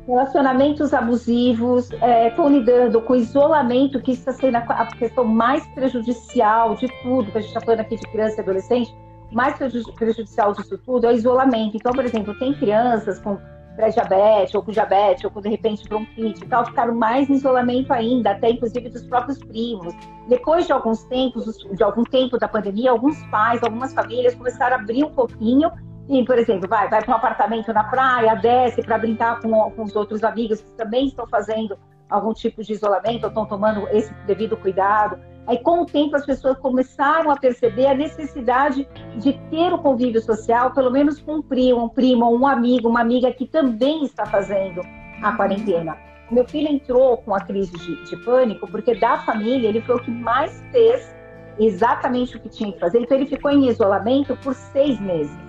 Relacionamentos 0.08 0.94
abusivos, 0.94 1.92
é, 2.02 2.30
estão 2.30 2.50
lidando 2.50 3.02
com 3.02 3.16
isolamento, 3.16 4.02
que 4.02 4.12
está 4.12 4.32
sendo 4.32 4.56
a 4.56 4.86
questão 4.86 5.26
mais 5.26 5.66
prejudicial 5.68 6.76
de 6.76 6.88
tudo, 7.04 7.30
que 7.30 7.38
a 7.38 7.42
gente 7.42 7.50
está 7.50 7.60
falando 7.60 7.82
aqui 7.82 7.98
de 7.98 8.08
criança 8.08 8.38
e 8.38 8.40
adolescente, 8.40 8.96
mais 9.32 9.56
prejudicial 9.58 10.54
disso 10.54 10.78
tudo 10.86 11.08
é 11.08 11.10
o 11.10 11.12
isolamento. 11.12 11.76
Então, 11.76 11.92
por 11.92 12.06
exemplo, 12.06 12.34
tem 12.40 12.54
crianças 12.54 13.20
com 13.20 13.38
pré-diabetes, 13.76 14.56
ou 14.56 14.64
com 14.64 14.72
diabetes, 14.72 15.26
ou 15.26 15.30
com 15.30 15.42
de 15.42 15.50
repente 15.50 15.88
bronquite 15.88 16.44
e 16.44 16.48
tal, 16.48 16.66
ficaram 16.66 16.96
mais 16.96 17.30
em 17.30 17.34
isolamento 17.34 17.92
ainda, 17.94 18.32
até 18.32 18.50
inclusive 18.50 18.88
dos 18.90 19.04
próprios 19.04 19.38
primos. 19.40 19.94
Depois 20.28 20.66
de 20.66 20.72
alguns 20.72 21.04
tempos, 21.04 21.46
de 21.58 21.84
algum 21.84 22.04
tempo 22.04 22.38
da 22.40 22.48
pandemia, 22.48 22.92
alguns 22.92 23.22
pais, 23.28 23.62
algumas 23.62 23.94
famílias 23.94 24.34
começaram 24.34 24.78
a 24.78 24.80
abrir 24.80 25.04
um 25.04 25.12
pouquinho 25.12 25.70
e, 26.10 26.24
por 26.24 26.38
exemplo, 26.38 26.70
vai, 26.70 26.90
vai 26.90 27.04
para 27.04 27.14
um 27.14 27.18
apartamento 27.18 27.74
na 27.74 27.84
praia, 27.84 28.36
desce 28.36 28.82
para 28.82 28.98
brincar 28.98 29.42
com, 29.42 29.70
com 29.72 29.84
os 29.84 29.96
outros 29.96 30.24
amigos 30.24 30.62
que 30.62 30.72
também 30.72 31.08
estão 31.08 31.28
fazendo 31.28 31.78
algum 32.10 32.34
tipo 32.34 32.64
de 32.64 32.72
isolamento, 32.72 33.24
ou 33.24 33.30
estão 33.30 33.46
tomando 33.46 33.88
esse 33.90 34.14
devido 34.26 34.56
cuidado. 34.56 35.20
Aí, 35.46 35.58
com 35.60 35.82
o 35.82 35.86
tempo, 35.86 36.16
as 36.16 36.26
pessoas 36.26 36.58
começaram 36.60 37.30
a 37.30 37.36
perceber 37.36 37.88
a 37.88 37.94
necessidade 37.94 38.88
de 39.18 39.34
ter 39.50 39.74
o 39.74 39.78
convívio 39.80 40.22
social, 40.22 40.72
pelo 40.72 40.90
menos 40.90 41.20
com 41.20 41.36
um 41.36 41.42
primo, 41.42 41.84
um 41.84 41.90
primo, 41.90 42.34
um 42.34 42.48
amigo, 42.48 42.88
uma 42.88 43.02
amiga 43.02 43.32
que 43.32 43.46
também 43.46 44.06
está 44.06 44.26
fazendo 44.26 44.82
a 45.22 45.34
quarentena. 45.34 45.98
Meu 46.32 46.48
filho 46.48 46.70
entrou 46.70 47.18
com 47.18 47.34
a 47.34 47.42
crise 47.42 47.72
de, 47.72 48.06
de 48.10 48.18
pânico, 48.24 48.70
porque 48.70 48.96
da 48.96 49.20
família 49.20 49.68
ele 49.68 49.82
foi 49.82 49.96
o 49.96 50.00
que 50.00 50.12
mais 50.12 50.62
fez 50.72 51.16
exatamente 51.60 52.38
o 52.38 52.40
que 52.40 52.50
tinha 52.50 52.72
que 52.72 52.80
fazer. 52.80 53.00
Então, 53.00 53.18
ele 53.18 53.26
ficou 53.26 53.52
em 53.52 53.68
isolamento 53.68 54.38
por 54.38 54.54
seis 54.54 55.00
meses 55.00 55.47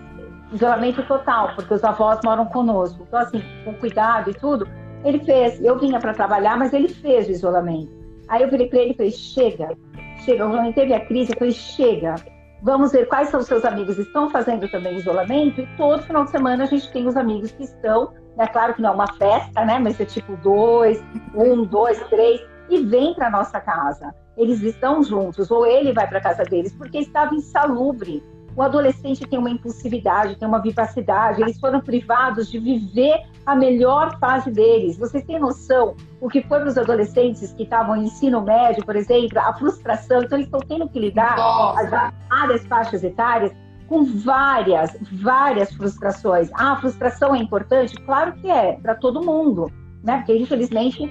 isolamento 0.53 1.03
total, 1.07 1.55
porque 1.55 1.75
os 1.75 1.85
avós 1.85 2.19
moram 2.25 2.47
conosco. 2.47 3.05
Então, 3.07 3.21
assim, 3.21 3.43
com 3.65 3.75
cuidado 3.75 4.31
e 4.31 4.35
tudo, 4.35 4.67
ele 5.05 5.21
fez. 5.21 5.63
Eu 5.63 5.79
vinha 5.79 5.99
para 5.99 6.15
trabalhar, 6.15 6.57
mas 6.57 6.73
ele 6.73 6.89
fez 6.89 7.29
o 7.29 7.31
isolamento. 7.31 7.93
Aí 8.29 8.43
eu 8.43 8.51
virei 8.51 8.69
para 8.69 8.81
ele 8.81 8.93
e 8.93 8.97
falei: 8.97 9.13
chega, 9.13 9.77
chega. 10.25 10.47
O 10.47 10.73
teve 10.73 10.95
a 10.95 11.05
crise, 11.05 11.33
eu 11.33 11.39
falei: 11.39 11.53
chega. 11.53 12.15
Vamos 12.61 12.91
ver 12.91 13.07
quais 13.07 13.29
são 13.29 13.39
os 13.39 13.47
seus 13.47 13.65
amigos 13.65 13.99
estão 13.99 14.31
fazendo 14.31 14.69
também 14.69 14.97
isolamento. 14.97 15.61
E 15.61 15.67
todo 15.77 16.03
final 16.03 16.25
de 16.25 16.31
semana 16.31 16.65
a 16.65 16.67
gente 16.67 16.91
tem 16.93 17.07
os 17.07 17.17
amigos 17.17 17.53
que 17.53 17.63
estão, 17.63 18.13
né? 18.37 18.49
Claro 18.49 18.75
que 18.75 18.83
não 18.83 18.91
é 18.91 18.95
uma 18.95 19.13
festa, 19.13 19.65
né? 19.65 19.79
Mas 19.79 20.01
é 20.01 20.05
tipo 20.05 20.37
dois, 20.39 21.01
um, 21.37 21.65
dois, 21.65 22.01
três, 22.09 22.41
e 22.69 22.81
vem 22.81 23.15
para 23.15 23.31
nossa 23.31 23.61
casa. 23.61 24.13
Eles 24.37 24.61
estão 24.63 25.05
juntos, 25.05 25.51
ou 25.53 25.65
ele 25.67 25.93
vai 25.93 26.09
para 26.09 26.21
casa 26.21 26.43
deles, 26.45 26.75
porque 26.75 26.99
estava 26.99 27.35
insalubre 27.35 28.23
o 28.59 28.63
adolescente 28.63 29.25
tem 29.25 29.39
uma 29.39 29.51
impulsividade, 29.51 30.35
tem 30.35 30.49
uma 30.49 30.61
vivacidade, 30.61 31.41
eles 31.41 31.61
foram 31.61 31.81
privados 31.81 32.51
de 32.51 32.59
viver 32.59 33.23
a 33.47 33.55
melhor 33.55 34.19
fase 34.19 34.51
deles. 34.51 34.99
Vocês 34.99 35.25
têm 35.25 35.39
noção 35.39 35.95
o 36.21 36.29
que 36.29 36.43
foi 36.43 36.59
para 36.59 36.69
os 36.69 36.77
adolescentes 36.77 37.53
que 37.53 37.63
estavam 37.63 37.95
em 37.95 38.07
ensino 38.07 38.43
médio, 38.43 38.85
por 38.85 38.97
exemplo, 38.97 39.39
a 39.39 39.55
frustração? 39.55 40.25
Então, 40.25 40.37
eles 40.37 40.49
estão 40.49 40.59
tendo 40.59 40.89
que 40.89 40.99
lidar 40.99 41.37
com 41.37 41.79
as 41.79 42.11
várias 42.29 42.67
faixas 42.67 43.05
etárias 43.05 43.53
com 43.87 44.05
várias, 44.05 44.91
várias 45.13 45.73
frustrações. 45.73 46.51
Ah, 46.55 46.73
a 46.73 46.77
frustração 46.81 47.37
é 47.37 47.39
importante? 47.39 47.95
Claro 48.05 48.33
que 48.33 48.51
é, 48.51 48.73
para 48.73 48.97
todo 48.97 49.25
mundo, 49.25 49.71
né? 50.03 50.17
Porque, 50.17 50.37
infelizmente, 50.37 51.09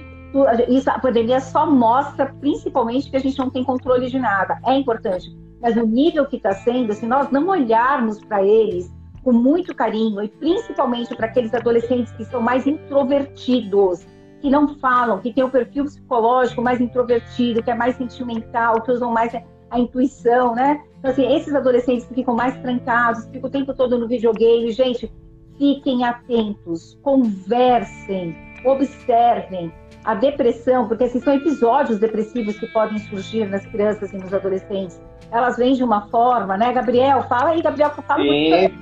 isso, 0.68 0.90
a 0.90 0.98
pandemia 0.98 1.40
só 1.40 1.64
mostra, 1.64 2.26
principalmente, 2.40 3.10
que 3.10 3.16
a 3.16 3.20
gente 3.20 3.38
não 3.38 3.48
tem 3.48 3.64
controle 3.64 4.10
de 4.10 4.18
nada. 4.18 4.60
É 4.66 4.74
importante 4.74 5.34
mas 5.60 5.76
o 5.76 5.86
nível 5.86 6.26
que 6.26 6.36
está 6.36 6.52
sendo, 6.52 6.92
se 6.92 7.06
nós 7.06 7.30
não 7.30 7.48
olharmos 7.48 8.24
para 8.24 8.42
eles 8.42 8.90
com 9.22 9.32
muito 9.32 9.74
carinho, 9.74 10.22
e 10.22 10.28
principalmente 10.28 11.14
para 11.14 11.26
aqueles 11.26 11.52
adolescentes 11.52 12.12
que 12.12 12.24
são 12.24 12.40
mais 12.40 12.66
introvertidos, 12.66 14.06
que 14.40 14.48
não 14.48 14.78
falam, 14.78 15.18
que 15.20 15.32
têm 15.32 15.44
o 15.44 15.50
perfil 15.50 15.84
psicológico 15.84 16.62
mais 16.62 16.80
introvertido, 16.80 17.62
que 17.62 17.70
é 17.70 17.74
mais 17.74 17.96
sentimental, 17.96 18.80
que 18.82 18.92
usam 18.92 19.10
mais 19.10 19.34
a 19.70 19.78
intuição, 19.78 20.54
né? 20.54 20.82
Então, 20.98 21.10
assim, 21.10 21.34
esses 21.34 21.54
adolescentes 21.54 22.06
que 22.06 22.14
ficam 22.14 22.34
mais 22.34 22.56
trancados, 22.60 23.26
ficam 23.26 23.48
o 23.48 23.52
tempo 23.52 23.74
todo 23.74 23.98
no 23.98 24.08
videogame, 24.08 24.70
gente, 24.70 25.12
fiquem 25.58 26.04
atentos, 26.04 26.98
conversem, 27.02 28.34
observem, 28.64 29.72
a 30.08 30.14
depressão, 30.14 30.88
porque 30.88 31.04
esses 31.04 31.22
são 31.22 31.34
episódios 31.34 31.98
depressivos 31.98 32.58
que 32.58 32.66
podem 32.68 32.98
surgir 32.98 33.44
nas 33.44 33.66
crianças 33.66 34.10
e 34.10 34.16
nos 34.16 34.32
adolescentes. 34.32 34.98
Elas 35.30 35.58
vêm 35.58 35.74
de 35.74 35.84
uma 35.84 36.08
forma, 36.08 36.56
né, 36.56 36.72
Gabriel? 36.72 37.24
Fala 37.24 37.50
aí, 37.50 37.60
Gabriel, 37.60 37.90
que 37.90 38.00
eu 38.00 38.04
falo 38.04 38.22
Sim, 38.22 38.48
muito. 38.48 38.74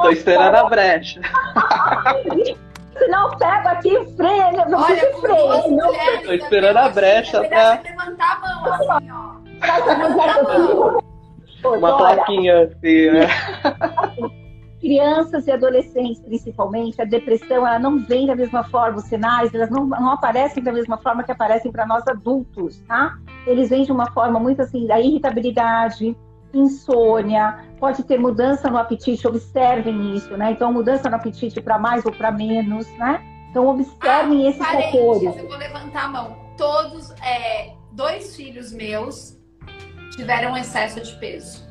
tô 0.00 0.08
esperando 0.08 0.54
a 0.54 0.64
brecha. 0.70 1.20
Se 2.96 3.08
não, 3.08 3.28
pego 3.36 3.68
aqui 3.68 3.90
e 3.90 4.16
freio, 4.16 4.70
não 4.70 4.82
Olha, 4.82 4.96
freio. 5.20 5.76
Não... 5.76 5.92
Tô 6.24 6.32
esperando 6.32 6.78
a 6.78 6.88
brecha 6.88 7.44
pra... 7.44 7.82
levantar 7.84 8.36
a 8.36 8.40
mão 8.40 8.72
assim, 8.72 9.10
ó. 11.62 11.76
Uma 11.76 11.94
plaquinha 11.98 12.62
assim, 12.62 13.10
né? 13.10 13.28
Crianças 14.80 15.46
e 15.46 15.50
adolescentes, 15.50 16.20
principalmente, 16.20 17.00
a 17.00 17.04
depressão 17.04 17.66
ela 17.66 17.78
não 17.78 17.98
vem 17.98 18.26
da 18.26 18.34
mesma 18.34 18.64
forma, 18.64 18.98
os 18.98 19.04
sinais 19.04 19.52
elas 19.52 19.70
não, 19.70 19.86
não 19.86 20.12
aparecem 20.12 20.62
da 20.62 20.72
mesma 20.72 20.98
forma 20.98 21.22
que 21.22 21.32
aparecem 21.32 21.70
para 21.70 21.86
nós 21.86 22.06
adultos, 22.06 22.80
tá? 22.86 23.18
Eles 23.46 23.68
vêm 23.70 23.84
de 23.84 23.92
uma 23.92 24.10
forma 24.12 24.38
muito 24.38 24.62
assim, 24.62 24.86
da 24.86 25.00
irritabilidade, 25.00 26.16
insônia, 26.52 27.64
pode 27.78 28.02
ter 28.04 28.18
mudança 28.18 28.70
no 28.70 28.78
apetite, 28.78 29.26
observem 29.26 30.14
isso, 30.14 30.36
né? 30.36 30.52
Então, 30.52 30.72
mudança 30.72 31.08
no 31.08 31.16
apetite 31.16 31.60
para 31.60 31.78
mais 31.78 32.04
ou 32.06 32.12
para 32.12 32.30
menos, 32.30 32.86
né? 32.98 33.22
Então, 33.50 33.66
observem 33.66 34.46
ah, 34.46 34.50
esses 34.50 34.66
fatores. 34.66 35.36
Eu 35.36 35.48
vou 35.48 35.56
levantar 35.56 36.04
a 36.04 36.08
mão. 36.08 36.36
todos, 36.56 37.10
é, 37.22 37.74
dois 37.92 38.34
filhos 38.36 38.72
meus 38.72 39.38
tiveram 40.16 40.56
excesso 40.56 41.00
de 41.00 41.14
peso. 41.16 41.67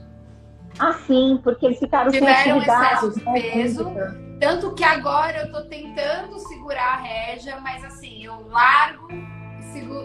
Ah, 0.80 0.94
sim, 0.94 1.40
porque 1.44 1.66
eles 1.66 1.80
ficaram 1.80 2.12
tiveram 2.12 2.44
sem 2.44 2.58
excesso 2.58 3.12
de 3.13 3.26
né? 3.26 3.42
peso. 3.42 3.92
Tanto 4.40 4.74
que 4.76 4.84
agora 4.84 5.46
eu 5.46 5.52
tô 5.52 5.63
tentando 5.63 6.38
segurar 6.40 6.94
a 6.94 6.98
régia, 6.98 7.60
mas 7.60 7.84
assim, 7.84 8.24
eu 8.24 8.48
largo 8.48 9.08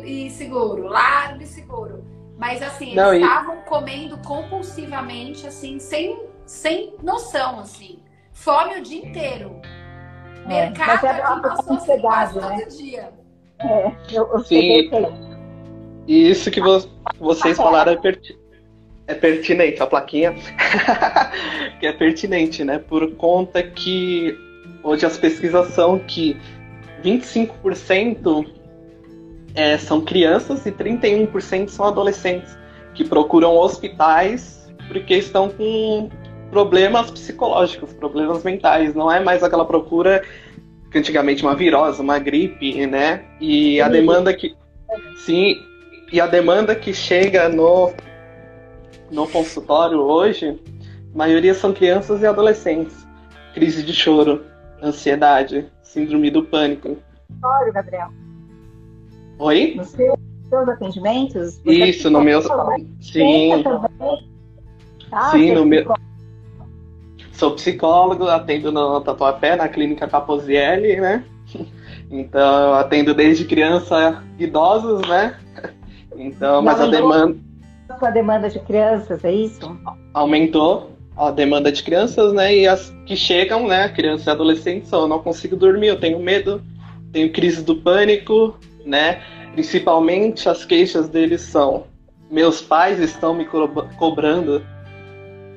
e 0.05 0.31
seguro, 0.31 0.87
largo 0.87 1.43
e 1.43 1.47
seguro. 1.47 2.05
Mas 2.39 2.63
assim, 2.63 2.95
Não, 2.95 3.15
eles 3.15 3.27
estavam 3.27 3.59
e... 3.59 3.63
comendo 3.63 4.19
compulsivamente, 4.19 5.47
assim, 5.47 5.79
sem, 5.79 6.27
sem 6.45 6.95
noção, 7.03 7.61
assim. 7.61 8.03
Fome 8.33 8.79
o 8.79 8.83
dia 8.83 9.07
inteiro. 9.07 9.61
É, 10.45 10.49
Mercado 10.49 11.07
é 11.07 11.11
aqui 11.11 11.43
passou 11.43 11.77
assim, 11.77 12.01
quase 12.01 12.41
né? 12.41 12.59
todo 12.59 12.77
dia. 12.77 13.13
É, 13.61 13.93
eu, 14.11 14.29
eu 14.33 14.39
Sim. 14.41 14.91
E 16.07 16.31
isso 16.31 16.51
que 16.51 16.61
vo 16.61 16.81
vocês 17.21 17.57
falaram 17.57 17.93
é, 17.93 17.97
perti 17.97 18.37
é 19.07 19.15
pertinente, 19.15 19.83
a 19.83 19.87
plaquinha 19.87 20.35
que 21.81 21.87
é 21.87 21.93
pertinente, 21.93 22.65
né? 22.65 22.79
Por 22.79 23.15
conta 23.17 23.62
que 23.62 24.37
hoje 24.83 25.05
as 25.05 25.17
pesquisas 25.17 25.69
são 25.69 25.99
que 25.99 26.37
25% 27.05 28.47
é, 29.55 29.77
são 29.77 30.01
crianças 30.01 30.65
e 30.67 30.73
31% 30.73 31.69
são 31.69 31.87
adolescentes 31.87 32.57
que 32.95 33.05
procuram 33.05 33.57
hospitais 33.57 34.71
porque 34.88 35.15
estão 35.15 35.49
com 35.49 36.11
problemas 36.51 37.11
psicológicos, 37.11 37.93
problemas 37.95 38.43
mentais. 38.45 38.95
Não 38.95 39.11
é 39.11 39.21
mais 39.21 39.43
aquela 39.43 39.65
procura 39.65 40.23
que 40.91 40.99
antigamente 40.99 41.43
uma 41.43 41.57
virose, 41.57 42.01
uma 42.01 42.19
gripe, 42.19 42.87
né? 42.87 43.25
E 43.41 43.81
a 43.81 43.88
demanda 43.88 44.35
que 44.35 44.55
sim, 45.17 45.57
e 46.12 46.21
a 46.21 46.27
demanda 46.27 46.75
que 46.75 46.93
chega 46.93 47.49
no 47.49 47.93
no 49.11 49.28
consultório 49.28 49.98
hoje, 49.98 50.61
a 51.14 51.18
maioria 51.18 51.55
são 51.55 51.72
crianças 51.72 52.22
e 52.22 52.26
adolescentes. 52.26 53.07
Crise 53.55 53.83
de 53.83 53.92
choro, 53.92 54.44
ansiedade, 54.83 55.70
síndrome 55.83 56.31
do 56.31 56.42
pânico. 56.42 56.96
Olha, 57.42 57.72
Gabriel. 57.72 58.09
Oi? 59.38 59.74
Nos 59.76 59.88
seus 59.88 60.68
atendimentos? 60.68 61.61
Isso, 61.64 62.11
no 62.11 62.20
meu. 62.20 62.40
Sim. 63.00 63.64
Ah, 65.11 65.31
Sim, 65.31 65.52
no 65.52 65.64
meu. 65.64 65.92
Sou 67.33 67.55
psicólogo, 67.55 68.28
atendo 68.28 68.70
no 68.70 69.00
Tatuapé, 69.00 69.57
na 69.57 69.68
clínica 69.68 70.09
Caposielli, 70.09 71.00
né? 71.00 71.24
Então, 72.14 72.68
eu 72.68 72.74
atendo 72.74 73.14
desde 73.14 73.46
criança 73.46 74.22
idosos, 74.38 75.00
né? 75.09 75.35
Então, 76.14 76.61
mas 76.61 76.78
a 76.78 76.87
demanda. 76.88 77.38
A 78.00 78.11
demanda 78.11 78.48
de 78.48 78.59
crianças, 78.61 79.24
é 79.24 79.33
isso? 79.33 79.78
Aumentou 80.14 80.92
a 81.16 81.31
demanda 81.31 81.70
de 81.70 81.83
crianças, 81.83 82.33
né? 82.33 82.55
E 82.57 82.66
as 82.66 82.90
que 83.07 83.16
chegam, 83.16 83.66
né? 83.66 83.88
Crianças 83.88 84.26
e 84.26 84.31
adolescentes, 84.31 84.88
só 84.88 85.07
não 85.07 85.18
consigo 85.18 85.57
dormir, 85.57 85.88
eu 85.88 86.00
tenho 86.00 86.18
medo, 86.18 86.62
tenho 87.12 87.33
crise 87.33 87.62
do 87.62 87.76
pânico, 87.76 88.59
né? 88.85 89.20
Principalmente 89.52 90.48
as 90.48 90.64
queixas 90.64 91.09
deles 91.09 91.42
são: 91.42 91.85
meus 92.31 92.61
pais 92.62 92.98
estão 92.98 93.35
me 93.35 93.46
cobrando, 93.98 94.64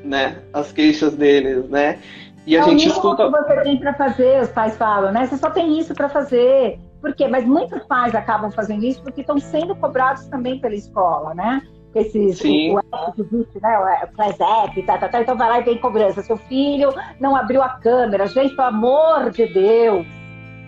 né? 0.04 0.40
As 0.54 0.72
queixas 0.72 1.16
deles, 1.16 1.70
né? 1.70 2.00
E 2.46 2.56
a 2.56 2.60
é 2.60 2.64
gente 2.64 2.88
escuta. 2.88 3.26
que 3.26 3.32
você 3.32 3.62
tem 3.62 3.80
para 3.80 3.94
fazer, 3.94 4.42
os 4.42 4.50
pais 4.50 4.78
falam, 4.78 5.12
né? 5.12 5.26
Você 5.26 5.38
só 5.38 5.50
tem 5.50 5.80
isso 5.80 5.94
para 5.96 6.10
fazer. 6.10 6.80
Por 7.02 7.16
quê? 7.16 7.28
Mas 7.28 7.46
muitos 7.46 7.84
pais 7.86 8.14
acabam 8.14 8.52
fazendo 8.52 8.84
isso 8.84 9.02
porque 9.02 9.22
estão 9.22 9.40
sendo 9.40 9.76
cobrados 9.76 10.26
também 10.28 10.60
pela 10.60 10.76
escola, 10.76 11.34
né? 11.34 11.62
Esses, 11.96 12.40
Sim. 12.40 12.76
o, 12.76 12.82
existe, 13.18 13.62
né? 13.62 14.04
O 14.04 14.16
Class 14.16 14.38
App, 14.40 14.84
tá, 14.84 14.98
tá, 14.98 15.08
tá, 15.08 15.22
então 15.22 15.38
vai 15.38 15.48
lá 15.48 15.60
e 15.62 15.64
vem 15.64 15.78
cobrança. 15.78 16.22
Seu 16.22 16.36
filho 16.36 16.94
não 17.22 17.36
abriu 17.36 17.62
a 17.62 17.70
câmera. 17.70 18.28
Gente, 18.28 18.54
pelo 18.54 18.68
amor 18.68 19.30
de 19.30 19.46
Deus, 19.48 20.06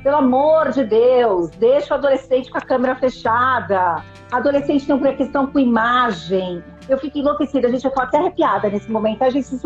pelo 0.03 0.17
amor 0.17 0.71
de 0.71 0.85
Deus, 0.85 1.49
deixa 1.49 1.93
o 1.93 1.97
adolescente 1.97 2.49
com 2.49 2.57
a 2.57 2.61
câmera 2.61 2.95
fechada. 2.95 4.01
Adolescente 4.31 4.87
tem 4.87 4.95
uma 4.95 5.13
questão 5.13 5.47
com 5.47 5.59
imagem. 5.59 6.63
Eu 6.87 6.97
fico 6.97 7.17
enlouquecida, 7.17 7.69
gente, 7.69 7.83
eu 7.83 7.91
tô 7.91 8.01
até 8.01 8.17
arrepiada 8.17 8.69
nesse 8.69 8.89
momento. 8.89 9.21
A 9.23 9.29
gente 9.29 9.47
se 9.47 9.57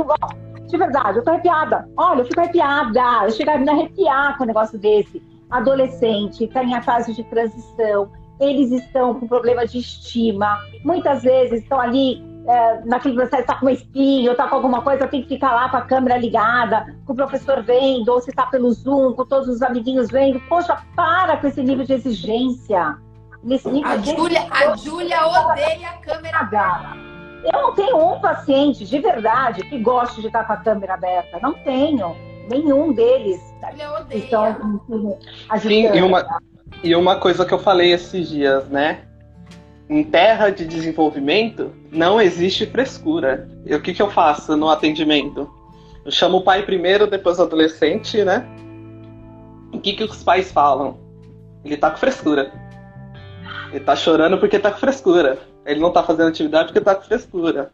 de 0.71 0.77
verdade, 0.77 1.19
eu 1.19 1.23
tô 1.23 1.29
arrepiada. 1.29 1.87
Olha, 1.97 2.21
eu 2.21 2.25
fico 2.25 2.39
arrepiada. 2.39 3.25
Eu 3.25 3.31
chego 3.31 3.51
a 3.51 3.57
me 3.57 3.69
arrepiar 3.69 4.37
com 4.37 4.45
um 4.45 4.47
negócio 4.47 4.79
desse. 4.79 5.21
Adolescente, 5.49 6.47
tá 6.47 6.63
em 6.63 6.73
a 6.73 6.81
fase 6.81 7.13
de 7.13 7.23
transição, 7.25 8.09
eles 8.41 8.71
estão 8.71 9.13
com 9.13 9.27
problema 9.27 9.65
de 9.65 9.77
estima. 9.77 10.59
Muitas 10.83 11.21
vezes 11.21 11.61
estão 11.61 11.79
ali 11.79 12.21
é, 12.47 12.81
naquele 12.85 13.15
processo, 13.15 13.41
está 13.41 13.55
com 13.55 13.67
uma 13.67 13.71
espinha, 13.71 14.29
ou 14.29 14.31
está 14.31 14.47
com 14.47 14.55
alguma 14.55 14.81
coisa, 14.81 15.07
tem 15.07 15.21
que 15.21 15.29
ficar 15.29 15.53
lá 15.53 15.69
com 15.69 15.77
a 15.77 15.81
câmera 15.81 16.17
ligada, 16.17 16.95
com 17.05 17.13
o 17.13 17.15
professor 17.15 17.61
vendo, 17.61 18.09
ou 18.09 18.19
se 18.19 18.31
está 18.31 18.47
pelo 18.47 18.71
Zoom, 18.71 19.13
com 19.13 19.25
todos 19.25 19.47
os 19.47 19.61
amiguinhos 19.61 20.09
vendo. 20.09 20.39
Poxa, 20.49 20.77
para 20.95 21.37
com 21.37 21.47
esse 21.47 21.61
nível 21.61 21.85
de 21.85 21.93
exigência. 21.93 22.97
Nesse 23.43 23.69
nível 23.69 23.91
a, 23.91 23.95
de 23.97 24.15
Julia, 24.15 24.47
a 24.51 24.75
Júlia 24.75 25.27
odeia 25.27 25.89
a 25.89 25.97
câmera 25.97 26.39
aberta. 26.39 27.11
Eu 27.43 27.61
não 27.61 27.73
tenho 27.73 27.97
um 27.97 28.19
paciente 28.19 28.85
de 28.85 28.99
verdade 28.99 29.63
que 29.63 29.79
goste 29.79 30.21
de 30.21 30.27
estar 30.27 30.45
com 30.45 30.53
a 30.53 30.57
câmera 30.57 30.93
aberta. 30.93 31.39
Não 31.41 31.53
tenho. 31.53 32.15
Nenhum 32.49 32.93
deles. 32.93 33.39
Ele 33.71 33.85
odeia. 33.87 34.25
Então, 34.25 34.79
Sim, 35.59 35.91
e 35.95 36.01
uma, 36.01 36.25
e 36.83 36.95
uma 36.95 37.15
coisa 37.17 37.45
que 37.45 37.53
eu 37.53 37.59
falei 37.59 37.91
esses 37.91 38.29
dias, 38.29 38.67
né? 38.67 39.01
em 39.91 40.05
terra 40.05 40.49
de 40.49 40.65
desenvolvimento, 40.65 41.73
não 41.91 42.19
existe 42.21 42.65
frescura. 42.65 43.49
E 43.65 43.75
o 43.75 43.81
que, 43.81 43.93
que 43.93 44.01
eu 44.01 44.09
faço 44.09 44.55
no 44.55 44.69
atendimento? 44.69 45.51
Eu 46.05 46.11
chamo 46.11 46.37
o 46.37 46.43
pai 46.43 46.63
primeiro, 46.63 47.05
depois 47.05 47.39
o 47.39 47.41
adolescente, 47.41 48.23
né? 48.23 48.47
O 49.73 49.81
que, 49.81 49.91
que 49.91 50.03
os 50.05 50.23
pais 50.23 50.49
falam? 50.49 50.97
Ele 51.65 51.75
tá 51.75 51.91
com 51.91 51.97
frescura. 51.97 52.53
Ele 53.69 53.83
tá 53.83 53.93
chorando 53.93 54.37
porque 54.37 54.57
tá 54.57 54.71
com 54.71 54.79
frescura. 54.79 55.37
Ele 55.65 55.81
não 55.81 55.91
tá 55.91 56.01
fazendo 56.01 56.29
atividade 56.29 56.67
porque 56.67 56.79
tá 56.79 56.95
com 56.95 57.03
frescura. 57.03 57.73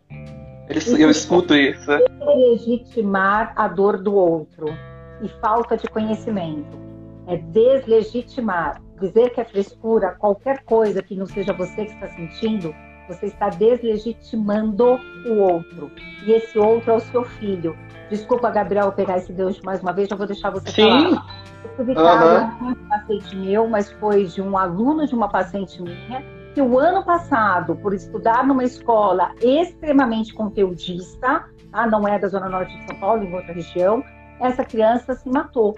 Ele, 0.67 1.03
eu 1.03 1.11
escuto 1.11 1.53
isso. 1.53 1.87
Legitimar 2.19 3.53
a 3.55 3.67
dor 3.67 4.01
do 4.01 4.15
outro 4.15 4.65
e 5.21 5.29
falta 5.39 5.77
de 5.77 5.87
conhecimento. 5.87 6.79
É 7.27 7.37
deslegitimar 7.37 8.81
dizer 8.99 9.31
que 9.31 9.41
é 9.41 9.45
frescura, 9.45 10.15
qualquer 10.19 10.63
coisa 10.63 11.01
que 11.01 11.15
não 11.15 11.25
seja 11.25 11.53
você 11.53 11.85
que 11.85 11.93
está 11.93 12.07
sentindo, 12.09 12.73
você 13.07 13.27
está 13.27 13.49
deslegitimando 13.49 14.99
o 15.25 15.33
outro. 15.39 15.91
E 16.25 16.33
esse 16.33 16.57
outro 16.59 16.91
é 16.91 16.95
o 16.95 16.99
seu 16.99 17.23
filho. 17.23 17.77
Desculpa, 18.09 18.49
Gabriel, 18.49 18.91
pegar 18.91 19.17
esse 19.17 19.31
gancho 19.33 19.61
mais 19.65 19.81
uma 19.81 19.93
vez, 19.93 20.07
já 20.07 20.15
vou 20.15 20.27
deixar 20.27 20.49
você 20.49 20.69
Sim. 20.71 20.89
falar. 20.89 21.47
Eu 21.63 21.75
tive 21.77 21.95
caso 21.95 22.63
uhum. 22.63 22.73
de 22.73 22.79
um 22.79 22.89
paciente 22.89 23.35
meu, 23.35 23.67
mas 23.67 23.91
foi 23.93 24.25
de 24.25 24.41
um 24.41 24.57
aluno 24.57 25.05
de 25.05 25.13
uma 25.13 25.29
paciente 25.29 25.81
minha, 25.81 26.23
que 26.53 26.61
o 26.61 26.79
ano 26.79 27.03
passado, 27.03 27.75
por 27.75 27.93
estudar 27.93 28.45
numa 28.45 28.63
escola 28.63 29.31
extremamente 29.41 30.33
conteudista, 30.33 31.45
tá? 31.71 31.87
não 31.87 32.07
é 32.07 32.17
da 32.17 32.27
Zona 32.27 32.49
Norte 32.49 32.75
de 32.77 32.87
São 32.87 32.99
Paulo, 32.99 33.23
em 33.23 33.33
outra 33.33 33.53
região, 33.53 34.03
essa 34.39 34.63
criança 34.63 35.13
se 35.13 35.29
matou. 35.29 35.77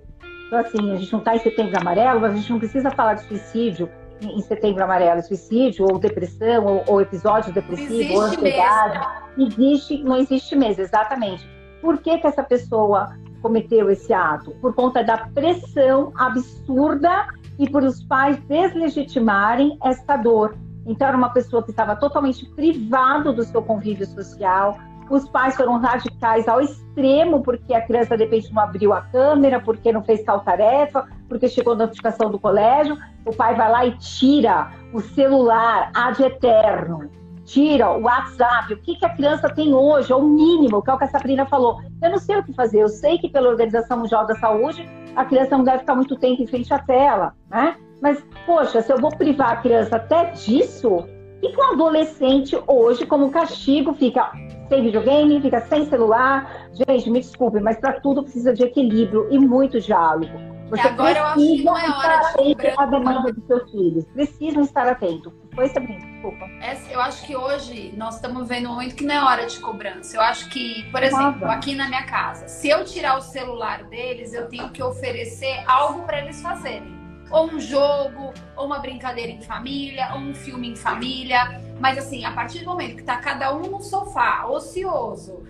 Então, 0.49 0.59
assim, 0.61 0.91
a 0.91 0.95
gente 0.95 1.11
não 1.11 1.19
está 1.19 1.35
em 1.35 1.39
setembro 1.39 1.79
amarelo, 1.79 2.19
mas 2.19 2.33
a 2.33 2.35
gente 2.35 2.51
não 2.51 2.57
precisa 2.57 2.89
falar 2.89 3.13
de 3.13 3.21
suicídio 3.21 3.87
em 4.19 4.41
setembro 4.41 4.83
amarelo, 4.83 5.21
suicídio, 5.21 5.85
ou 5.87 5.99
depressão, 5.99 6.65
ou, 6.65 6.83
ou 6.87 7.01
episódio 7.01 7.53
depressivo, 7.53 8.15
ou 8.15 8.21
ansiedade. 8.23 8.99
Existe, 9.37 10.03
não 10.03 10.17
existe 10.17 10.55
mesmo, 10.55 10.81
exatamente. 10.81 11.47
Por 11.81 11.99
que, 11.99 12.17
que 12.17 12.25
essa 12.25 12.41
pessoa 12.41 13.15
cometeu 13.43 13.91
esse 13.91 14.11
ato? 14.11 14.49
Por 14.59 14.73
conta 14.73 15.03
da 15.03 15.17
pressão 15.17 16.11
absurda 16.17 17.27
e 17.59 17.69
por 17.69 17.83
os 17.83 18.03
pais 18.03 18.39
deslegitimarem 18.47 19.77
essa 19.83 20.17
dor. 20.17 20.57
Então, 20.83 21.07
era 21.07 21.15
uma 21.15 21.29
pessoa 21.29 21.61
que 21.61 21.69
estava 21.69 21.95
totalmente 21.95 22.43
privado 22.55 23.31
do 23.31 23.43
seu 23.43 23.61
convívio 23.61 24.07
social, 24.07 24.79
os 25.15 25.27
pais 25.27 25.55
foram 25.55 25.79
radicais 25.79 26.47
ao 26.47 26.61
extremo, 26.61 27.41
porque 27.41 27.73
a 27.73 27.81
criança 27.81 28.17
de 28.17 28.23
repente 28.23 28.53
não 28.53 28.61
abriu 28.61 28.93
a 28.93 29.01
câmera, 29.01 29.59
porque 29.59 29.91
não 29.91 30.03
fez 30.03 30.23
tal 30.23 30.41
tarefa, 30.41 31.07
porque 31.27 31.47
chegou 31.47 31.75
notificação 31.75 32.29
do 32.29 32.39
colégio. 32.39 32.97
O 33.25 33.35
pai 33.35 33.55
vai 33.55 33.71
lá 33.71 33.85
e 33.85 33.97
tira 33.97 34.71
o 34.93 34.99
celular 34.99 35.91
ad 35.93 36.21
eterno, 36.23 37.09
tira 37.45 37.91
o 37.91 38.03
WhatsApp. 38.03 38.73
O 38.73 38.77
que, 38.77 38.95
que 38.95 39.05
a 39.05 39.09
criança 39.09 39.49
tem 39.49 39.73
hoje? 39.73 40.11
É 40.11 40.15
o 40.15 40.23
mínimo, 40.23 40.81
que 40.81 40.89
é 40.89 40.93
o 40.93 40.97
que 40.97 41.05
a 41.05 41.09
Sabrina 41.09 41.45
falou. 41.45 41.81
Eu 42.01 42.11
não 42.11 42.17
sei 42.17 42.37
o 42.37 42.43
que 42.43 42.53
fazer. 42.53 42.79
Eu 42.79 42.89
sei 42.89 43.17
que 43.17 43.29
pela 43.29 43.49
Organização 43.49 43.97
Mundial 43.97 44.25
da 44.25 44.35
Saúde, 44.35 44.87
a 45.15 45.25
criança 45.25 45.57
não 45.57 45.63
deve 45.63 45.79
ficar 45.79 45.95
muito 45.95 46.15
tempo 46.15 46.41
em 46.41 46.47
frente 46.47 46.73
à 46.73 46.79
tela, 46.79 47.33
né? 47.49 47.75
Mas, 48.01 48.23
poxa, 48.45 48.81
se 48.81 48.91
eu 48.91 48.97
vou 48.97 49.09
privar 49.09 49.51
a 49.51 49.57
criança 49.57 49.97
até 49.97 50.31
disso, 50.31 51.05
e 51.41 51.49
que 51.49 51.61
um 51.61 51.73
adolescente 51.73 52.57
hoje, 52.67 53.05
como 53.05 53.29
castigo, 53.31 53.93
fica 53.93 54.31
sem 54.69 54.83
videogame, 54.83 55.41
fica 55.41 55.59
sem 55.61 55.85
celular. 55.89 56.69
Gente, 56.71 57.09
me 57.09 57.19
desculpe, 57.19 57.59
mas 57.59 57.77
para 57.77 57.99
tudo 57.99 58.23
precisa 58.23 58.53
de 58.53 58.63
equilíbrio 58.63 59.27
e 59.29 59.37
muito 59.37 59.81
diálogo. 59.81 60.49
Você 60.69 60.81
agora 60.81 61.17
eu 61.17 61.23
acho 61.25 61.39
que 61.39 61.63
não 61.63 61.77
é 61.77 61.89
hora 61.89 62.17
de 62.19 62.55
cobrar. 62.55 62.73
a 62.77 62.85
demanda 62.85 63.33
dos 63.33 63.45
seus 63.47 63.71
filhos. 63.71 64.05
Precisam 64.13 64.61
estar 64.61 64.87
atentos. 64.87 65.33
Foi, 65.55 65.67
Sabrina? 65.69 66.05
Desculpa. 66.05 66.45
eu 66.91 67.01
acho 67.01 67.25
que 67.25 67.35
hoje 67.35 67.93
nós 67.97 68.15
estamos 68.15 68.47
vendo 68.47 68.69
momento 68.69 68.95
que 68.95 69.03
não 69.03 69.15
é 69.15 69.23
hora 69.23 69.47
de 69.47 69.59
cobrança. 69.59 70.15
Eu 70.15 70.21
acho 70.21 70.47
que, 70.49 70.83
por 70.91 71.01
exemplo, 71.01 71.41
Nada. 71.41 71.53
aqui 71.53 71.73
na 71.73 71.87
minha 71.87 72.05
casa, 72.05 72.47
se 72.47 72.69
eu 72.69 72.85
tirar 72.85 73.17
o 73.17 73.21
celular 73.21 73.83
deles, 73.85 74.33
eu 74.33 74.47
tenho 74.47 74.69
que 74.69 74.83
oferecer 74.83 75.63
algo 75.65 76.03
para 76.03 76.19
eles 76.19 76.39
fazerem. 76.39 76.98
Ou 77.31 77.45
um 77.45 77.59
jogo, 77.59 78.33
ou 78.55 78.65
uma 78.65 78.79
brincadeira 78.79 79.31
em 79.31 79.41
família, 79.41 80.09
ou 80.13 80.19
um 80.19 80.33
filme 80.33 80.69
em 80.69 80.75
família. 80.75 81.61
Mas 81.79 81.97
assim, 81.97 82.25
a 82.25 82.31
partir 82.31 82.59
do 82.59 82.65
momento 82.65 82.97
que 82.97 83.03
tá 83.03 83.17
cada 83.17 83.55
um 83.55 83.61
no 83.61 83.81
sofá, 83.81 84.45
ocioso, 84.47 85.43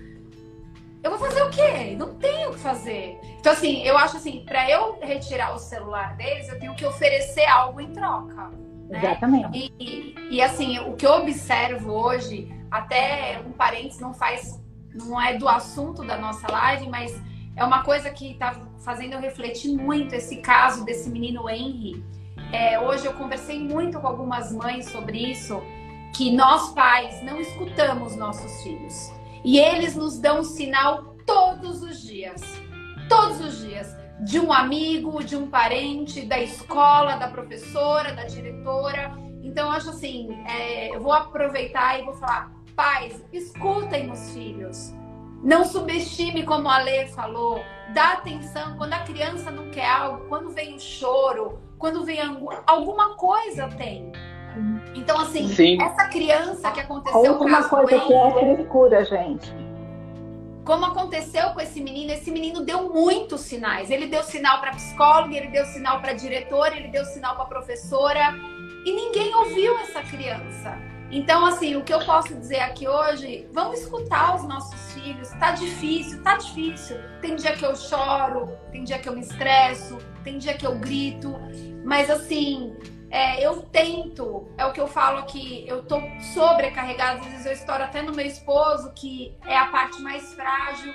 eu 1.01 1.11
vou 1.11 1.19
fazer 1.19 1.41
o 1.43 1.49
quê? 1.49 1.95
Não 1.97 2.13
tenho 2.15 2.49
o 2.49 2.53
que 2.53 2.59
fazer. 2.59 3.17
Então, 3.39 3.53
assim, 3.53 3.83
eu 3.83 3.97
acho 3.97 4.17
assim, 4.17 4.43
para 4.45 4.69
eu 4.69 4.99
retirar 5.01 5.53
o 5.53 5.57
celular 5.57 6.15
deles, 6.17 6.49
eu 6.49 6.59
tenho 6.59 6.75
que 6.75 6.85
oferecer 6.85 7.45
algo 7.45 7.79
em 7.79 7.91
troca. 7.93 8.49
Né? 8.89 8.99
Exatamente. 8.99 9.73
E, 9.79 10.15
e, 10.29 10.41
assim, 10.41 10.79
o 10.79 10.93
que 10.97 11.05
eu 11.05 11.13
observo 11.13 11.93
hoje, 11.93 12.51
até 12.69 13.41
um 13.45 13.53
parênteses 13.53 13.99
não 14.01 14.13
faz, 14.13 14.61
não 14.93 15.19
é 15.21 15.37
do 15.37 15.47
assunto 15.47 16.03
da 16.03 16.17
nossa 16.17 16.51
live, 16.51 16.89
mas 16.89 17.17
é 17.55 17.63
uma 17.63 17.81
coisa 17.83 18.09
que 18.09 18.33
está 18.33 18.53
fazendo 18.79 19.13
eu 19.13 19.19
refletir 19.19 19.75
muito 19.75 20.15
esse 20.15 20.37
caso 20.37 20.83
desse 20.85 21.09
menino 21.09 21.49
Henry. 21.49 22.03
É, 22.51 22.79
hoje 22.79 23.05
eu 23.05 23.13
conversei 23.13 23.59
muito 23.59 23.99
com 23.99 24.07
algumas 24.07 24.51
mães 24.51 24.89
sobre 24.89 25.31
isso, 25.31 25.61
que 26.15 26.31
nós 26.31 26.73
pais 26.73 27.21
não 27.21 27.39
escutamos 27.39 28.15
nossos 28.15 28.63
filhos. 28.63 29.11
E 29.43 29.59
eles 29.59 29.95
nos 29.95 30.19
dão 30.19 30.43
sinal 30.43 31.15
todos 31.25 31.81
os 31.83 32.01
dias. 32.01 32.41
Todos 33.07 33.39
os 33.39 33.59
dias. 33.59 33.95
De 34.21 34.39
um 34.39 34.51
amigo, 34.51 35.23
de 35.23 35.35
um 35.35 35.47
parente, 35.47 36.25
da 36.25 36.39
escola, 36.39 37.15
da 37.15 37.27
professora, 37.27 38.13
da 38.13 38.25
diretora. 38.25 39.13
Então, 39.41 39.71
acho 39.71 39.91
assim: 39.91 40.29
é, 40.45 40.93
eu 40.93 40.99
vou 40.99 41.13
aproveitar 41.13 41.99
e 41.99 42.03
vou 42.03 42.13
falar, 42.15 42.51
pais, 42.75 43.23
escutem 43.31 44.11
os 44.11 44.31
filhos. 44.31 44.93
Não 45.41 45.63
subestime, 45.63 46.43
como 46.43 46.69
a 46.69 46.79
Lê 46.79 47.07
falou. 47.07 47.61
Dá 47.93 48.13
atenção 48.13 48.75
quando 48.77 48.93
a 48.93 48.99
criança 48.99 49.49
não 49.49 49.69
quer 49.71 49.89
algo, 49.89 50.27
quando 50.27 50.49
vem 50.49 50.75
o 50.75 50.79
choro, 50.79 51.59
quando 51.77 52.03
vem 52.03 52.19
alguma 52.67 53.15
coisa 53.15 53.67
tem. 53.69 54.11
Então, 54.93 55.19
assim, 55.19 55.47
Sim. 55.47 55.81
essa 55.81 56.07
criança 56.09 56.71
que 56.71 56.79
aconteceu 56.81 57.35
com 57.35 57.45
uma 57.45 57.63
coisa 57.67 57.99
que 57.99 58.13
é 58.13 58.31
frescura, 58.31 59.05
gente. 59.05 59.53
Como 60.65 60.85
aconteceu 60.85 61.49
com 61.51 61.61
esse 61.61 61.81
menino, 61.81 62.11
esse 62.11 62.29
menino 62.29 62.61
deu 62.61 62.93
muitos 62.93 63.41
sinais. 63.41 63.89
Ele 63.89 64.07
deu 64.07 64.21
sinal 64.23 64.59
para 64.59 64.71
psicóloga, 64.71 65.35
ele 65.35 65.47
deu 65.47 65.65
sinal 65.65 65.99
para 66.01 66.13
diretora, 66.13 66.75
ele 66.75 66.89
deu 66.89 67.05
sinal 67.05 67.35
para 67.35 67.45
professora 67.45 68.35
e 68.85 68.91
ninguém 68.91 69.33
ouviu 69.33 69.77
essa 69.79 70.01
criança. 70.01 70.88
Então, 71.11 71.43
assim, 71.45 71.75
o 71.75 71.83
que 71.83 71.93
eu 71.93 72.05
posso 72.05 72.35
dizer 72.35 72.59
aqui 72.59 72.87
hoje, 72.87 73.47
vamos 73.51 73.79
escutar 73.79 74.35
os 74.35 74.43
nossos 74.43 74.93
filhos. 74.93 75.29
Tá 75.39 75.51
difícil, 75.51 76.21
tá 76.21 76.37
difícil. 76.37 76.97
Tem 77.19 77.35
dia 77.35 77.53
que 77.55 77.65
eu 77.65 77.75
choro, 77.75 78.55
tem 78.71 78.83
dia 78.83 78.99
que 78.99 79.09
eu 79.09 79.13
me 79.13 79.21
estresso, 79.21 79.97
tem 80.23 80.37
dia 80.37 80.53
que 80.53 80.67
eu 80.67 80.77
grito, 80.77 81.33
mas 81.83 82.09
assim, 82.09 82.75
é, 83.09 83.43
eu 83.43 83.63
tento, 83.63 84.47
é 84.55 84.65
o 84.65 84.71
que 84.71 84.79
eu 84.79 84.87
falo 84.87 85.17
aqui, 85.17 85.65
eu 85.67 85.83
tô 85.83 85.99
sobrecarregada, 86.33 87.19
às 87.19 87.25
vezes 87.25 87.45
eu 87.45 87.53
estouro 87.53 87.83
até 87.83 88.03
no 88.03 88.13
meu 88.13 88.25
esposo, 88.25 88.91
que 88.93 89.35
é 89.47 89.57
a 89.57 89.65
parte 89.65 89.99
mais 90.01 90.33
frágil, 90.35 90.93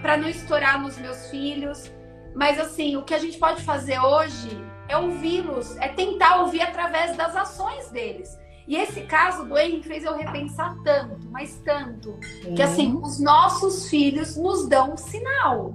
para 0.00 0.16
não 0.16 0.28
estourar 0.28 0.80
nos 0.80 0.96
meus 0.96 1.28
filhos. 1.28 1.90
Mas 2.36 2.60
assim, 2.60 2.96
o 2.96 3.02
que 3.02 3.14
a 3.14 3.18
gente 3.18 3.36
pode 3.38 3.62
fazer 3.64 3.98
hoje 3.98 4.48
é 4.88 4.96
ouvi-los, 4.96 5.76
é 5.78 5.88
tentar 5.88 6.42
ouvir 6.42 6.62
através 6.62 7.16
das 7.16 7.34
ações 7.34 7.90
deles. 7.90 8.38
E 8.70 8.76
esse 8.76 9.00
caso 9.00 9.46
do 9.46 9.58
Henrique 9.58 9.88
fez 9.88 10.04
eu 10.04 10.16
repensar 10.16 10.76
tanto, 10.84 11.28
mas 11.32 11.60
tanto, 11.64 12.14
Sim. 12.40 12.54
que 12.54 12.62
assim, 12.62 12.96
os 13.02 13.18
nossos 13.18 13.90
filhos 13.90 14.36
nos 14.36 14.68
dão 14.68 14.92
um 14.92 14.96
sinal. 14.96 15.74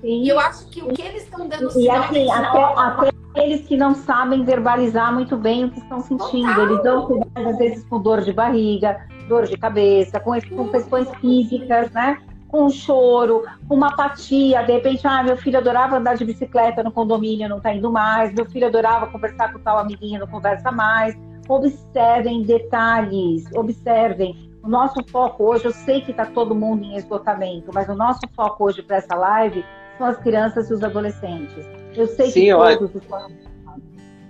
Sim. 0.00 0.22
E 0.22 0.28
eu 0.30 0.40
acho 0.40 0.66
que 0.70 0.80
o 0.80 0.88
que 0.88 1.02
eles 1.02 1.24
estão 1.24 1.46
dando 1.46 1.68
e, 1.68 1.72
sinal. 1.72 2.04
Assim, 2.04 2.30
é 2.30 2.32
até, 2.32 2.62
até 2.80 3.10
aqueles 3.28 3.68
que 3.68 3.76
não 3.76 3.94
sabem 3.94 4.42
verbalizar 4.42 5.12
muito 5.12 5.36
bem 5.36 5.66
o 5.66 5.70
que 5.70 5.80
estão 5.80 6.00
sentindo. 6.00 6.62
Eles 6.62 6.82
dão 6.82 7.28
às 7.34 7.58
vezes 7.58 7.84
com 7.84 8.00
dor 8.00 8.22
de 8.22 8.32
barriga, 8.32 9.06
dor 9.28 9.44
de 9.44 9.58
cabeça, 9.58 10.18
com, 10.18 10.30
com 10.40 10.68
questões 10.70 11.10
físicas, 11.20 11.90
né? 11.90 12.22
Com 12.48 12.70
choro, 12.70 13.44
com 13.68 13.74
uma 13.74 13.88
apatia. 13.88 14.62
De 14.62 14.72
repente, 14.72 15.06
ah, 15.06 15.22
meu 15.22 15.36
filho 15.36 15.58
adorava 15.58 15.98
andar 15.98 16.16
de 16.16 16.24
bicicleta 16.24 16.82
no 16.82 16.90
condomínio, 16.90 17.50
não 17.50 17.58
está 17.58 17.74
indo 17.74 17.92
mais. 17.92 18.32
Meu 18.32 18.46
filho 18.46 18.66
adorava 18.66 19.08
conversar 19.08 19.52
com 19.52 19.58
tal 19.58 19.76
amiguinho, 19.76 20.20
não 20.20 20.26
conversa 20.26 20.72
mais. 20.72 21.14
Observem 21.48 22.42
detalhes, 22.42 23.44
observem. 23.54 24.50
O 24.62 24.68
nosso 24.68 25.04
foco 25.08 25.44
hoje, 25.44 25.66
eu 25.66 25.72
sei 25.72 26.00
que 26.00 26.10
está 26.10 26.24
todo 26.24 26.54
mundo 26.54 26.84
em 26.84 26.96
esgotamento, 26.96 27.70
mas 27.74 27.88
o 27.88 27.94
nosso 27.94 28.20
foco 28.34 28.64
hoje 28.64 28.82
para 28.82 28.96
essa 28.96 29.14
live 29.14 29.62
são 29.98 30.06
as 30.06 30.16
crianças 30.18 30.70
e 30.70 30.74
os 30.74 30.82
adolescentes. 30.82 31.66
Eu 31.94 32.06
sei 32.06 32.30
Sim, 32.30 32.44
que 32.46 32.78
todos 32.78 32.94
eu... 32.94 33.02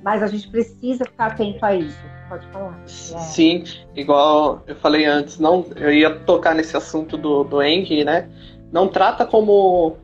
mas 0.03 0.23
a 0.23 0.27
gente 0.27 0.49
precisa 0.49 1.05
ficar 1.05 1.27
atento 1.27 1.65
a 1.65 1.75
isso. 1.75 2.03
Pode 2.29 2.47
falar. 2.49 2.81
É. 2.83 2.89
Sim, 2.89 3.65
igual 3.95 4.63
eu 4.67 4.75
falei 4.77 5.05
antes, 5.05 5.39
não, 5.39 5.67
eu 5.77 5.93
ia 5.93 6.11
tocar 6.11 6.55
nesse 6.55 6.77
assunto 6.77 7.17
do, 7.17 7.45
do 7.45 7.63
Eng, 7.63 8.05
né? 8.05 8.29
Não 8.73 8.89
trata 8.89 9.25
como 9.25 9.97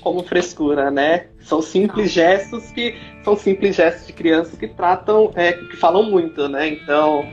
como 0.00 0.22
frescura, 0.22 0.90
né? 0.90 1.26
São 1.40 1.60
simples 1.60 2.12
gestos 2.12 2.70
que 2.70 2.94
são 3.28 3.36
simples 3.36 3.76
gestos 3.76 4.06
de 4.06 4.12
crianças 4.12 4.58
que 4.58 4.66
tratam, 4.66 5.30
é, 5.34 5.52
que 5.52 5.76
falam 5.76 6.02
muito, 6.02 6.48
né? 6.48 6.68
Então, 6.68 7.28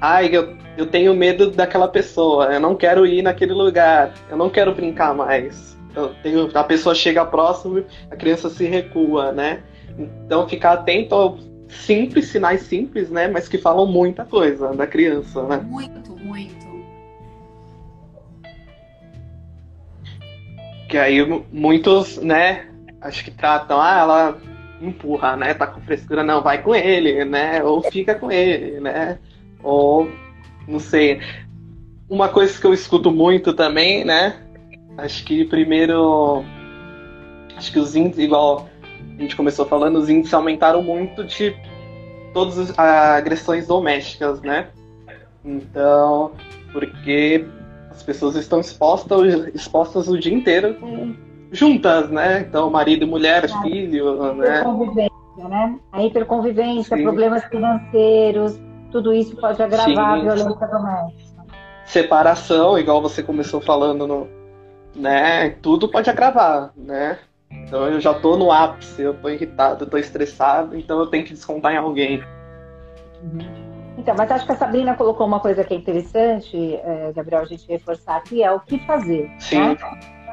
ai, 0.00 0.28
eu, 0.32 0.56
eu 0.78 0.86
tenho 0.86 1.12
medo 1.14 1.50
daquela 1.50 1.88
pessoa, 1.88 2.52
eu 2.52 2.60
não 2.60 2.76
quero 2.76 3.04
ir 3.04 3.22
naquele 3.22 3.52
lugar, 3.52 4.12
eu 4.30 4.36
não 4.36 4.48
quero 4.48 4.72
brincar 4.74 5.14
mais 5.14 5.74
tenho, 6.22 6.50
a 6.54 6.64
pessoa 6.64 6.94
chega 6.94 7.24
próximo, 7.24 7.84
a 8.10 8.16
criança 8.16 8.50
se 8.50 8.64
recua, 8.64 9.32
né? 9.32 9.62
Então 9.96 10.48
ficar 10.48 10.72
atento 10.72 11.14
aos 11.14 11.48
simples, 11.68 12.26
sinais 12.26 12.62
simples, 12.62 13.10
né? 13.10 13.28
Mas 13.28 13.48
que 13.48 13.58
falam 13.58 13.86
muita 13.86 14.24
coisa 14.24 14.74
da 14.74 14.86
criança, 14.86 15.42
né? 15.44 15.58
Muito, 15.58 16.16
muito. 16.18 16.64
Que 20.88 20.98
aí 20.98 21.24
muitos, 21.52 22.18
né? 22.18 22.66
Acho 23.00 23.24
que 23.24 23.30
tratam, 23.30 23.80
ah, 23.80 23.98
ela 23.98 24.53
empurra, 24.88 25.36
né? 25.36 25.54
Tá 25.54 25.66
com 25.66 25.80
frescura, 25.80 26.22
não, 26.22 26.42
vai 26.42 26.62
com 26.62 26.74
ele, 26.74 27.24
né? 27.24 27.62
Ou 27.62 27.82
fica 27.82 28.14
com 28.14 28.30
ele, 28.30 28.80
né? 28.80 29.18
Ou 29.62 30.10
não 30.68 30.78
sei. 30.78 31.20
Uma 32.08 32.28
coisa 32.28 32.58
que 32.58 32.66
eu 32.66 32.74
escuto 32.74 33.10
muito 33.10 33.54
também, 33.54 34.04
né? 34.04 34.36
Acho 34.98 35.24
que 35.24 35.44
primeiro. 35.44 36.44
Acho 37.56 37.72
que 37.72 37.78
os 37.78 37.94
índices, 37.94 38.24
igual 38.24 38.68
a 39.16 39.22
gente 39.22 39.36
começou 39.36 39.64
falando, 39.66 39.96
os 39.96 40.08
índices 40.08 40.34
aumentaram 40.34 40.82
muito 40.82 41.24
de 41.24 41.54
todas 42.32 42.58
as 42.58 42.78
agressões 42.78 43.66
domésticas, 43.66 44.40
né? 44.42 44.68
Então, 45.44 46.32
porque 46.72 47.46
as 47.90 48.02
pessoas 48.02 48.34
estão 48.34 48.60
expostas, 48.60 49.48
expostas 49.54 50.08
o 50.08 50.18
dia 50.18 50.34
inteiro 50.34 50.74
com, 50.74 51.14
juntas, 51.54 52.10
né? 52.10 52.40
Então, 52.40 52.68
marido 52.70 53.04
e 53.04 53.08
mulher, 53.08 53.44
é. 53.44 53.48
filho, 53.62 54.34
né? 54.34 54.60
Hiperconvivência, 54.60 55.48
né? 55.48 55.78
A 55.92 56.02
hiperconvivência, 56.02 56.96
Sim. 56.96 57.02
problemas 57.02 57.44
financeiros, 57.44 58.60
tudo 58.90 59.12
isso 59.12 59.36
pode 59.36 59.62
agravar 59.62 59.86
Sim. 59.86 59.98
a 59.98 60.16
violência 60.16 60.66
doméstica. 60.66 61.44
Separação, 61.86 62.78
igual 62.78 63.00
você 63.00 63.22
começou 63.22 63.60
falando 63.60 64.06
no, 64.06 64.28
né? 64.94 65.50
Tudo 65.62 65.88
pode 65.88 66.10
agravar, 66.10 66.72
né? 66.76 67.18
Então 67.50 67.86
eu 67.86 68.00
já 68.00 68.12
tô 68.12 68.36
no 68.36 68.50
ápice, 68.50 69.02
eu 69.02 69.14
tô 69.14 69.28
irritado, 69.28 69.84
eu 69.84 69.90
tô 69.90 69.96
estressado, 69.96 70.76
então 70.76 70.98
eu 70.98 71.06
tenho 71.06 71.24
que 71.24 71.32
descontar 71.32 71.72
em 71.72 71.76
alguém. 71.76 72.22
Uhum. 73.22 73.64
Então, 73.96 74.14
mas 74.18 74.30
acho 74.30 74.44
que 74.44 74.52
a 74.52 74.56
Sabrina 74.56 74.94
colocou 74.94 75.26
uma 75.26 75.40
coisa 75.40 75.62
que 75.62 75.72
é 75.72 75.76
interessante, 75.76 76.74
é, 76.74 77.12
Gabriel, 77.14 77.42
a 77.42 77.46
gente 77.46 77.66
reforçar 77.68 78.16
aqui, 78.16 78.42
é 78.42 78.50
o 78.50 78.60
que 78.60 78.78
fazer. 78.86 79.30
Sim. 79.38 79.60
Né? 79.60 79.76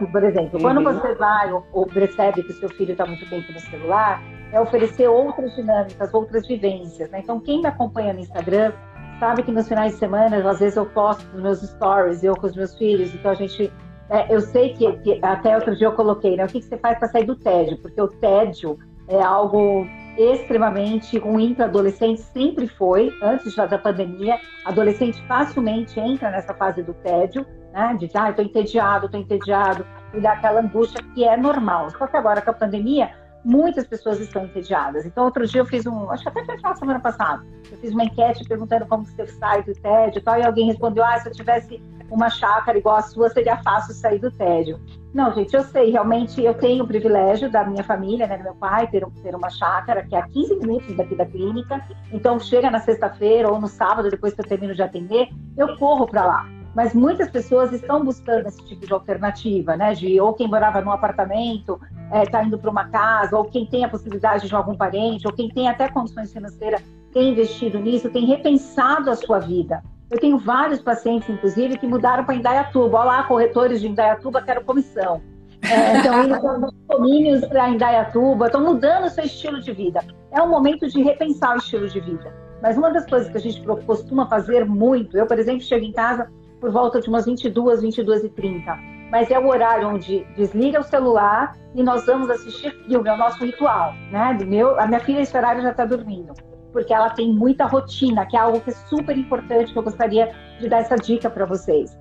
Por 0.07 0.23
exemplo, 0.23 0.57
uhum. 0.57 0.61
quando 0.61 0.83
você 0.83 1.15
vai 1.15 1.51
ou, 1.51 1.65
ou 1.71 1.85
percebe 1.85 2.43
que 2.43 2.51
o 2.51 2.55
seu 2.55 2.69
filho 2.69 2.91
está 2.91 3.05
muito 3.05 3.27
tempo 3.29 3.51
no 3.51 3.59
celular, 3.59 4.21
é 4.51 4.59
oferecer 4.59 5.07
outras 5.07 5.53
dinâmicas, 5.55 6.13
outras 6.13 6.47
vivências. 6.47 7.09
Né? 7.11 7.19
Então, 7.19 7.39
quem 7.39 7.61
me 7.61 7.67
acompanha 7.67 8.13
no 8.13 8.19
Instagram 8.19 8.73
sabe 9.19 9.43
que 9.43 9.51
nos 9.51 9.67
finais 9.67 9.93
de 9.93 9.99
semana, 9.99 10.37
às 10.49 10.59
vezes 10.59 10.75
eu 10.75 10.85
posto 10.87 11.23
nos 11.33 11.41
meus 11.41 11.61
stories, 11.61 12.23
eu 12.23 12.35
com 12.35 12.47
os 12.47 12.55
meus 12.55 12.75
filhos, 12.75 13.13
então 13.13 13.31
a 13.31 13.35
gente 13.35 13.71
é, 14.11 14.33
eu 14.33 14.41
sei 14.41 14.73
que, 14.73 14.91
que, 14.97 15.19
até 15.21 15.55
outro 15.55 15.73
dia 15.73 15.87
eu 15.87 15.93
coloquei, 15.93 16.35
né? 16.35 16.43
O 16.43 16.47
que, 16.47 16.59
que 16.59 16.65
você 16.65 16.77
faz 16.77 16.99
para 16.99 17.07
sair 17.07 17.23
do 17.23 17.35
tédio? 17.35 17.77
Porque 17.77 18.01
o 18.01 18.09
tédio 18.09 18.77
é 19.07 19.21
algo 19.21 19.87
extremamente 20.17 21.17
ruim 21.17 21.53
para 21.53 21.65
adolescente, 21.65 22.21
sempre 22.21 22.67
foi, 22.67 23.13
antes 23.21 23.55
da 23.55 23.77
pandemia. 23.77 24.39
Adolescente 24.65 25.21
facilmente 25.27 25.99
entra 25.99 26.29
nessa 26.31 26.53
fase 26.53 26.83
do 26.83 26.93
tédio, 26.95 27.45
né? 27.73 27.95
De, 27.99 28.09
ah, 28.13 28.29
estou 28.29 28.45
entediado, 28.45 29.05
estou 29.05 29.19
entediado, 29.19 29.85
e 30.13 30.19
daquela 30.19 30.61
angústia 30.61 31.01
que 31.13 31.23
é 31.23 31.37
normal. 31.37 31.89
Só 31.91 32.07
que 32.07 32.17
agora 32.17 32.41
com 32.41 32.51
a 32.51 32.53
pandemia, 32.53 33.11
muitas 33.43 33.87
pessoas 33.87 34.19
estão 34.19 34.45
entediadas. 34.45 35.05
Então, 35.05 35.25
outro 35.25 35.45
dia 35.47 35.61
eu 35.61 35.65
fiz 35.65 35.85
um, 35.85 36.09
acho 36.11 36.23
que 36.23 36.29
até 36.29 36.45
foi 36.45 36.57
na 36.61 36.75
semana 36.75 36.99
passada, 36.99 37.43
eu 37.71 37.77
fiz 37.77 37.91
uma 37.91 38.03
enquete 38.03 38.47
perguntando 38.47 38.85
como 38.85 39.05
você 39.05 39.25
sai 39.27 39.63
do 39.63 39.73
tédio 39.73 40.19
e 40.19 40.21
tal, 40.21 40.39
e 40.39 40.43
alguém 40.43 40.67
respondeu, 40.67 41.03
ah, 41.03 41.17
se 41.19 41.29
eu 41.29 41.33
tivesse 41.33 41.81
uma 42.09 42.29
chácara 42.29 42.77
igual 42.77 42.97
a 42.97 43.01
sua, 43.01 43.29
seria 43.29 43.57
fácil 43.57 43.93
sair 43.93 44.19
do 44.19 44.31
tédio. 44.31 44.79
Não, 45.13 45.33
gente, 45.33 45.53
eu 45.53 45.63
sei, 45.63 45.91
realmente 45.91 46.41
eu 46.41 46.53
tenho 46.53 46.83
o 46.83 46.87
privilégio 46.87 47.51
da 47.51 47.65
minha 47.65 47.83
família, 47.83 48.27
né, 48.27 48.37
do 48.37 48.43
meu 48.43 48.55
pai, 48.55 48.87
ter, 48.87 49.05
ter 49.21 49.35
uma 49.35 49.49
chácara 49.49 50.03
que 50.03 50.15
é 50.15 50.19
a 50.19 50.27
15 50.27 50.55
minutos 50.55 50.95
daqui 50.95 51.15
da 51.15 51.25
clínica, 51.25 51.85
então 52.13 52.39
chega 52.39 52.71
na 52.71 52.79
sexta-feira 52.79 53.49
ou 53.49 53.59
no 53.59 53.67
sábado, 53.67 54.09
depois 54.09 54.33
que 54.33 54.41
eu 54.41 54.45
termino 54.45 54.73
de 54.73 54.81
atender, 54.81 55.27
eu 55.57 55.75
corro 55.77 56.07
para 56.07 56.25
lá 56.25 56.61
mas 56.75 56.93
muitas 56.93 57.29
pessoas 57.29 57.71
estão 57.73 58.03
buscando 58.03 58.47
esse 58.47 58.63
tipo 58.65 58.85
de 58.85 58.93
alternativa, 58.93 59.75
né? 59.75 59.93
De 59.93 60.19
ou 60.19 60.33
quem 60.33 60.47
morava 60.47 60.81
num 60.81 60.91
apartamento 60.91 61.79
está 62.23 62.41
é, 62.41 62.45
indo 62.45 62.57
para 62.57 62.69
uma 62.69 62.87
casa, 62.87 63.37
ou 63.37 63.45
quem 63.45 63.65
tem 63.65 63.83
a 63.83 63.89
possibilidade 63.89 64.47
de 64.47 64.55
algum 64.55 64.75
parente, 64.75 65.27
ou 65.27 65.33
quem 65.33 65.49
tem 65.49 65.67
até 65.67 65.89
condições 65.89 66.31
financeiras 66.31 66.81
tem 67.13 67.31
investido 67.31 67.77
nisso, 67.79 68.09
tem 68.09 68.25
repensado 68.25 69.09
a 69.09 69.15
sua 69.15 69.39
vida. 69.39 69.83
Eu 70.11 70.19
tenho 70.19 70.37
vários 70.37 70.81
pacientes, 70.81 71.29
inclusive, 71.29 71.77
que 71.77 71.87
mudaram 71.87 72.25
para 72.25 72.35
Indaiatuba. 72.35 72.97
Olha 72.97 73.05
lá, 73.05 73.23
corretores 73.23 73.79
de 73.79 73.87
Indaiatuba, 73.87 74.41
quero 74.41 74.61
comissão. 74.65 75.21
É, 75.63 75.97
então, 75.97 76.21
estão 76.23 76.73
domínios 76.89 77.45
para 77.45 77.69
Indaiatuba, 77.69 78.47
estão 78.47 78.61
mudando 78.61 79.05
o 79.05 79.09
seu 79.09 79.23
estilo 79.23 79.61
de 79.61 79.71
vida. 79.71 80.03
É 80.31 80.41
um 80.41 80.49
momento 80.49 80.85
de 80.87 81.01
repensar 81.01 81.55
o 81.55 81.59
estilo 81.59 81.87
de 81.87 82.01
vida. 82.01 82.33
Mas 82.61 82.77
uma 82.77 82.91
das 82.91 83.05
coisas 83.05 83.31
que 83.31 83.37
a 83.37 83.39
gente 83.39 83.63
costuma 83.85 84.27
fazer 84.27 84.65
muito, 84.65 85.17
eu, 85.17 85.25
por 85.25 85.39
exemplo, 85.39 85.61
chego 85.61 85.85
em 85.85 85.93
casa, 85.93 86.29
por 86.59 86.71
volta 86.71 86.99
de 86.99 87.07
umas 87.07 87.25
22, 87.25 87.81
22 87.81 88.25
e 88.25 88.29
30. 88.29 88.77
Mas 89.09 89.31
é 89.31 89.39
o 89.39 89.47
horário 89.47 89.87
onde 89.87 90.25
desliga 90.35 90.81
o 90.81 90.83
celular 90.83 91.55
e 91.73 91.81
nós 91.81 92.05
vamos 92.05 92.29
assistir 92.29 92.71
filme, 92.85 93.07
é 93.07 93.13
o 93.13 93.17
nosso 93.17 93.43
ritual, 93.45 93.93
né? 94.11 94.35
Do 94.37 94.45
meu, 94.45 94.79
a 94.79 94.85
minha 94.85 94.99
filha 94.99 95.21
esse 95.21 95.35
horário 95.35 95.61
já 95.61 95.71
está 95.71 95.85
dormindo, 95.85 96.33
porque 96.71 96.93
ela 96.93 97.09
tem 97.09 97.33
muita 97.33 97.65
rotina, 97.65 98.25
que 98.25 98.35
é 98.35 98.39
algo 98.39 98.59
que 98.61 98.69
é 98.69 98.73
super 98.73 99.17
importante 99.17 99.71
que 99.71 99.77
eu 99.77 99.83
gostaria 99.83 100.33
de 100.59 100.69
dar 100.69 100.79
essa 100.79 100.95
dica 100.95 101.29
para 101.29 101.45
vocês. 101.45 101.97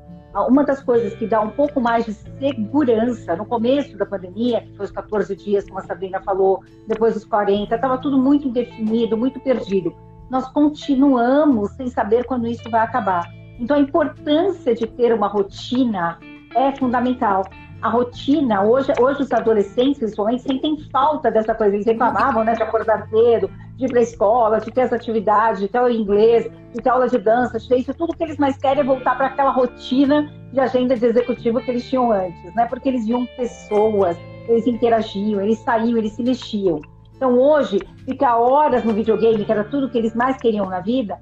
Uma 0.49 0.65
das 0.65 0.81
coisas 0.81 1.13
que 1.15 1.27
dá 1.27 1.41
um 1.41 1.51
pouco 1.51 1.81
mais 1.81 2.07
de 2.07 2.13
segurança 2.13 3.35
no 3.35 3.45
começo 3.45 3.97
da 3.99 4.07
pandemia, 4.07 4.61
que 4.61 4.77
foi 4.77 4.87
os 4.87 4.93
14 4.93 5.35
dias, 5.35 5.65
como 5.65 5.81
a 5.81 5.83
Sabrina 5.83 6.21
falou, 6.21 6.63
depois 6.87 7.15
dos 7.15 7.25
40, 7.25 7.75
estava 7.75 7.99
tudo 7.99 8.17
muito 8.17 8.47
indefinido, 8.47 9.17
muito 9.17 9.41
perdido. 9.41 9.93
Nós 10.31 10.49
continuamos 10.53 11.73
sem 11.73 11.89
saber 11.89 12.25
quando 12.27 12.47
isso 12.47 12.71
vai 12.71 12.83
acabar. 12.83 13.29
Então, 13.59 13.77
a 13.77 13.81
importância 13.81 14.73
de 14.73 14.87
ter 14.87 15.13
uma 15.13 15.27
rotina 15.27 16.19
é 16.55 16.75
fundamental. 16.77 17.45
A 17.83 17.89
rotina, 17.89 18.63
hoje, 18.63 18.93
hoje 19.01 19.23
os 19.23 19.33
adolescentes, 19.33 19.99
principalmente, 19.99 20.43
sentem 20.43 20.79
falta 20.93 21.31
dessa 21.31 21.55
coisa. 21.55 21.75
Eles 21.75 21.87
reclamavam, 21.87 22.45
né, 22.45 22.55
de 22.55 22.63
acordar 22.63 23.09
cedo, 23.09 23.51
de 23.81 23.87
ir 23.87 23.89
para 23.89 24.01
a 24.01 24.03
escola, 24.03 24.61
de 24.61 24.71
ter 24.71 24.83
as 24.83 24.93
atividades, 24.93 25.61
de 25.61 25.69
ter 25.69 25.81
o 25.81 25.89
inglês, 25.89 26.51
de 26.73 26.83
ter 26.83 26.91
aula 26.91 27.09
de 27.09 27.17
dança, 27.17 27.59
de 27.59 27.67
ter 27.67 27.79
isso. 27.79 27.95
Tudo 27.95 28.15
que 28.15 28.23
eles 28.23 28.37
mais 28.37 28.57
querem 28.59 28.83
é 28.83 28.85
voltar 28.85 29.17
para 29.17 29.29
aquela 29.29 29.51
rotina 29.51 30.31
de 30.53 30.61
agenda 30.61 30.95
de 30.95 31.07
executivo 31.07 31.61
que 31.61 31.71
eles 31.71 31.89
tinham 31.89 32.13
antes, 32.13 32.55
né? 32.55 32.67
Porque 32.67 32.91
eles 32.91 33.07
viam 33.07 33.25
pessoas, 33.39 34.19
eles 34.47 34.67
interagiam, 34.67 35.41
eles 35.41 35.59
saíam, 35.61 35.97
eles 35.97 36.13
se 36.13 36.23
mexiam. 36.23 36.81
Então, 37.17 37.39
hoje, 37.39 37.81
ficar 38.05 38.37
horas 38.37 38.85
no 38.85 38.93
videogame, 38.93 39.45
que 39.47 39.53
era 39.53 39.65
tudo 39.65 39.89
que 39.89 39.97
eles 39.97 40.15
mais 40.15 40.37
queriam 40.37 40.67
na 40.67 40.81
vida, 40.81 41.19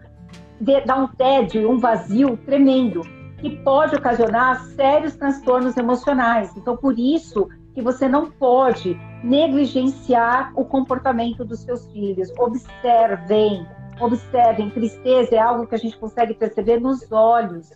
dá 0.84 0.96
um 0.96 1.06
tédio, 1.06 1.70
um 1.70 1.78
vazio 1.78 2.36
tremendo, 2.38 3.02
que 3.38 3.50
pode 3.62 3.94
ocasionar 3.94 4.61
sérios 4.74 5.14
transtornos 5.14 5.76
emocionais. 5.76 6.52
Então, 6.56 6.76
por 6.76 6.98
isso 6.98 7.48
que 7.72 7.80
você 7.80 8.09
não 8.09 8.28
pode 8.32 8.98
negligenciar 9.22 10.52
o 10.54 10.64
comportamento 10.64 11.44
dos 11.44 11.60
seus 11.60 11.86
filhos. 11.92 12.32
Observem, 12.38 13.66
observem. 14.00 14.70
Tristeza 14.70 15.34
é 15.34 15.38
algo 15.38 15.66
que 15.66 15.74
a 15.74 15.78
gente 15.78 15.96
consegue 15.96 16.34
perceber 16.34 16.80
nos 16.80 17.10
olhos. 17.10 17.72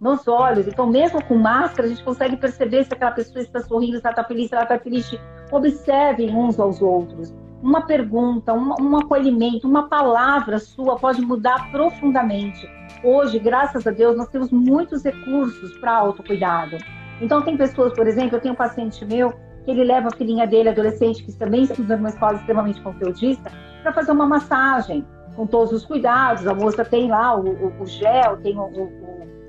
Nos 0.00 0.26
olhos. 0.26 0.66
Então, 0.66 0.86
mesmo 0.86 1.22
com 1.24 1.34
máscara, 1.36 1.86
a 1.86 1.90
gente 1.90 2.02
consegue 2.02 2.36
perceber 2.36 2.84
se 2.84 2.94
aquela 2.94 3.12
pessoa 3.12 3.42
está 3.42 3.60
sorrindo, 3.60 3.98
se 3.98 4.06
ela 4.06 4.12
está 4.12 4.24
feliz, 4.24 4.48
se 4.48 4.54
ela 4.54 4.64
está 4.64 4.78
triste. 4.78 5.20
Observem 5.52 6.34
uns 6.34 6.58
aos 6.58 6.80
outros 6.80 7.34
uma 7.62 7.82
pergunta, 7.82 8.52
um, 8.52 8.74
um 8.80 8.96
acolhimento, 8.96 9.68
uma 9.68 9.88
palavra 9.88 10.58
sua 10.58 10.96
pode 10.96 11.20
mudar 11.20 11.70
profundamente. 11.70 12.68
Hoje, 13.04 13.38
graças 13.38 13.86
a 13.86 13.90
Deus, 13.90 14.16
nós 14.16 14.28
temos 14.28 14.50
muitos 14.50 15.04
recursos 15.04 15.76
para 15.78 15.92
autocuidado. 15.92 16.78
Então, 17.20 17.42
tem 17.42 17.56
pessoas, 17.56 17.92
por 17.92 18.06
exemplo, 18.06 18.36
eu 18.36 18.40
tenho 18.40 18.54
um 18.54 18.56
paciente 18.56 19.04
meu 19.04 19.32
ele 19.66 19.84
leva 19.84 20.08
a 20.08 20.16
filhinha 20.16 20.46
dele, 20.46 20.70
adolescente, 20.70 21.22
que 21.22 21.32
também 21.32 21.62
estuda 21.62 21.96
numa 21.96 22.08
escola 22.08 22.34
extremamente 22.34 22.80
conteudista, 22.80 23.50
para 23.82 23.92
fazer 23.92 24.12
uma 24.12 24.26
massagem 24.26 25.04
com 25.36 25.46
todos 25.46 25.72
os 25.72 25.84
cuidados. 25.84 26.46
A 26.46 26.54
moça 26.54 26.84
tem 26.84 27.08
lá 27.08 27.34
o, 27.34 27.48
o, 27.48 27.82
o 27.82 27.86
gel, 27.86 28.36
tem 28.38 28.58
o, 28.58 28.90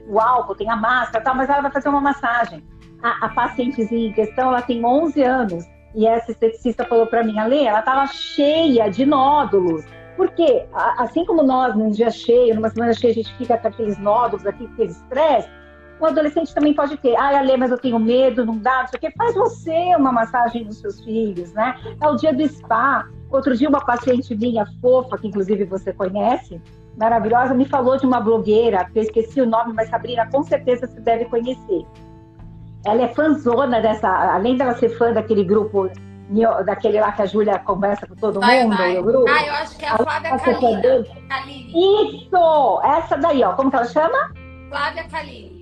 o, 0.08 0.20
álcool, 0.20 0.56
tem 0.56 0.70
a 0.70 0.76
máscara, 0.76 1.24
tal, 1.24 1.36
mas 1.36 1.50
ela 1.50 1.62
vai 1.62 1.72
fazer 1.72 1.90
uma 1.90 2.02
massagem. 2.02 2.64
A, 3.02 3.26
a 3.26 3.30
pacientezinha 3.30 4.10
em 4.10 4.14
questão, 4.14 4.50
ela 4.50 4.62
tem 4.62 4.84
11 4.84 5.22
anos 5.24 5.66
e 5.94 6.08
essa 6.08 6.32
esteticista 6.32 6.86
falou 6.86 7.08
para 7.08 7.24
mim, 7.24 7.38
Ale, 7.38 7.66
ela 7.66 7.80
estava 7.80 8.08
cheia 8.08 8.90
de 8.90 9.06
nódulos. 9.06 9.84
Porque, 10.16 10.66
assim 10.98 11.26
como 11.26 11.42
nós, 11.42 11.76
num 11.76 11.90
dia 11.90 12.12
cheio, 12.12 12.56
numa 12.56 12.70
semana 12.70 12.94
cheia, 12.94 13.12
a 13.12 13.16
gente 13.16 13.34
fica 13.38 13.58
com 13.58 13.68
aqueles 13.68 13.98
nódulos, 13.98 14.46
aquele 14.46 14.92
estresse, 14.92 15.50
o 16.06 16.08
adolescente 16.08 16.54
também 16.54 16.74
pode 16.74 16.98
ter. 16.98 17.16
Ai, 17.16 17.36
Ale, 17.36 17.58
mas 17.58 17.72
eu 17.72 17.78
tenho 17.78 18.00
medo, 18.00 18.46
não 18.46 18.58
dá, 18.58 18.82
não 18.82 18.88
sei 18.88 18.98
o 18.98 19.02
quê. 19.02 19.12
Faz 19.18 19.36
você 19.36 19.96
uma 19.98 20.12
massagem 20.12 20.66
nos 20.66 20.80
seus 20.80 21.02
filhos, 21.04 21.54
né? 21.54 21.76
É 22.02 22.08
o 22.08 22.16
dia 22.16 22.34
do 22.34 22.48
spa. 22.48 23.08
Outro 23.30 23.56
dia, 23.56 23.70
uma 23.70 23.86
paciente 23.86 24.36
minha 24.36 24.66
fofa, 24.82 25.18
que 25.18 25.28
inclusive 25.28 25.64
você 25.64 25.94
conhece, 25.94 26.62
maravilhosa, 26.98 27.54
me 27.54 27.66
falou 27.66 27.98
de 27.98 28.06
uma 28.06 28.20
blogueira, 28.20 28.84
que 28.92 29.00
eu 29.00 29.04
esqueci 29.04 29.40
o 29.40 29.46
nome, 29.46 29.72
mas 29.74 29.90
Sabrina, 29.90 30.28
com 30.30 30.44
certeza 30.44 30.86
você 30.86 31.00
deve 31.00 31.26
conhecer 31.26 31.86
ela 32.86 33.04
é 33.04 33.08
fãzona 33.10 33.80
dessa, 33.82 34.08
além 34.08 34.58
dela 34.58 34.76
ser 34.76 34.90
fã 34.98 35.14
daquele 35.14 35.44
grupo, 35.44 35.90
daquele 36.66 37.00
lá 37.00 37.12
que 37.12 37.22
a 37.22 37.26
Júlia 37.26 37.60
conversa 37.60 38.08
com 38.08 38.16
todo 38.16 38.40
vai, 38.40 38.64
mundo, 38.64 38.78
vai. 38.78 39.02
grupo. 39.02 39.30
Ah, 39.30 39.46
eu 39.46 39.54
acho 39.54 39.78
que 39.78 39.86
é 39.86 39.90
a 39.90 39.98
Flávia 39.98 40.38
Kaline. 40.40 41.68
Isso! 41.70 42.82
Essa 42.84 43.18
daí, 43.18 43.44
ó, 43.44 43.54
como 43.54 43.70
que 43.70 43.76
ela 43.76 43.86
chama? 43.86 44.32
Flávia 44.70 45.04
Kaline. 45.10 45.61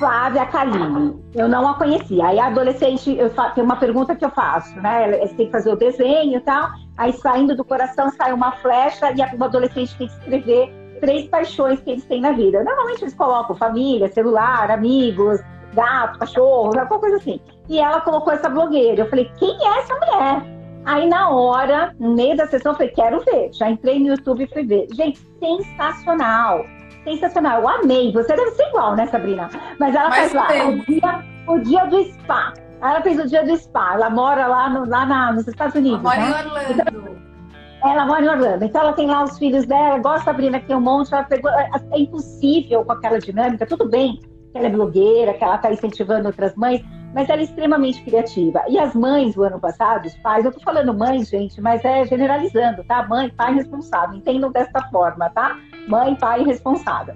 Flávia 0.00 0.46
Kaline. 0.46 1.22
Eu 1.34 1.46
não 1.46 1.68
a 1.68 1.74
conhecia. 1.74 2.26
Aí 2.26 2.40
adolescente, 2.40 3.14
eu 3.16 3.28
faço, 3.30 3.56
tem 3.56 3.62
uma 3.62 3.76
pergunta 3.76 4.16
que 4.16 4.24
eu 4.24 4.30
faço, 4.30 4.74
né? 4.80 5.18
Você 5.18 5.34
tem 5.34 5.46
que 5.46 5.52
fazer 5.52 5.70
o 5.70 5.76
desenho 5.76 6.38
e 6.38 6.40
tal. 6.40 6.70
Aí 6.96 7.12
saindo 7.12 7.54
do 7.54 7.62
coração 7.62 8.10
sai 8.16 8.32
uma 8.32 8.52
flecha 8.52 9.12
e 9.12 9.20
a 9.20 9.26
adolescente 9.26 9.94
tem 9.98 10.08
que 10.08 10.14
escrever 10.14 10.72
três 11.02 11.28
paixões 11.28 11.80
que 11.80 11.90
eles 11.90 12.04
têm 12.06 12.22
na 12.22 12.32
vida. 12.32 12.64
Normalmente 12.64 13.02
eles 13.02 13.14
colocam 13.14 13.54
família, 13.54 14.10
celular, 14.10 14.70
amigos, 14.70 15.38
gato, 15.74 16.18
cachorro, 16.18 16.78
alguma 16.78 16.98
coisa 16.98 17.16
assim. 17.18 17.38
E 17.68 17.78
ela 17.78 18.00
colocou 18.00 18.32
essa 18.32 18.48
blogueira. 18.48 19.02
Eu 19.02 19.10
falei, 19.10 19.30
quem 19.38 19.54
é 19.62 19.78
essa 19.80 19.94
mulher? 19.94 20.42
Aí 20.86 21.06
na 21.10 21.28
hora, 21.28 21.94
no 22.00 22.14
meio 22.14 22.34
da 22.38 22.46
sessão, 22.46 22.72
eu 22.72 22.76
falei, 22.76 22.92
quero 22.92 23.20
ver. 23.20 23.50
Já 23.52 23.68
entrei 23.68 23.98
no 23.98 24.08
YouTube 24.08 24.44
e 24.44 24.46
fui 24.46 24.64
ver. 24.64 24.86
Gente, 24.94 25.20
sensacional. 25.38 26.64
Sensacional. 27.04 27.62
Eu 27.62 27.68
amei. 27.68 28.12
Você 28.12 28.34
deve 28.34 28.50
ser 28.52 28.68
igual, 28.68 28.96
né, 28.96 29.06
Sabrina? 29.06 29.48
Mas 29.78 29.94
ela 29.94 30.08
Mas 30.08 30.32
faz 30.32 30.50
lá 30.50 30.68
o 30.68 30.78
dia, 30.84 31.24
o 31.46 31.58
dia 31.58 31.86
do 31.86 32.04
spa. 32.04 32.52
Ela 32.82 33.02
fez 33.02 33.18
o 33.18 33.26
dia 33.26 33.44
do 33.44 33.56
spa. 33.56 33.94
Ela 33.94 34.10
mora 34.10 34.46
lá, 34.46 34.70
no, 34.70 34.88
lá 34.88 35.06
na, 35.06 35.32
nos 35.32 35.46
Estados 35.46 35.74
Unidos. 35.74 36.00
Ela 36.04 36.16
mora 36.16 36.20
né? 36.20 36.30
em 36.30 36.46
Orlando. 36.46 36.72
Então, 36.72 37.90
ela 37.90 38.06
mora 38.06 38.24
em 38.24 38.28
Orlando. 38.28 38.64
Então 38.64 38.80
ela 38.82 38.92
tem 38.92 39.06
lá 39.06 39.24
os 39.24 39.38
filhos 39.38 39.66
dela, 39.66 39.98
gosta 39.98 40.24
Sabrina, 40.24 40.60
que 40.60 40.66
tem 40.66 40.76
um 40.76 40.80
monte. 40.80 41.12
Ela 41.12 41.24
pegou, 41.24 41.50
é, 41.50 41.70
é 41.92 42.00
impossível 42.00 42.84
com 42.84 42.92
aquela 42.92 43.18
dinâmica. 43.18 43.66
Tudo 43.66 43.88
bem 43.88 44.18
que 44.52 44.58
ela 44.58 44.66
é 44.66 44.70
blogueira, 44.70 45.34
que 45.34 45.44
ela 45.44 45.56
está 45.56 45.72
incentivando 45.72 46.26
outras 46.26 46.54
mães, 46.56 46.82
mas 47.14 47.28
ela 47.28 47.40
é 47.40 47.44
extremamente 47.44 48.02
criativa. 48.02 48.62
E 48.68 48.78
as 48.78 48.94
mães 48.94 49.34
do 49.34 49.42
ano 49.42 49.58
passado, 49.58 50.06
os 50.06 50.14
pais, 50.16 50.44
eu 50.44 50.50
estou 50.50 50.62
falando 50.62 50.96
mães, 50.96 51.28
gente, 51.28 51.60
mas 51.60 51.84
é 51.84 52.04
generalizando, 52.06 52.84
tá? 52.84 53.06
Mãe, 53.06 53.28
pai 53.30 53.54
responsável, 53.54 54.16
entendam 54.16 54.50
desta 54.52 54.82
forma, 54.90 55.28
tá? 55.30 55.58
Mãe, 55.88 56.14
pai 56.16 56.44
responsável. 56.44 57.14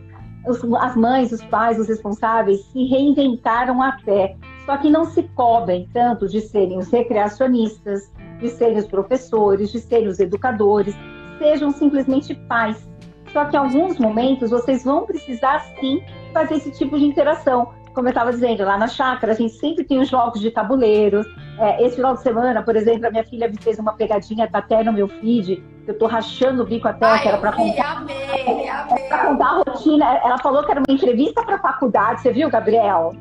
as 0.81 0.97
mães, 0.97 1.33
os 1.33 1.43
pais, 1.45 1.79
os 1.79 1.89
responsáveis 1.89 2.65
se 2.67 2.85
reinventaram 2.87 3.81
até, 3.81 4.37
só 4.67 4.77
que 4.77 4.91
não 4.91 5.05
se 5.05 5.23
cobrem 5.35 5.89
tanto 5.93 6.27
de 6.27 6.41
serem 6.41 6.79
os 6.79 6.91
recreacionistas, 6.91 8.11
de 8.41 8.49
serem 8.49 8.79
os 8.79 8.87
professores, 8.87 9.71
de 9.71 9.79
serem 9.79 10.09
os 10.09 10.19
educadores, 10.19 10.95
sejam 11.39 11.71
simplesmente 11.71 12.35
pais. 12.49 12.89
Só 13.33 13.45
que 13.47 13.57
em 13.57 13.59
alguns 13.59 13.99
momentos 13.99 14.51
vocês 14.51 14.85
vão 14.85 15.05
precisar 15.07 15.61
sim 15.81 16.03
fazer 16.33 16.55
esse 16.55 16.71
tipo 16.71 16.99
de 16.99 17.05
interação. 17.05 17.73
Como 17.95 18.09
eu 18.09 18.11
estava 18.11 18.33
dizendo, 18.33 18.65
lá 18.65 18.77
na 18.77 18.89
chácara, 18.89 19.33
a 19.33 19.37
gente 19.37 19.55
sempre 19.55 19.85
tem 19.85 20.01
os 20.01 20.09
jogos 20.09 20.41
de 20.41 20.51
tabuleiros. 20.51 21.27
É, 21.59 21.85
esse 21.85 21.97
final 21.97 22.15
de 22.15 22.23
semana, 22.23 22.61
por 22.63 22.75
exemplo, 22.75 23.07
a 23.07 23.11
minha 23.11 23.25
filha 23.25 23.49
me 23.49 23.57
fez 23.57 23.79
uma 23.79 23.93
pegadinha 23.93 24.51
tá 24.51 24.59
até 24.59 24.83
no 24.83 24.93
meu 24.93 25.07
feed, 25.07 25.63
eu 25.87 25.97
tô 25.97 26.07
rachando 26.07 26.63
o 26.63 26.67
bico 26.67 26.89
até, 26.89 27.07
Ai, 27.07 27.23
que 27.23 27.29
era 27.29 27.39
para 27.39 27.53
contar. 27.53 27.99
Amei, 27.99 28.69
amei. 28.69 29.09
Pra 29.09 29.19
contar 29.19 29.47
a 29.47 29.71
rotina. 29.71 30.05
Ela 30.25 30.39
falou 30.39 30.65
que 30.65 30.73
era 30.73 30.81
uma 30.81 30.93
entrevista 30.93 31.45
para 31.45 31.59
faculdade, 31.59 32.21
você 32.21 32.33
viu, 32.33 32.51
Gabriel? 32.51 33.13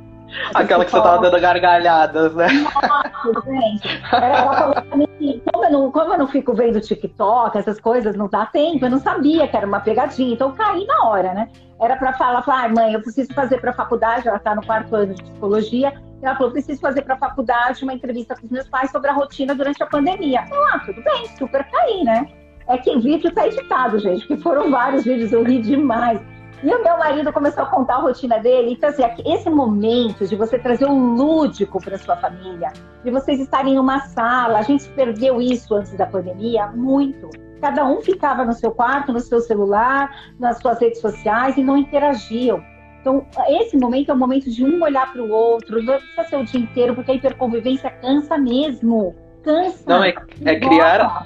Aquela 0.55 0.83
que 0.83 0.91
você 0.91 1.01
tava 1.01 1.21
dando 1.21 1.39
gargalhadas, 1.39 2.33
né? 2.33 2.47
Nossa, 2.47 3.51
gente. 3.51 4.01
Ela 4.11 4.53
falou 4.55 4.81
pra 4.81 4.97
mim 4.97 5.07
que, 5.19 5.41
como 5.51 5.65
eu, 5.65 5.71
não, 5.71 5.91
como 5.91 6.13
eu 6.13 6.17
não 6.17 6.27
fico 6.27 6.53
vendo 6.53 6.81
TikTok, 6.81 7.57
essas 7.57 7.79
coisas, 7.79 8.15
não 8.15 8.27
dá 8.27 8.45
tempo, 8.45 8.85
eu 8.85 8.89
não 8.89 8.99
sabia 8.99 9.47
que 9.47 9.55
era 9.55 9.67
uma 9.67 9.79
pegadinha, 9.79 10.33
então 10.33 10.49
eu 10.49 10.55
caí 10.55 10.85
na 10.85 11.07
hora, 11.07 11.33
né? 11.33 11.49
Era 11.83 11.97
pra 11.97 12.13
falar, 12.13 12.41
falar, 12.43 12.63
ah, 12.63 12.69
mãe, 12.69 12.93
eu 12.93 13.01
preciso 13.01 13.33
fazer 13.33 13.59
pra 13.59 13.73
faculdade, 13.73 14.25
ela 14.25 14.39
tá 14.39 14.55
no 14.55 14.65
quarto 14.65 14.95
ano 14.95 15.13
de 15.13 15.21
psicologia, 15.21 15.91
ela 16.21 16.33
falou, 16.37 16.53
preciso 16.53 16.79
fazer 16.79 17.01
pra 17.01 17.17
faculdade 17.17 17.83
uma 17.83 17.93
entrevista 17.93 18.35
com 18.35 18.45
os 18.45 18.51
meus 18.51 18.69
pais 18.69 18.89
sobre 18.89 19.09
a 19.09 19.13
rotina 19.13 19.53
durante 19.53 19.83
a 19.83 19.85
pandemia. 19.85 20.45
Eu, 20.49 20.63
ah, 20.67 20.79
tudo 20.79 21.03
bem, 21.03 21.27
super 21.37 21.61
caí, 21.69 22.05
né? 22.05 22.25
É 22.69 22.77
que 22.77 22.89
o 22.89 23.01
vídeo 23.01 23.33
tá 23.33 23.45
editado, 23.45 23.99
gente, 23.99 24.25
porque 24.25 24.41
foram 24.41 24.71
vários 24.71 25.03
vídeos, 25.03 25.33
eu 25.33 25.43
ri 25.43 25.61
demais. 25.61 26.21
E 26.63 26.73
o 26.73 26.81
meu 26.81 26.97
marido 26.97 27.33
começou 27.33 27.63
a 27.63 27.65
contar 27.65 27.95
a 27.95 27.99
rotina 27.99 28.39
dele. 28.39 28.71
Então, 28.71 28.89
assim, 28.89 29.03
esse 29.25 29.49
momento 29.49 30.25
de 30.25 30.37
você 30.37 30.57
trazer 30.57 30.85
um 30.85 31.15
lúdico 31.15 31.83
para 31.83 31.97
sua 31.97 32.15
família, 32.15 32.71
de 33.03 33.11
vocês 33.11 33.41
estarem 33.41 33.73
em 33.73 33.77
uma 33.77 33.99
sala, 33.99 34.59
a 34.59 34.61
gente 34.61 34.87
perdeu 34.91 35.41
isso 35.41 35.75
antes 35.75 35.91
da 35.97 36.05
pandemia 36.05 36.67
muito. 36.67 37.29
Cada 37.63 37.85
um 37.85 38.01
ficava 38.01 38.43
no 38.43 38.51
seu 38.51 38.71
quarto, 38.71 39.13
no 39.13 39.21
seu 39.21 39.39
celular, 39.39 40.33
nas 40.37 40.57
suas 40.57 40.81
redes 40.81 40.99
sociais 40.99 41.55
e 41.55 41.63
não 41.63 41.77
interagiam. 41.77 42.61
Então, 42.99 43.25
esse 43.47 43.77
momento 43.77 44.11
é 44.11 44.13
o 44.13 44.17
momento 44.17 44.51
de 44.51 44.65
um 44.65 44.83
olhar 44.83 45.09
para 45.13 45.23
o 45.23 45.29
outro, 45.31 45.81
não 45.81 45.97
precisa 45.97 46.23
ser 46.25 46.35
o 46.35 46.43
dia 46.43 46.59
inteiro, 46.59 46.93
porque 46.93 47.11
a 47.11 47.13
hiperconvivência 47.13 47.89
cansa 47.89 48.37
mesmo. 48.37 49.15
Cansa. 49.43 49.81
Não, 49.87 50.03
é, 50.03 50.13
é 50.43 50.59
criar. 50.59 51.25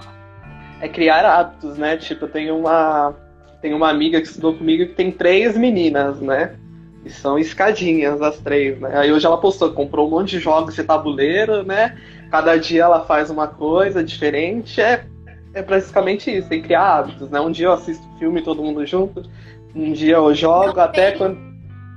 É 0.80 0.88
criar 0.88 1.26
hábitos, 1.26 1.76
né? 1.76 1.98
Tipo, 1.98 2.26
eu 2.26 2.30
tenho 2.30 2.56
uma 2.56 3.16
tem 3.60 3.74
uma 3.74 3.90
amiga 3.90 4.22
que 4.22 4.28
estudou 4.28 4.54
comigo 4.54 4.86
que 4.86 4.94
tem 4.94 5.12
três 5.12 5.58
meninas, 5.58 6.22
né? 6.22 6.56
E 7.04 7.10
são 7.10 7.40
escadinhas 7.40 8.22
as 8.22 8.38
três, 8.38 8.80
né? 8.80 8.96
Aí 8.96 9.12
hoje 9.12 9.26
ela 9.26 9.42
postou, 9.42 9.74
comprou 9.74 10.06
um 10.06 10.12
monte 10.12 10.38
de 10.38 10.40
jogos 10.40 10.76
de 10.76 10.84
tabuleiro, 10.84 11.64
né? 11.64 11.98
Cada 12.30 12.58
dia 12.58 12.84
ela 12.84 13.04
faz 13.06 13.32
uma 13.32 13.48
coisa 13.48 14.04
diferente. 14.04 14.80
É, 14.80 15.04
é 15.54 15.62
basicamente 15.62 16.36
isso, 16.36 16.50
tem 16.50 16.62
criar 16.62 16.98
hábitos, 16.98 17.30
né? 17.30 17.40
Um 17.40 17.52
dia 17.52 17.68
eu 17.68 17.74
assisto 17.74 18.06
filme 18.20 18.42
todo 18.42 18.64
mundo 18.64 18.86
junto, 18.86 19.24
um 19.76 19.92
dia 19.92 20.16
eu 20.16 20.34
jogo, 20.34 20.74
não 20.74 20.84
até 20.84 21.12
tem, 21.12 21.18
quando. 21.18 21.48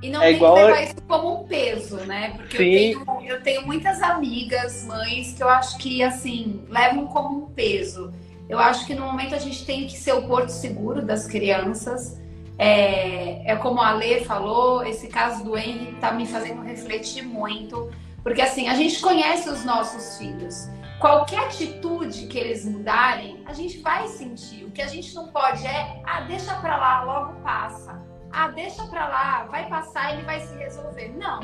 E 0.01 0.09
não 0.09 0.21
é 0.21 0.27
tem 0.27 0.35
igual... 0.35 0.55
que 0.55 0.61
levar 0.61 0.83
isso 0.83 0.95
como 1.07 1.41
um 1.41 1.47
peso, 1.47 1.97
né? 1.97 2.33
Porque 2.35 2.57
eu 2.57 3.05
tenho, 3.05 3.21
eu 3.25 3.41
tenho 3.41 3.65
muitas 3.65 4.01
amigas, 4.01 4.83
mães, 4.85 5.33
que 5.33 5.43
eu 5.43 5.49
acho 5.49 5.77
que, 5.77 6.01
assim, 6.01 6.63
levam 6.69 7.05
como 7.07 7.45
um 7.45 7.49
peso. 7.51 8.11
Eu 8.49 8.59
acho 8.59 8.85
que 8.85 8.93
no 8.93 9.05
momento 9.05 9.35
a 9.35 9.37
gente 9.37 9.65
tem 9.65 9.85
que 9.85 9.97
ser 9.97 10.13
o 10.13 10.23
porto 10.23 10.49
seguro 10.49 11.01
das 11.01 11.27
crianças. 11.27 12.19
É, 12.57 13.51
é 13.51 13.55
como 13.55 13.79
a 13.81 13.93
Lê 13.93 14.21
falou, 14.21 14.83
esse 14.83 15.07
caso 15.07 15.43
do 15.43 15.57
Henry 15.57 15.93
está 15.93 16.11
me 16.11 16.25
fazendo 16.25 16.61
refletir 16.61 17.23
muito, 17.23 17.89
porque 18.21 18.41
assim, 18.41 18.67
a 18.67 18.75
gente 18.75 18.99
conhece 18.99 19.49
os 19.49 19.63
nossos 19.63 20.17
filhos. 20.17 20.67
Qualquer 21.01 21.45
atitude 21.45 22.27
que 22.27 22.37
eles 22.37 22.63
mudarem, 22.63 23.43
a 23.47 23.53
gente 23.53 23.79
vai 23.79 24.07
sentir. 24.07 24.65
O 24.65 24.71
que 24.71 24.83
a 24.83 24.87
gente 24.87 25.15
não 25.15 25.29
pode 25.29 25.65
é, 25.65 25.99
ah, 26.05 26.21
deixa 26.21 26.53
pra 26.57 26.77
lá, 26.77 27.01
logo 27.01 27.41
passa. 27.41 27.99
Ah, 28.31 28.49
deixa 28.49 28.85
pra 28.85 29.07
lá, 29.07 29.43
vai 29.45 29.67
passar, 29.67 30.13
ele 30.13 30.21
vai 30.21 30.39
se 30.41 30.55
resolver. 30.55 31.11
Não, 31.17 31.39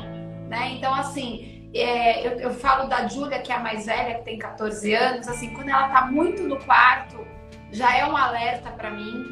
né? 0.46 0.74
Então, 0.74 0.94
assim, 0.94 1.68
é, 1.74 2.24
eu, 2.24 2.38
eu, 2.38 2.54
falo 2.54 2.88
da 2.88 3.08
Júlia, 3.08 3.40
que 3.40 3.50
é 3.50 3.56
a 3.56 3.58
mais 3.58 3.86
velha, 3.86 4.18
que 4.18 4.24
tem 4.26 4.38
14 4.38 4.94
anos, 4.94 5.26
assim, 5.26 5.52
quando 5.52 5.70
ela 5.70 5.88
tá 5.88 6.06
muito 6.06 6.44
no 6.44 6.56
quarto, 6.64 7.26
já 7.72 7.96
é 7.96 8.06
um 8.06 8.16
alerta 8.16 8.70
para 8.70 8.92
mim. 8.92 9.26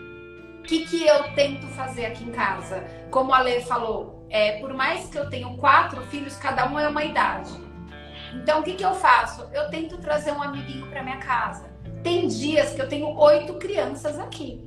O 0.59 0.63
que, 0.63 0.87
que 0.87 1.07
eu 1.07 1.23
tento 1.35 1.69
fazer 1.69 2.07
aqui 2.07 2.25
em 2.25 2.33
casa? 2.33 2.83
Como 3.13 3.33
a 3.33 3.39
Lê 3.39 3.61
falou, 3.61 4.27
é, 4.29 4.59
por 4.59 4.75
mais 4.75 5.09
que 5.09 5.17
eu 5.17 5.31
tenha 5.31 5.49
quatro 5.57 6.03
filhos, 6.09 6.37
cada 6.37 6.69
um 6.69 6.77
é 6.77 6.89
uma 6.89 7.05
idade. 7.05 7.66
Então, 8.43 8.61
o 8.61 8.63
que, 8.63 8.75
que 8.75 8.85
eu 8.85 8.95
faço? 8.95 9.49
Eu 9.53 9.69
tento 9.71 9.99
trazer 9.99 10.33
um 10.33 10.43
amiguinho 10.43 10.87
para 10.87 11.03
minha 11.03 11.19
casa. 11.19 11.71
Tem 12.03 12.29
dias 12.29 12.73
que 12.73 12.81
eu 12.81 12.89
tenho 12.89 13.09
oito 13.19 13.55
crianças 13.55 14.19
aqui. 14.19 14.65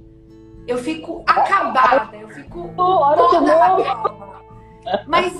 Eu 0.67 0.77
fico 0.77 1.23
acabada, 1.27 2.15
eu 2.15 2.29
fico 2.29 2.71
toda 2.75 4.29
mas 5.05 5.33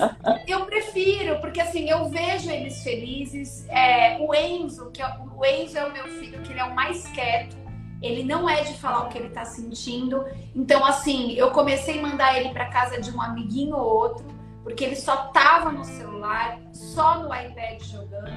eu 0.46 0.64
prefiro, 0.66 1.40
porque 1.40 1.60
assim, 1.60 1.88
eu 1.88 2.08
vejo 2.08 2.50
eles 2.50 2.82
felizes. 2.82 3.66
É, 3.68 4.18
o 4.20 4.34
Enzo, 4.34 4.90
que 4.90 5.02
é, 5.02 5.06
o 5.06 5.44
Enzo 5.44 5.78
é 5.78 5.86
o 5.86 5.92
meu 5.92 6.04
filho, 6.04 6.40
que 6.40 6.52
ele 6.52 6.60
é 6.60 6.64
o 6.64 6.74
mais 6.74 7.06
quieto. 7.08 7.56
Ele 8.02 8.24
não 8.24 8.48
é 8.48 8.62
de 8.62 8.74
falar 8.78 9.06
o 9.06 9.08
que 9.08 9.18
ele 9.18 9.28
tá 9.28 9.44
sentindo. 9.44 10.24
Então, 10.54 10.84
assim, 10.84 11.32
eu 11.32 11.50
comecei 11.50 11.98
a 11.98 12.02
mandar 12.02 12.38
ele 12.38 12.50
para 12.50 12.66
casa 12.66 13.00
de 13.00 13.10
um 13.10 13.20
amiguinho 13.20 13.76
ou 13.76 13.84
outro, 13.84 14.26
porque 14.62 14.84
ele 14.84 14.96
só 14.96 15.28
tava 15.28 15.70
no 15.70 15.84
celular, 15.84 16.58
só 16.72 17.18
no 17.18 17.34
iPad 17.34 17.82
jogando. 17.82 18.30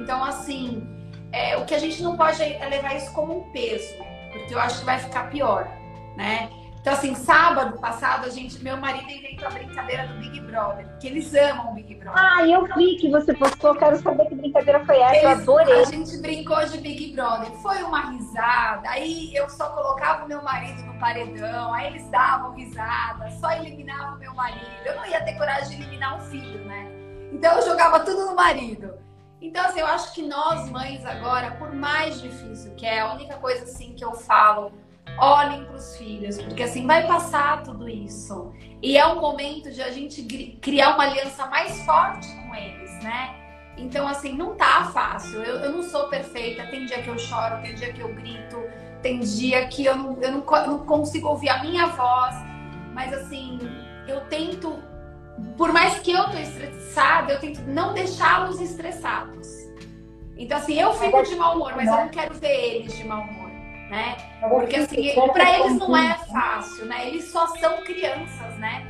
Então, 0.00 0.24
assim, 0.24 0.86
é, 1.32 1.56
o 1.56 1.64
que 1.64 1.74
a 1.74 1.78
gente 1.78 2.02
não 2.02 2.16
pode 2.16 2.42
é 2.42 2.68
levar 2.68 2.96
isso 2.96 3.12
como 3.12 3.38
um 3.38 3.50
peso, 3.50 3.94
porque 4.32 4.54
eu 4.54 4.58
acho 4.58 4.80
que 4.80 4.84
vai 4.84 4.98
ficar 4.98 5.30
pior, 5.30 5.68
né? 6.16 6.50
Então, 6.88 6.96
assim, 6.96 7.14
sábado 7.14 7.78
passado, 7.78 8.24
a 8.24 8.30
gente, 8.30 8.64
meu 8.64 8.78
marido 8.78 9.10
inventou 9.10 9.46
a 9.46 9.50
brincadeira 9.50 10.06
do 10.06 10.14
Big 10.14 10.40
Brother, 10.40 10.88
que 10.98 11.06
eles 11.06 11.34
amam 11.34 11.72
o 11.72 11.74
Big 11.74 11.96
Brother. 11.96 12.18
Ah, 12.18 12.48
eu 12.48 12.64
vi 12.74 12.96
que 12.96 13.10
você 13.10 13.34
postou, 13.34 13.74
quero 13.74 13.98
saber 13.98 14.24
que 14.24 14.34
brincadeira 14.34 14.82
foi 14.86 14.96
essa, 14.98 15.16
eles, 15.16 15.22
eu 15.46 15.58
adorei. 15.58 15.82
A 15.82 15.84
gente 15.84 16.16
brincou 16.16 16.64
de 16.64 16.78
Big 16.78 17.12
Brother, 17.12 17.50
foi 17.60 17.82
uma 17.82 18.10
risada, 18.10 18.88
aí 18.88 19.36
eu 19.36 19.50
só 19.50 19.68
colocava 19.68 20.24
o 20.24 20.28
meu 20.28 20.42
marido 20.42 20.82
no 20.84 20.98
paredão, 20.98 21.74
aí 21.74 21.88
eles 21.88 22.10
davam 22.10 22.54
risada, 22.54 23.30
só 23.32 23.52
eliminava 23.52 24.16
o 24.16 24.18
meu 24.18 24.32
marido. 24.32 24.64
Eu 24.86 24.96
não 24.96 25.04
ia 25.04 25.22
ter 25.22 25.34
coragem 25.34 25.76
de 25.76 25.82
eliminar 25.82 26.16
um 26.16 26.20
filho, 26.20 26.64
né? 26.64 26.86
Então 27.30 27.54
eu 27.58 27.66
jogava 27.66 28.00
tudo 28.00 28.30
no 28.30 28.34
marido. 28.34 28.94
Então, 29.42 29.62
assim, 29.66 29.80
eu 29.80 29.86
acho 29.86 30.14
que 30.14 30.22
nós, 30.22 30.70
mães, 30.70 31.04
agora, 31.04 31.50
por 31.50 31.70
mais 31.70 32.18
difícil 32.18 32.74
que 32.76 32.86
é, 32.86 33.00
a 33.00 33.12
única 33.12 33.36
coisa, 33.36 33.64
assim, 33.64 33.92
que 33.92 34.02
eu 34.02 34.14
falo 34.14 34.72
olhem 35.20 35.64
para 35.64 35.76
os 35.76 35.96
filhos, 35.96 36.40
porque 36.40 36.62
assim 36.62 36.86
vai 36.86 37.06
passar 37.06 37.62
tudo 37.62 37.88
isso. 37.88 38.52
E 38.82 38.96
é 38.96 39.06
um 39.06 39.20
momento 39.20 39.70
de 39.70 39.82
a 39.82 39.90
gente 39.90 40.22
criar 40.60 40.94
uma 40.94 41.04
aliança 41.04 41.46
mais 41.46 41.80
forte 41.84 42.28
com 42.36 42.54
eles, 42.54 42.90
né? 43.02 43.34
Então, 43.76 44.08
assim, 44.08 44.32
não 44.36 44.54
tá 44.54 44.90
fácil. 44.92 45.40
Eu, 45.42 45.56
eu 45.56 45.72
não 45.72 45.82
sou 45.82 46.08
perfeita. 46.08 46.66
Tem 46.66 46.84
dia 46.84 47.02
que 47.02 47.08
eu 47.08 47.18
choro, 47.18 47.60
tem 47.62 47.74
dia 47.74 47.92
que 47.92 48.00
eu 48.00 48.12
grito, 48.12 48.60
tem 49.02 49.20
dia 49.20 49.66
que 49.68 49.84
eu 49.84 49.96
não, 49.96 50.20
eu 50.20 50.32
não, 50.32 50.44
não 50.66 50.78
consigo 50.84 51.28
ouvir 51.28 51.48
a 51.48 51.62
minha 51.62 51.86
voz. 51.86 52.34
Mas, 52.92 53.12
assim, 53.12 53.58
eu 54.08 54.20
tento, 54.22 54.82
por 55.56 55.72
mais 55.72 56.00
que 56.00 56.10
eu 56.10 56.24
tô 56.24 56.36
estressada, 56.36 57.32
eu 57.32 57.40
tento 57.40 57.60
não 57.62 57.94
deixá-los 57.94 58.60
estressados. 58.60 59.48
Então, 60.36 60.58
assim, 60.58 60.80
eu 60.80 60.92
fico 60.94 61.22
de 61.22 61.36
mau 61.36 61.54
humor, 61.54 61.74
mas 61.76 61.88
eu 61.88 61.96
não 61.96 62.08
quero 62.08 62.34
ver 62.34 62.76
eles 62.76 62.96
de 62.96 63.04
mau 63.04 63.22
humor 63.22 63.37
né? 63.88 64.16
Porque 64.40 64.76
assim, 64.76 65.14
para 65.32 65.58
eles 65.58 65.78
não 65.78 65.96
é 65.96 66.14
fácil, 66.30 66.86
né? 66.86 67.08
Eles 67.08 67.30
só 67.30 67.46
são 67.56 67.82
crianças, 67.82 68.58
né? 68.58 68.86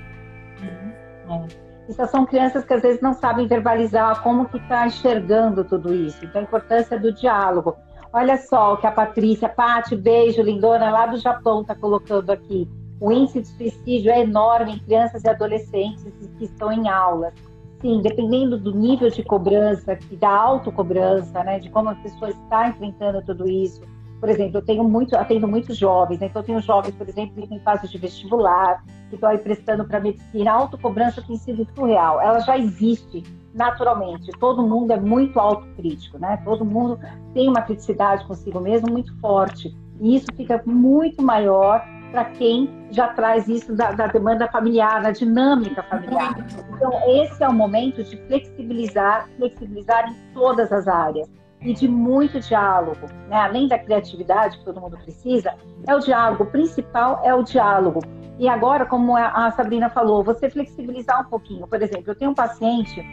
Uhum. 0.61 1.47
É. 1.89 1.93
só 1.93 2.07
são 2.07 2.27
crianças 2.27 2.65
que 2.65 2.75
às 2.75 2.83
vezes 2.83 3.01
não 3.01 3.15
sabem 3.15 3.47
verbalizar 3.47 4.23
como 4.23 4.49
que 4.49 4.59
está 4.59 4.87
enxergando 4.87 5.65
tudo 5.65 5.95
isso. 5.95 6.25
Então 6.25 6.41
a 6.41 6.45
importância 6.45 6.99
do 6.99 7.13
diálogo. 7.13 7.77
Olha 8.13 8.39
só 8.39 8.75
o 8.75 8.77
que 8.79 8.87
a 8.87 8.91
Patrícia, 8.91 9.49
Pati, 9.49 9.95
beijo, 9.95 10.43
lindona, 10.43 10.91
lá 10.91 11.07
do 11.07 11.19
Japão 11.19 11.61
está 11.61 11.75
colocando 11.75 12.31
aqui. 12.31 12.69
O 13.01 13.13
índice 13.13 13.43
de 13.43 13.49
suicídio 13.49 14.11
é 14.11 14.21
enorme 14.23 14.73
em 14.73 14.79
crianças 14.79 15.23
e 15.23 15.29
adolescentes 15.29 16.05
que 16.39 16.45
estão 16.45 16.73
em 16.73 16.89
aulas. 16.89 17.33
Sim, 17.81 18.01
dependendo 18.03 18.59
do 18.59 18.75
nível 18.75 19.09
de 19.09 19.23
cobrança 19.23 19.97
e 20.11 20.17
da 20.17 20.31
autocobrança, 20.31 21.45
né, 21.45 21.61
de 21.61 21.71
como 21.71 21.91
a 21.91 21.95
pessoa 21.95 22.31
está 22.31 22.69
enfrentando 22.69 23.23
tudo 23.23 23.49
isso, 23.49 23.83
por 24.21 24.29
exemplo, 24.29 24.59
eu 24.59 24.63
tenho 24.63 24.85
muito, 24.85 25.17
atendo 25.17 25.47
muitos 25.47 25.77
jovens, 25.77 26.19
né? 26.19 26.27
então 26.27 26.43
eu 26.43 26.47
tenho 26.47 26.61
jovens, 26.61 26.95
por 26.95 27.09
exemplo, 27.09 27.47
que 27.47 27.55
em 27.55 27.61
fase 27.61 27.89
de 27.89 27.99
vestibular, 27.99 28.83
que 29.09 29.15
estão 29.15 29.31
aí 29.31 29.39
prestando 29.39 29.85
para 29.85 30.01
medicina. 30.01 30.51
A 30.51 30.55
autocobrança 30.55 31.23
tem 31.23 31.37
sido 31.37 31.67
surreal, 31.75 32.21
ela 32.21 32.41
já 32.41 32.59
existe 32.59 33.23
naturalmente. 33.55 34.31
Todo 34.39 34.63
mundo 34.63 34.93
é 34.93 35.01
muito 35.01 35.39
autocrítico, 35.39 36.19
né? 36.19 36.41
Todo 36.45 36.65
mundo 36.65 36.99
tem 37.33 37.49
uma 37.49 37.63
criticidade 37.63 38.25
consigo 38.27 38.61
mesmo 38.61 38.91
muito 38.91 39.17
forte. 39.21 39.75
E 40.01 40.17
isso 40.17 40.27
fica 40.37 40.63
muito 40.67 41.23
maior 41.23 41.85
para 42.11 42.25
quem 42.25 42.69
já 42.91 43.09
traz 43.09 43.49
isso 43.49 43.75
da, 43.75 43.93
da, 43.93 44.07
demanda 44.07 44.49
familiar, 44.49 45.03
da 45.03 45.11
dinâmica 45.11 45.83
familiar. 45.83 46.35
Então, 46.75 46.93
esse 47.07 47.43
é 47.43 47.49
o 47.49 47.53
momento 47.53 48.03
de 48.03 48.17
flexibilizar, 48.27 49.29
flexibilizar 49.37 50.11
em 50.11 50.17
todas 50.33 50.73
as 50.73 50.89
áreas 50.89 51.29
e 51.61 51.73
de 51.73 51.89
muito 51.89 52.39
diálogo, 52.41 53.07
né? 53.29 53.37
além 53.37 53.67
da 53.67 53.79
criatividade 53.79 54.59
que 54.59 54.65
todo 54.65 54.81
mundo 54.81 54.97
precisa, 54.99 55.55
é 55.87 55.95
o 55.95 55.99
diálogo. 55.99 56.45
O 56.45 56.47
principal 56.47 57.21
é 57.25 57.35
o 57.35 57.43
diálogo. 57.43 58.01
E 58.39 58.49
agora, 58.49 58.87
como 58.87 59.17
a 59.17 59.51
Sabrina 59.51 59.91
falou, 59.91 60.23
você 60.23 60.49
flexibilizar 60.49 61.21
um 61.21 61.29
pouquinho. 61.29 61.67
Por 61.67 61.83
exemplo, 61.83 62.05
eu 62.07 62.15
tenho 62.15 62.31
um 62.31 62.35
paciente 62.35 63.05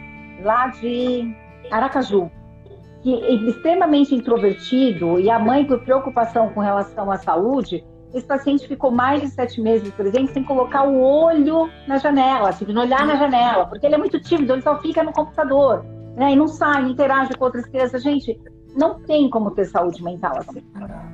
lá 0.44 0.68
de 0.68 1.34
Aracaju, 1.70 2.30
que 3.02 3.12
é 3.12 3.32
extremamente 3.34 4.14
introvertido, 4.14 5.18
e 5.18 5.28
a 5.28 5.38
mãe, 5.38 5.64
por 5.64 5.80
preocupação 5.80 6.50
com 6.50 6.60
relação 6.60 7.10
à 7.10 7.16
saúde, 7.16 7.84
esse 8.14 8.26
paciente 8.26 8.66
ficou 8.68 8.90
mais 8.90 9.20
de 9.20 9.28
sete 9.28 9.60
meses, 9.60 9.92
por 9.92 10.06
exemplo, 10.06 10.32
sem 10.32 10.44
colocar 10.44 10.84
o 10.84 11.00
olho 11.00 11.68
na 11.86 11.98
janela, 11.98 12.50
assim, 12.50 12.64
não 12.66 12.82
olhar 12.82 13.04
na 13.04 13.16
janela, 13.16 13.66
porque 13.66 13.84
ele 13.84 13.96
é 13.96 13.98
muito 13.98 14.20
tímido, 14.20 14.52
ele 14.52 14.62
só 14.62 14.78
fica 14.78 15.02
no 15.02 15.12
computador, 15.12 15.84
né? 16.16 16.32
E 16.32 16.36
não 16.36 16.48
sai, 16.48 16.88
interage 16.88 17.34
com 17.34 17.44
outras 17.44 17.66
crianças. 17.66 18.02
Gente, 18.02 18.40
não 18.76 19.00
tem 19.00 19.30
como 19.30 19.50
ter 19.50 19.66
saúde 19.66 20.02
mental 20.02 20.38
assim. 20.38 20.62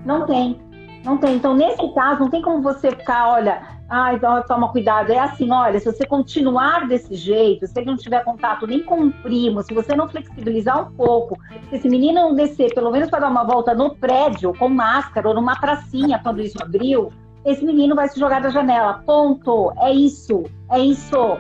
Não 0.07 0.25
tem. 0.25 0.59
Não 1.05 1.19
tem. 1.19 1.35
Então, 1.35 1.55
nesse 1.55 1.93
caso, 1.95 2.21
não 2.21 2.31
tem 2.31 2.41
como 2.41 2.63
você 2.63 2.91
ficar, 2.93 3.29
olha, 3.29 3.61
ai, 3.91 4.21
toma 4.47 4.71
cuidado. 4.71 5.11
É 5.11 5.19
assim, 5.19 5.51
olha, 5.51 5.79
se 5.81 5.85
você 5.85 6.07
continuar 6.07 6.87
desse 6.87 7.15
jeito, 7.15 7.67
se 7.67 7.79
ele 7.79 7.91
não 7.91 7.97
tiver 7.97 8.23
contato 8.25 8.67
nem 8.67 8.85
com 8.85 9.07
o 9.07 9.13
primo, 9.13 9.63
se 9.63 9.75
você 9.75 9.97
não 9.97 10.09
flexibilizar 10.09 10.81
um 10.81 10.95
pouco, 10.95 11.37
se 11.69 11.77
esse 11.77 11.89
menino 11.89 12.21
não 12.21 12.35
descer, 12.35 12.73
pelo 12.73 12.93
menos 12.93 13.11
para 13.11 13.21
dar 13.21 13.31
uma 13.31 13.45
volta 13.45 13.75
no 13.75 13.97
prédio, 13.97 14.55
com 14.57 14.69
máscara, 14.69 15.29
ou 15.29 15.35
numa 15.35 15.59
pracinha, 15.59 16.21
quando 16.23 16.41
isso 16.41 16.63
abriu, 16.63 17.13
esse 17.45 17.65
menino 17.65 17.97
vai 17.97 18.09
se 18.09 18.21
jogar 18.21 18.41
da 18.41 18.51
janela. 18.51 19.03
Ponto. 19.05 19.73
É 19.81 19.91
isso. 19.93 20.45
É 20.71 20.79
isso. 20.79 21.37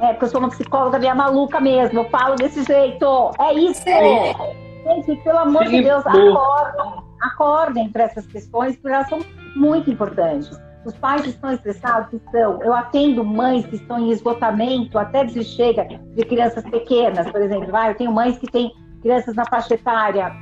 É, 0.00 0.08
porque 0.08 0.26
eu 0.26 0.28
sou 0.28 0.40
uma 0.40 0.50
psicóloga 0.50 0.98
meio 0.98 1.16
maluca 1.16 1.60
mesmo. 1.60 2.00
Eu 2.00 2.04
falo 2.10 2.36
desse 2.36 2.62
jeito. 2.64 3.30
É 3.38 3.52
isso. 3.54 3.82
Gente, 3.84 5.16
pelo 5.22 5.38
amor 5.38 5.64
Sim, 5.66 5.78
de 5.78 5.82
Deus, 5.82 6.06
acordem 6.06 7.06
acordem 7.20 7.88
para 7.88 8.04
essas 8.04 8.26
questões, 8.26 8.76
porque 8.76 8.94
elas 8.94 9.08
são 9.08 9.18
muito 9.54 9.90
importantes. 9.90 10.50
Os 10.84 10.96
pais 10.96 11.26
estão 11.26 11.50
estressados? 11.50 12.12
Estão. 12.12 12.62
Eu 12.62 12.72
atendo 12.72 13.24
mães 13.24 13.66
que 13.66 13.76
estão 13.76 13.98
em 13.98 14.10
esgotamento, 14.10 14.98
até 14.98 15.26
se 15.26 15.42
chega 15.42 15.84
de 15.84 16.24
crianças 16.24 16.62
pequenas, 16.64 17.28
por 17.30 17.40
exemplo. 17.40 17.70
Vai, 17.72 17.90
eu 17.90 17.96
tenho 17.96 18.12
mães 18.12 18.38
que 18.38 18.46
têm 18.46 18.72
crianças 19.02 19.34
na 19.34 19.44
faixa 19.44 19.74
etária 19.74 20.32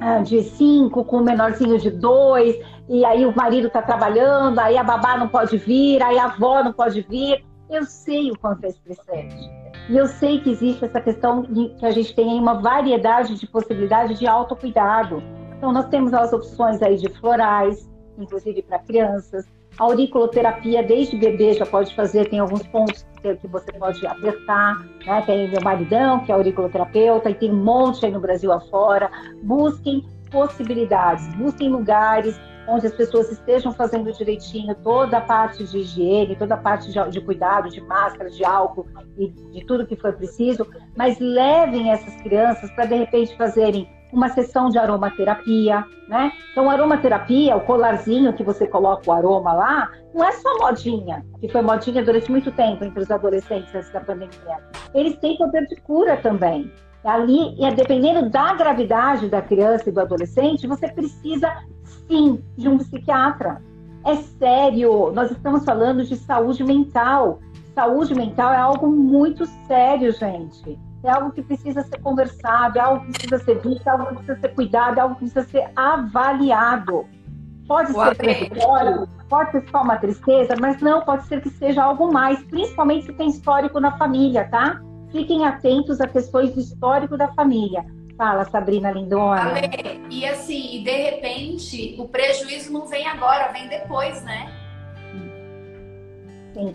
ah, 0.00 0.18
de 0.18 0.42
5 0.42 1.04
com 1.04 1.18
um 1.18 1.24
menorzinho 1.24 1.78
de 1.78 1.90
2, 1.90 2.56
e 2.88 3.04
aí 3.04 3.24
o 3.24 3.34
marido 3.34 3.68
está 3.68 3.80
trabalhando, 3.80 4.58
aí 4.58 4.76
a 4.76 4.84
babá 4.84 5.16
não 5.16 5.28
pode 5.28 5.56
vir, 5.56 6.02
aí 6.02 6.18
a 6.18 6.24
avó 6.24 6.62
não 6.62 6.72
pode 6.72 7.00
vir. 7.02 7.42
Eu 7.70 7.84
sei 7.84 8.32
o 8.32 8.38
quanto 8.38 8.64
é 8.64 8.68
estressante. 8.68 9.50
E 9.88 9.96
eu 9.96 10.06
sei 10.06 10.40
que 10.40 10.50
existe 10.50 10.84
essa 10.84 11.00
questão 11.00 11.42
de 11.42 11.68
que 11.70 11.86
a 11.86 11.90
gente 11.92 12.14
tem 12.14 12.26
uma 12.38 12.54
variedade 12.54 13.38
de 13.38 13.46
possibilidades 13.46 14.18
de 14.18 14.26
autocuidado. 14.26 15.22
Então, 15.56 15.72
nós 15.72 15.86
temos 15.86 16.12
as 16.12 16.32
opções 16.32 16.82
aí 16.82 16.96
de 16.96 17.08
florais, 17.20 17.88
inclusive 18.18 18.62
para 18.62 18.80
crianças. 18.80 19.46
A 19.78 19.84
auriculoterapia, 19.84 20.82
desde 20.82 21.16
bebê, 21.16 21.54
já 21.54 21.64
pode 21.64 21.94
fazer, 21.94 22.28
tem 22.28 22.40
alguns 22.40 22.66
pontos 22.66 23.06
que 23.22 23.46
você 23.46 23.72
pode 23.72 24.04
apertar, 24.04 24.84
né? 25.06 25.22
Tem 25.22 25.48
meu 25.48 25.60
maridão, 25.62 26.20
que 26.20 26.32
é 26.32 26.34
auriculoterapeuta, 26.34 27.30
e 27.30 27.34
tem 27.34 27.52
um 27.52 27.62
monte 27.62 28.04
aí 28.04 28.10
no 28.10 28.20
Brasil 28.20 28.50
afora. 28.50 29.10
Busquem 29.42 30.04
possibilidades, 30.30 31.26
busquem 31.36 31.68
lugares 31.68 32.38
onde 32.70 32.86
as 32.86 32.92
pessoas 32.92 33.30
estejam 33.30 33.72
fazendo 33.72 34.12
direitinho 34.12 34.74
toda 34.76 35.18
a 35.18 35.20
parte 35.20 35.64
de 35.64 35.78
higiene, 35.78 36.36
toda 36.36 36.54
a 36.54 36.58
parte 36.58 36.90
de, 36.92 37.10
de, 37.10 37.20
cuidado, 37.20 37.68
de 37.68 37.80
máscara, 37.80 38.30
de 38.30 38.44
álcool 38.44 38.86
e 39.18 39.28
de 39.28 39.64
tudo 39.66 39.86
que 39.86 39.96
for 39.96 40.12
preciso, 40.12 40.66
mas 40.96 41.18
levem 41.18 41.90
essas 41.90 42.14
crianças 42.22 42.70
para 42.72 42.86
de 42.86 42.94
repente 42.94 43.36
fazerem 43.36 43.88
uma 44.12 44.28
sessão 44.28 44.68
de 44.68 44.78
aromaterapia, 44.78 45.84
né? 46.08 46.32
Então, 46.50 46.68
aromaterapia, 46.68 47.56
o 47.56 47.60
colarzinho 47.60 48.32
que 48.32 48.42
você 48.42 48.66
coloca 48.66 49.08
o 49.08 49.12
aroma 49.12 49.52
lá, 49.52 49.90
não 50.12 50.24
é 50.24 50.32
só 50.32 50.58
modinha, 50.58 51.24
que 51.40 51.48
foi 51.48 51.62
modinha 51.62 52.04
durante 52.04 52.30
muito 52.30 52.50
tempo 52.50 52.84
entre 52.84 53.00
os 53.00 53.10
adolescentes 53.10 53.72
antes 53.74 53.92
da 53.92 54.00
pandemia. 54.00 54.58
Eles 54.94 55.16
têm 55.18 55.36
poder 55.36 55.66
de 55.66 55.76
cura 55.76 56.16
também. 56.16 56.72
Ali, 57.04 57.54
e 57.58 57.74
dependendo 57.74 58.28
da 58.28 58.54
gravidade 58.54 59.28
da 59.28 59.40
criança 59.40 59.88
e 59.88 59.92
do 59.92 60.00
adolescente, 60.00 60.66
você 60.66 60.88
precisa 60.88 61.50
sim 62.06 62.42
de 62.56 62.68
um 62.68 62.76
psiquiatra. 62.78 63.62
É 64.04 64.16
sério, 64.16 65.10
nós 65.12 65.30
estamos 65.30 65.64
falando 65.64 66.04
de 66.04 66.16
saúde 66.16 66.62
mental. 66.62 67.40
Saúde 67.74 68.14
mental 68.14 68.52
é 68.52 68.58
algo 68.58 68.88
muito 68.88 69.46
sério, 69.66 70.12
gente 70.12 70.78
é 71.02 71.10
algo 71.10 71.30
que 71.32 71.42
precisa 71.42 71.82
ser 71.82 71.98
conversado, 72.00 72.78
é 72.78 72.82
algo 72.82 73.06
que 73.06 73.12
precisa 73.12 73.38
ser 73.38 73.58
visto, 73.60 73.86
é 73.86 73.90
algo 73.90 74.06
que 74.06 74.14
precisa 74.16 74.40
ser 74.40 74.54
cuidado, 74.54 74.98
é 74.98 75.00
algo 75.00 75.14
que 75.14 75.20
precisa 75.20 75.42
ser 75.44 75.70
avaliado. 75.74 77.06
Pode 77.66 77.92
ser 77.92 78.14
transitório, 78.16 79.08
pode 79.28 79.52
ser 79.52 79.68
só 79.70 79.82
uma 79.82 79.96
tristeza, 79.96 80.56
mas 80.60 80.80
não, 80.82 81.00
pode 81.02 81.24
ser 81.26 81.40
que 81.40 81.50
seja 81.50 81.84
algo 81.84 82.12
mais, 82.12 82.42
principalmente 82.44 83.06
se 83.06 83.12
tem 83.12 83.28
histórico 83.28 83.78
na 83.80 83.96
família, 83.96 84.48
tá? 84.50 84.80
Fiquem 85.12 85.44
atentos 85.44 86.00
a 86.00 86.06
questões 86.06 86.52
do 86.54 86.60
histórico 86.60 87.16
da 87.16 87.28
família. 87.32 87.84
Fala, 88.16 88.44
Sabrina 88.44 88.90
Lindona. 88.90 89.40
Ale, 89.40 90.00
e 90.10 90.26
assim, 90.26 90.82
de 90.84 90.90
repente, 90.90 91.96
o 91.98 92.06
prejuízo 92.06 92.72
não 92.72 92.86
vem 92.86 93.06
agora, 93.06 93.50
vem 93.52 93.68
depois, 93.68 94.22
né? 94.22 94.52
Sim. 96.54 96.74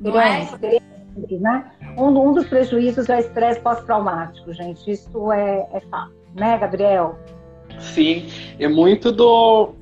Grande, 0.00 0.66
é? 0.66 1.38
né? 1.38 1.72
Um, 1.96 2.08
um 2.08 2.32
dos 2.32 2.46
prejuízos 2.46 3.08
é 3.08 3.16
o 3.16 3.20
estresse 3.20 3.60
pós-traumático, 3.60 4.52
gente. 4.52 4.90
Isso 4.90 5.32
é, 5.32 5.66
é 5.72 5.80
fato, 5.90 6.14
né, 6.34 6.56
Gabriel? 6.58 7.18
Sim, 7.80 8.26
é 8.58 8.68
muito 8.68 9.10
do, 9.10 9.74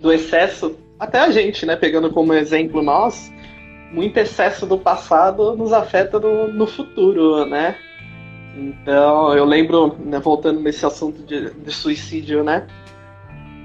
do 0.00 0.12
excesso, 0.12 0.76
até 0.98 1.20
a 1.20 1.30
gente, 1.30 1.66
né, 1.66 1.76
pegando 1.76 2.10
como 2.10 2.32
exemplo 2.32 2.82
nós, 2.82 3.30
muito 3.92 4.16
excesso 4.18 4.66
do 4.66 4.78
passado 4.78 5.56
nos 5.56 5.72
afeta 5.72 6.18
no, 6.18 6.48
no 6.48 6.66
futuro, 6.66 7.44
né? 7.46 7.76
Então, 8.56 9.34
eu 9.34 9.44
lembro, 9.44 9.96
né, 9.98 10.18
voltando 10.18 10.60
nesse 10.60 10.84
assunto 10.86 11.22
de, 11.22 11.50
de 11.50 11.70
suicídio, 11.70 12.42
né? 12.42 12.66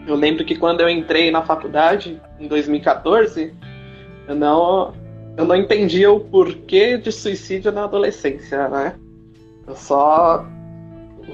Eu 0.05 0.15
lembro 0.15 0.43
que 0.43 0.55
quando 0.55 0.81
eu 0.81 0.89
entrei 0.89 1.31
na 1.31 1.41
faculdade, 1.43 2.19
em 2.39 2.47
2014, 2.47 3.53
eu 4.27 4.35
não, 4.35 4.93
eu 5.37 5.45
não 5.45 5.55
entendia 5.55 6.11
o 6.11 6.19
porquê 6.19 6.97
de 6.97 7.11
suicídio 7.11 7.71
na 7.71 7.85
adolescência, 7.85 8.67
né? 8.67 8.95
Eu 9.65 9.75
só 9.75 10.45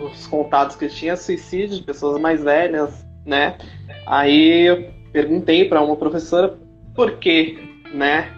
os 0.04 0.28
contatos 0.28 0.76
que 0.76 0.86
eu 0.86 0.90
tinha 0.90 1.16
suicídio 1.16 1.78
de 1.78 1.84
pessoas 1.84 2.22
mais 2.22 2.44
velhas, 2.44 3.06
né? 3.26 3.58
Aí 4.06 4.68
eu 4.68 4.92
perguntei 5.12 5.68
para 5.68 5.82
uma 5.82 5.96
professora 5.96 6.58
por 6.94 7.14
que, 7.14 7.58
né, 7.94 8.32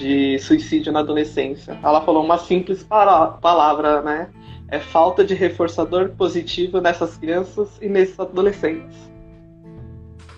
de 0.00 0.38
suicídio 0.38 0.90
na 0.92 1.00
adolescência. 1.00 1.78
Ela 1.82 2.00
falou 2.00 2.24
uma 2.24 2.38
simples 2.38 2.82
palavra, 2.82 4.00
né? 4.00 4.30
É 4.68 4.78
falta 4.78 5.22
de 5.22 5.34
reforçador 5.34 6.10
positivo 6.10 6.80
nessas 6.80 7.16
crianças 7.16 7.78
e 7.82 7.88
nesses 7.88 8.18
adolescentes. 8.18 8.96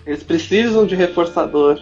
Eles 0.05 0.21
precisam 0.21 0.85
de 0.85 0.95
reforçador, 0.95 1.79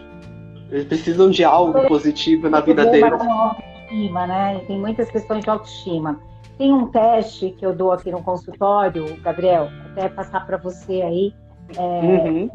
eles 0.70 0.86
precisam 0.86 1.32
de 1.32 1.44
algo 1.44 1.88
positivo 1.88 2.50
na 2.50 2.60
vida 2.60 2.86
deles. 2.86 3.12
Autoestima, 3.14 4.28
né? 4.28 4.60
Tem 4.68 4.80
muitas 4.80 5.10
questões 5.10 5.44
de 5.44 5.50
autoestima. 5.50 6.20
Tem 6.58 6.72
um 6.72 6.88
teste 6.88 7.50
que 7.58 7.66
eu 7.66 7.74
dou 7.76 7.92
aqui 7.92 8.12
no 8.12 8.22
consultório, 8.22 9.20
Gabriel, 9.22 9.70
até 9.92 10.08
passar 10.08 10.46
para 10.46 10.58
você 10.58 11.02
aí, 11.02 11.34
é, 11.76 11.82
uhum. 11.82 12.50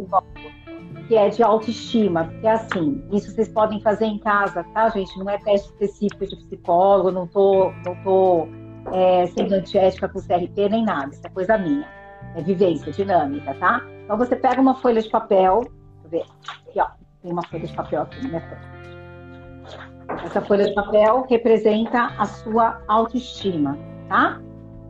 Que 1.06 1.16
é 1.16 1.28
de 1.28 1.42
autoestima. 1.42 2.26
Que 2.40 2.46
é 2.46 2.52
assim, 2.52 3.02
isso 3.12 3.30
vocês 3.30 3.48
podem 3.48 3.80
fazer 3.80 4.06
em 4.06 4.18
casa, 4.18 4.64
tá, 4.74 4.88
gente? 4.90 5.18
Não 5.18 5.28
é 5.30 5.38
teste 5.38 5.68
específico 5.68 6.26
de 6.26 6.36
psicólogo, 6.36 7.10
não 7.10 7.26
tô, 7.26 7.72
não 7.84 7.94
tô 8.02 8.48
é, 8.92 9.26
sendo 9.28 9.54
antiética 9.54 10.08
com 10.08 10.20
CRP 10.20 10.68
nem 10.68 10.84
nada, 10.84 11.12
isso 11.12 11.26
é 11.26 11.30
coisa 11.30 11.56
minha. 11.58 11.86
É 12.34 12.42
vivência 12.42 12.92
dinâmica, 12.92 13.54
tá? 13.54 13.80
Então 14.04 14.16
você 14.16 14.36
pega 14.36 14.60
uma 14.60 14.74
folha 14.74 15.00
de 15.00 15.08
papel, 15.08 15.64
ver, 16.10 16.24
aqui 16.48 16.80
ó, 16.80 16.88
tem 17.22 17.32
uma 17.32 17.42
folha 17.46 17.66
de 17.66 17.74
papel 17.74 18.02
aqui 18.02 18.22
na 18.22 18.28
minha 18.28 18.40
frente. 18.40 18.76
Essa 20.24 20.40
folha 20.40 20.64
de 20.64 20.74
papel 20.74 21.26
representa 21.28 22.12
a 22.18 22.24
sua 22.24 22.80
autoestima, 22.86 23.76
tá? 24.08 24.40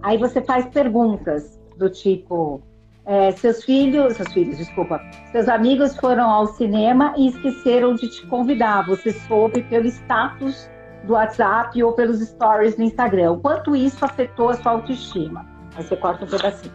Aí 0.03 0.19
você 0.19 0.43
faz 0.43 0.67
perguntas 0.67 1.59
do 1.79 1.89
tipo: 1.89 2.63
é, 3.07 3.31
seus 3.33 3.63
filhos, 3.63 4.17
seus 4.17 4.33
filhos, 4.33 4.59
desculpa, 4.59 5.01
seus 5.31 5.49
amigos 5.49 5.97
foram 5.97 6.29
ao 6.29 6.47
cinema 6.49 7.15
e 7.17 7.29
esqueceram 7.29 7.95
de 7.95 8.09
te 8.09 8.27
convidar. 8.27 8.85
Você 8.87 9.13
soube 9.13 9.63
pelo 9.63 9.87
status 9.87 10.69
do 11.05 11.13
WhatsApp 11.13 11.81
ou 11.83 11.93
pelos 11.93 12.21
stories 12.21 12.77
no 12.77 12.85
Instagram. 12.85 13.33
O 13.33 13.41
quanto 13.41 13.77
isso 13.77 14.05
afetou 14.05 14.51
a 14.51 14.55
sua 14.55 14.73
autoestima? 14.73 15.47
Aí 15.77 15.85
você 15.85 15.97
corta 15.97 16.25
um 16.25 16.29
pedacinho. 16.29 16.75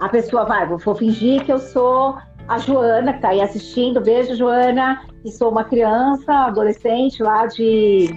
A 0.00 0.08
pessoa 0.08 0.44
vai, 0.44 0.66
vou 0.66 0.94
fingir 0.94 1.44
que 1.44 1.52
eu 1.52 1.58
sou 1.58 2.16
a 2.48 2.58
Joana, 2.58 3.12
que 3.12 3.18
está 3.18 3.28
aí 3.30 3.40
assistindo. 3.40 4.00
Beijo, 4.00 4.34
Joana. 4.34 5.02
E 5.24 5.30
sou 5.30 5.50
uma 5.50 5.64
criança, 5.64 6.32
adolescente 6.32 7.22
lá 7.22 7.46
de. 7.46 8.08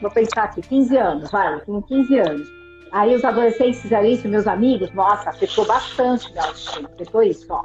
Vou 0.00 0.10
pensar 0.10 0.44
aqui, 0.44 0.60
15 0.60 0.96
anos, 0.96 1.30
vai, 1.30 1.60
tenho 1.60 1.82
15 1.82 2.18
anos. 2.18 2.57
Aí 2.92 3.14
os 3.14 3.24
adolescentes 3.24 3.82
fizeram 3.82 4.06
isso, 4.06 4.28
meus 4.28 4.46
amigos, 4.46 4.90
nossa, 4.92 5.30
afetou 5.30 5.66
bastante 5.66 6.30
minha 6.32 6.44
autoestima, 6.44 6.88
afetou 6.92 7.22
isso, 7.22 7.46
ó. 7.50 7.64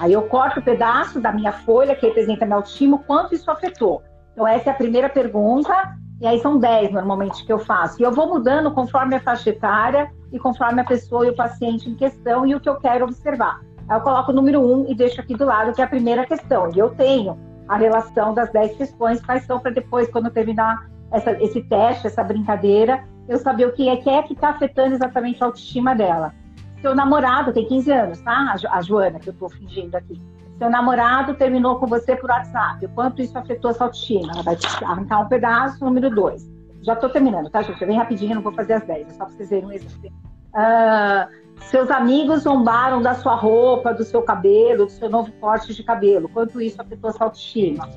Aí 0.00 0.12
eu 0.12 0.22
corto 0.22 0.58
o 0.58 0.62
um 0.62 0.64
pedaço 0.64 1.20
da 1.20 1.32
minha 1.32 1.52
folha 1.52 1.94
que 1.94 2.06
representa 2.06 2.44
minha 2.44 2.56
autoestima, 2.56 2.98
quanto 3.06 3.34
isso 3.34 3.50
afetou. 3.50 4.02
Então 4.32 4.46
essa 4.46 4.70
é 4.70 4.72
a 4.72 4.76
primeira 4.76 5.08
pergunta, 5.08 5.72
e 6.20 6.26
aí 6.26 6.40
são 6.40 6.58
10 6.58 6.92
normalmente 6.92 7.44
que 7.44 7.52
eu 7.52 7.58
faço. 7.58 8.00
E 8.00 8.04
eu 8.04 8.12
vou 8.12 8.28
mudando 8.28 8.72
conforme 8.72 9.14
a 9.16 9.20
faixa 9.20 9.50
etária 9.50 10.10
e 10.32 10.38
conforme 10.38 10.80
a 10.80 10.84
pessoa 10.84 11.26
e 11.26 11.30
o 11.30 11.36
paciente 11.36 11.88
em 11.88 11.94
questão 11.94 12.46
e 12.46 12.54
o 12.54 12.60
que 12.60 12.68
eu 12.68 12.76
quero 12.76 13.04
observar. 13.04 13.60
Aí 13.88 13.96
eu 13.96 14.00
coloco 14.02 14.30
o 14.30 14.34
número 14.34 14.60
um 14.60 14.88
e 14.88 14.94
deixo 14.94 15.20
aqui 15.20 15.34
do 15.34 15.44
lado, 15.44 15.72
que 15.72 15.80
é 15.80 15.84
a 15.84 15.88
primeira 15.88 16.24
questão. 16.24 16.70
E 16.74 16.78
eu 16.78 16.90
tenho 16.90 17.38
a 17.68 17.76
relação 17.76 18.34
das 18.34 18.50
10 18.52 18.76
questões, 18.76 19.20
quais 19.24 19.44
são 19.44 19.58
para 19.58 19.70
depois, 19.70 20.08
quando 20.10 20.30
terminar 20.30 20.88
essa, 21.10 21.32
esse 21.42 21.62
teste, 21.64 22.06
essa 22.06 22.22
brincadeira, 22.22 23.04
eu 23.32 23.38
saber 23.38 23.66
o 23.66 23.72
que 23.72 23.88
é 23.88 23.96
que 23.96 24.10
é 24.10 24.24
está 24.30 24.50
afetando 24.50 24.94
exatamente 24.94 25.42
a 25.42 25.46
autoestima 25.46 25.94
dela. 25.94 26.34
Seu 26.80 26.94
namorado 26.94 27.52
tem 27.52 27.66
15 27.66 27.92
anos, 27.92 28.20
tá? 28.20 28.54
A 28.70 28.82
Joana, 28.82 29.18
que 29.18 29.28
eu 29.28 29.32
estou 29.32 29.48
fingindo 29.48 29.96
aqui. 29.96 30.20
Seu 30.58 30.68
namorado 30.68 31.34
terminou 31.34 31.78
com 31.78 31.86
você 31.86 32.14
por 32.16 32.30
WhatsApp. 32.30 32.84
O 32.84 32.88
quanto 32.90 33.22
isso 33.22 33.36
afetou 33.38 33.70
a 33.70 33.74
sua 33.74 33.86
autoestima? 33.86 34.32
Ela 34.32 34.42
vai 34.42 34.56
arrancar 34.84 35.20
um 35.20 35.28
pedaço, 35.28 35.84
número 35.84 36.10
2. 36.10 36.50
Já 36.82 36.94
estou 36.94 37.08
terminando, 37.08 37.48
tá, 37.48 37.62
gente? 37.62 37.84
Bem 37.84 37.96
rapidinho, 37.96 38.34
não 38.34 38.42
vou 38.42 38.52
fazer 38.52 38.74
as 38.74 38.84
10, 38.84 39.08
é 39.08 39.10
só 39.12 39.24
para 39.24 39.34
vocês 39.34 39.50
verem 39.50 39.68
um 39.68 39.72
exemplo. 39.72 40.12
Uh, 40.54 41.62
seus 41.62 41.90
amigos 41.90 42.42
zombaram 42.42 43.00
da 43.00 43.14
sua 43.14 43.36
roupa, 43.36 43.94
do 43.94 44.04
seu 44.04 44.22
cabelo, 44.22 44.86
do 44.86 44.90
seu 44.90 45.08
novo 45.08 45.30
corte 45.40 45.72
de 45.72 45.82
cabelo. 45.82 46.28
Quanto 46.28 46.60
isso 46.60 46.80
afetou 46.82 47.10
a 47.10 47.12
sua 47.12 47.26
autoestima? 47.26 47.88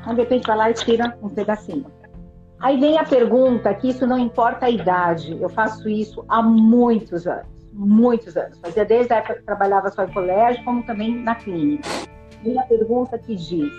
Então, 0.00 0.14
de 0.14 0.20
repente, 0.20 0.46
vai 0.46 0.56
lá 0.56 0.70
e 0.70 0.74
tira 0.74 1.16
um 1.22 1.28
pedacinho. 1.28 1.86
Aí 2.62 2.78
vem 2.78 2.96
a 2.96 3.04
pergunta 3.04 3.74
que 3.74 3.90
isso 3.90 4.06
não 4.06 4.18
importa 4.18 4.66
a 4.66 4.70
idade. 4.70 5.36
Eu 5.40 5.48
faço 5.48 5.88
isso 5.88 6.24
há 6.28 6.40
muitos 6.40 7.26
anos. 7.26 7.46
Muitos 7.72 8.36
anos. 8.36 8.58
Fazia 8.60 8.84
desde 8.84 9.12
a 9.12 9.16
época 9.16 9.34
que 9.34 9.42
trabalhava 9.42 9.90
só 9.90 10.04
em 10.04 10.12
colégio, 10.12 10.64
como 10.64 10.82
também 10.84 11.22
na 11.22 11.34
clínica. 11.34 11.88
Vem 12.42 12.58
a 12.58 12.62
pergunta 12.62 13.18
que 13.18 13.34
diz: 13.34 13.72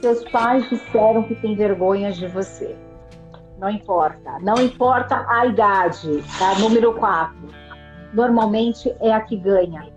Seus 0.00 0.22
pais 0.30 0.68
disseram 0.68 1.22
que 1.22 1.34
têm 1.36 1.56
vergonha 1.56 2.12
de 2.12 2.26
você. 2.28 2.76
Não 3.58 3.70
importa. 3.70 4.38
Não 4.40 4.56
importa 4.56 5.24
a 5.28 5.46
idade. 5.46 6.22
Tá? 6.38 6.58
Número 6.58 6.94
4 6.94 7.62
normalmente 8.12 8.94
é 9.00 9.12
a 9.12 9.20
que 9.20 9.36
ganha. 9.36 9.90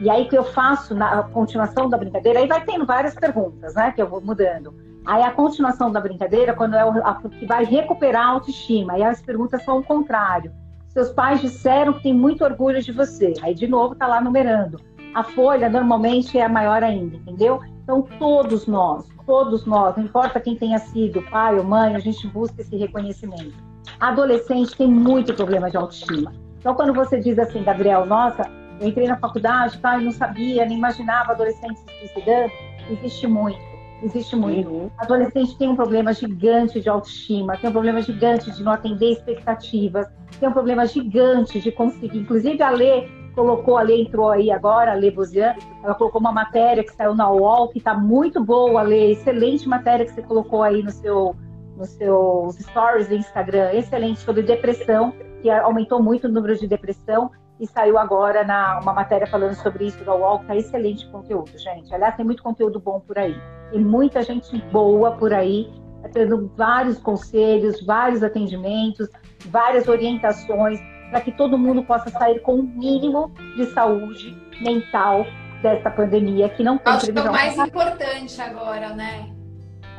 E 0.00 0.08
aí 0.08 0.28
que 0.28 0.36
eu 0.36 0.44
faço 0.44 0.94
na 0.94 1.22
continuação 1.24 1.88
da 1.88 1.98
brincadeira, 1.98 2.38
aí 2.38 2.46
vai 2.46 2.64
tendo 2.64 2.86
várias 2.86 3.14
perguntas, 3.14 3.74
né, 3.74 3.92
que 3.92 4.00
eu 4.00 4.08
vou 4.08 4.20
mudando. 4.20 4.72
Aí 5.08 5.22
a 5.22 5.30
continuação 5.30 5.90
da 5.90 6.02
brincadeira, 6.02 6.52
quando 6.52 6.76
é 6.76 6.84
o 6.84 6.90
a, 7.02 7.14
que 7.14 7.46
vai 7.46 7.64
recuperar 7.64 8.26
a 8.26 8.30
autoestima, 8.32 8.92
aí 8.92 9.02
as 9.02 9.22
perguntas 9.22 9.64
são 9.64 9.78
o 9.78 9.82
contrário. 9.82 10.52
Seus 10.88 11.08
pais 11.08 11.40
disseram 11.40 11.94
que 11.94 12.02
tem 12.02 12.12
muito 12.12 12.44
orgulho 12.44 12.82
de 12.82 12.92
você. 12.92 13.32
Aí 13.40 13.54
de 13.54 13.66
novo 13.66 13.94
tá 13.94 14.06
lá 14.06 14.20
numerando. 14.20 14.78
A 15.14 15.22
folha 15.24 15.70
normalmente 15.70 16.38
é 16.38 16.44
a 16.44 16.48
maior 16.48 16.82
ainda, 16.82 17.16
entendeu? 17.16 17.58
Então 17.82 18.02
todos 18.02 18.66
nós, 18.66 19.08
todos 19.24 19.64
nós, 19.64 19.96
não 19.96 20.04
importa 20.04 20.40
quem 20.40 20.54
tenha 20.56 20.78
sido, 20.78 21.22
pai 21.30 21.56
ou 21.56 21.64
mãe, 21.64 21.96
a 21.96 22.00
gente 22.00 22.26
busca 22.26 22.60
esse 22.60 22.76
reconhecimento. 22.76 23.54
Adolescente 23.98 24.76
tem 24.76 24.88
muito 24.88 25.32
problema 25.32 25.70
de 25.70 25.78
autoestima. 25.78 26.34
Então, 26.58 26.74
quando 26.74 26.92
você 26.92 27.18
diz 27.18 27.38
assim, 27.38 27.62
Gabriel, 27.62 28.04
nossa, 28.04 28.42
eu 28.78 28.88
entrei 28.88 29.08
na 29.08 29.16
faculdade, 29.16 29.78
tá, 29.78 29.98
e 29.98 30.04
não 30.04 30.12
sabia, 30.12 30.66
nem 30.66 30.76
imaginava 30.76 31.32
adolescentes 31.32 31.82
se 31.82 31.98
suicidando, 31.98 32.52
existe 32.90 33.26
muito. 33.26 33.67
Existe 34.02 34.36
muito. 34.36 34.68
Uhum. 34.68 34.90
Adolescente 34.96 35.56
tem 35.58 35.68
um 35.68 35.76
problema 35.76 36.12
gigante 36.12 36.80
de 36.80 36.88
autoestima, 36.88 37.56
tem 37.56 37.68
um 37.68 37.72
problema 37.72 38.00
gigante 38.00 38.50
de 38.50 38.62
não 38.62 38.72
atender 38.72 39.12
expectativas, 39.12 40.06
tem 40.38 40.48
um 40.48 40.52
problema 40.52 40.86
gigante 40.86 41.60
de 41.60 41.72
conseguir. 41.72 42.18
Inclusive, 42.18 42.62
a 42.62 42.70
Lê 42.70 43.08
colocou, 43.34 43.76
a 43.76 43.82
Lê 43.82 44.02
entrou 44.02 44.30
aí 44.30 44.50
agora, 44.50 44.92
a 44.92 44.94
Lê 44.94 45.10
Bozian, 45.10 45.54
ela 45.82 45.94
colocou 45.94 46.20
uma 46.20 46.32
matéria 46.32 46.84
que 46.84 46.92
saiu 46.92 47.14
na 47.14 47.30
UOL, 47.30 47.68
que 47.68 47.78
está 47.78 47.94
muito 47.94 48.42
boa, 48.42 48.82
Lê, 48.82 49.12
excelente 49.12 49.68
matéria 49.68 50.06
que 50.06 50.12
você 50.12 50.22
colocou 50.22 50.62
aí 50.62 50.82
no 50.82 50.90
seu, 50.90 51.34
nos 51.76 51.88
seus 51.90 52.56
stories 52.56 53.08
do 53.08 53.14
Instagram, 53.14 53.72
excelente, 53.72 54.20
sobre 54.20 54.42
depressão 54.42 55.12
que 55.42 55.50
aumentou 55.50 56.02
muito 56.02 56.26
o 56.26 56.30
número 56.30 56.56
de 56.56 56.66
depressão 56.66 57.30
e 57.60 57.66
saiu 57.66 57.98
agora 57.98 58.44
na 58.44 58.78
uma 58.80 58.92
matéria 58.92 59.26
falando 59.26 59.54
sobre 59.54 59.86
isso 59.86 60.04
da 60.04 60.14
UOL, 60.14 60.40
que 60.40 60.46
tá 60.46 60.56
excelente 60.56 61.06
conteúdo, 61.08 61.50
gente. 61.58 61.92
Aliás, 61.92 62.14
tem 62.16 62.24
muito 62.24 62.42
conteúdo 62.42 62.78
bom 62.78 63.00
por 63.00 63.18
aí. 63.18 63.36
Tem 63.70 63.80
muita 63.80 64.22
gente 64.22 64.56
boa 64.70 65.12
por 65.12 65.32
aí, 65.32 65.70
tendo 66.12 66.50
vários 66.56 66.98
conselhos, 66.98 67.84
vários 67.84 68.22
atendimentos, 68.22 69.08
várias 69.46 69.88
orientações, 69.88 70.80
para 71.10 71.20
que 71.20 71.32
todo 71.32 71.58
mundo 71.58 71.82
possa 71.82 72.10
sair 72.10 72.40
com 72.40 72.52
o 72.52 72.60
um 72.60 72.62
mínimo 72.62 73.32
de 73.56 73.66
saúde 73.66 74.36
mental 74.60 75.26
dessa 75.62 75.90
pandemia, 75.90 76.48
que 76.48 76.62
não 76.62 76.78
tem 76.78 76.92
Acho 76.92 77.12
que 77.12 77.18
é 77.18 77.22
o 77.22 77.32
mais 77.32 77.58
importante 77.58 78.40
agora, 78.40 78.94
né? 78.94 79.28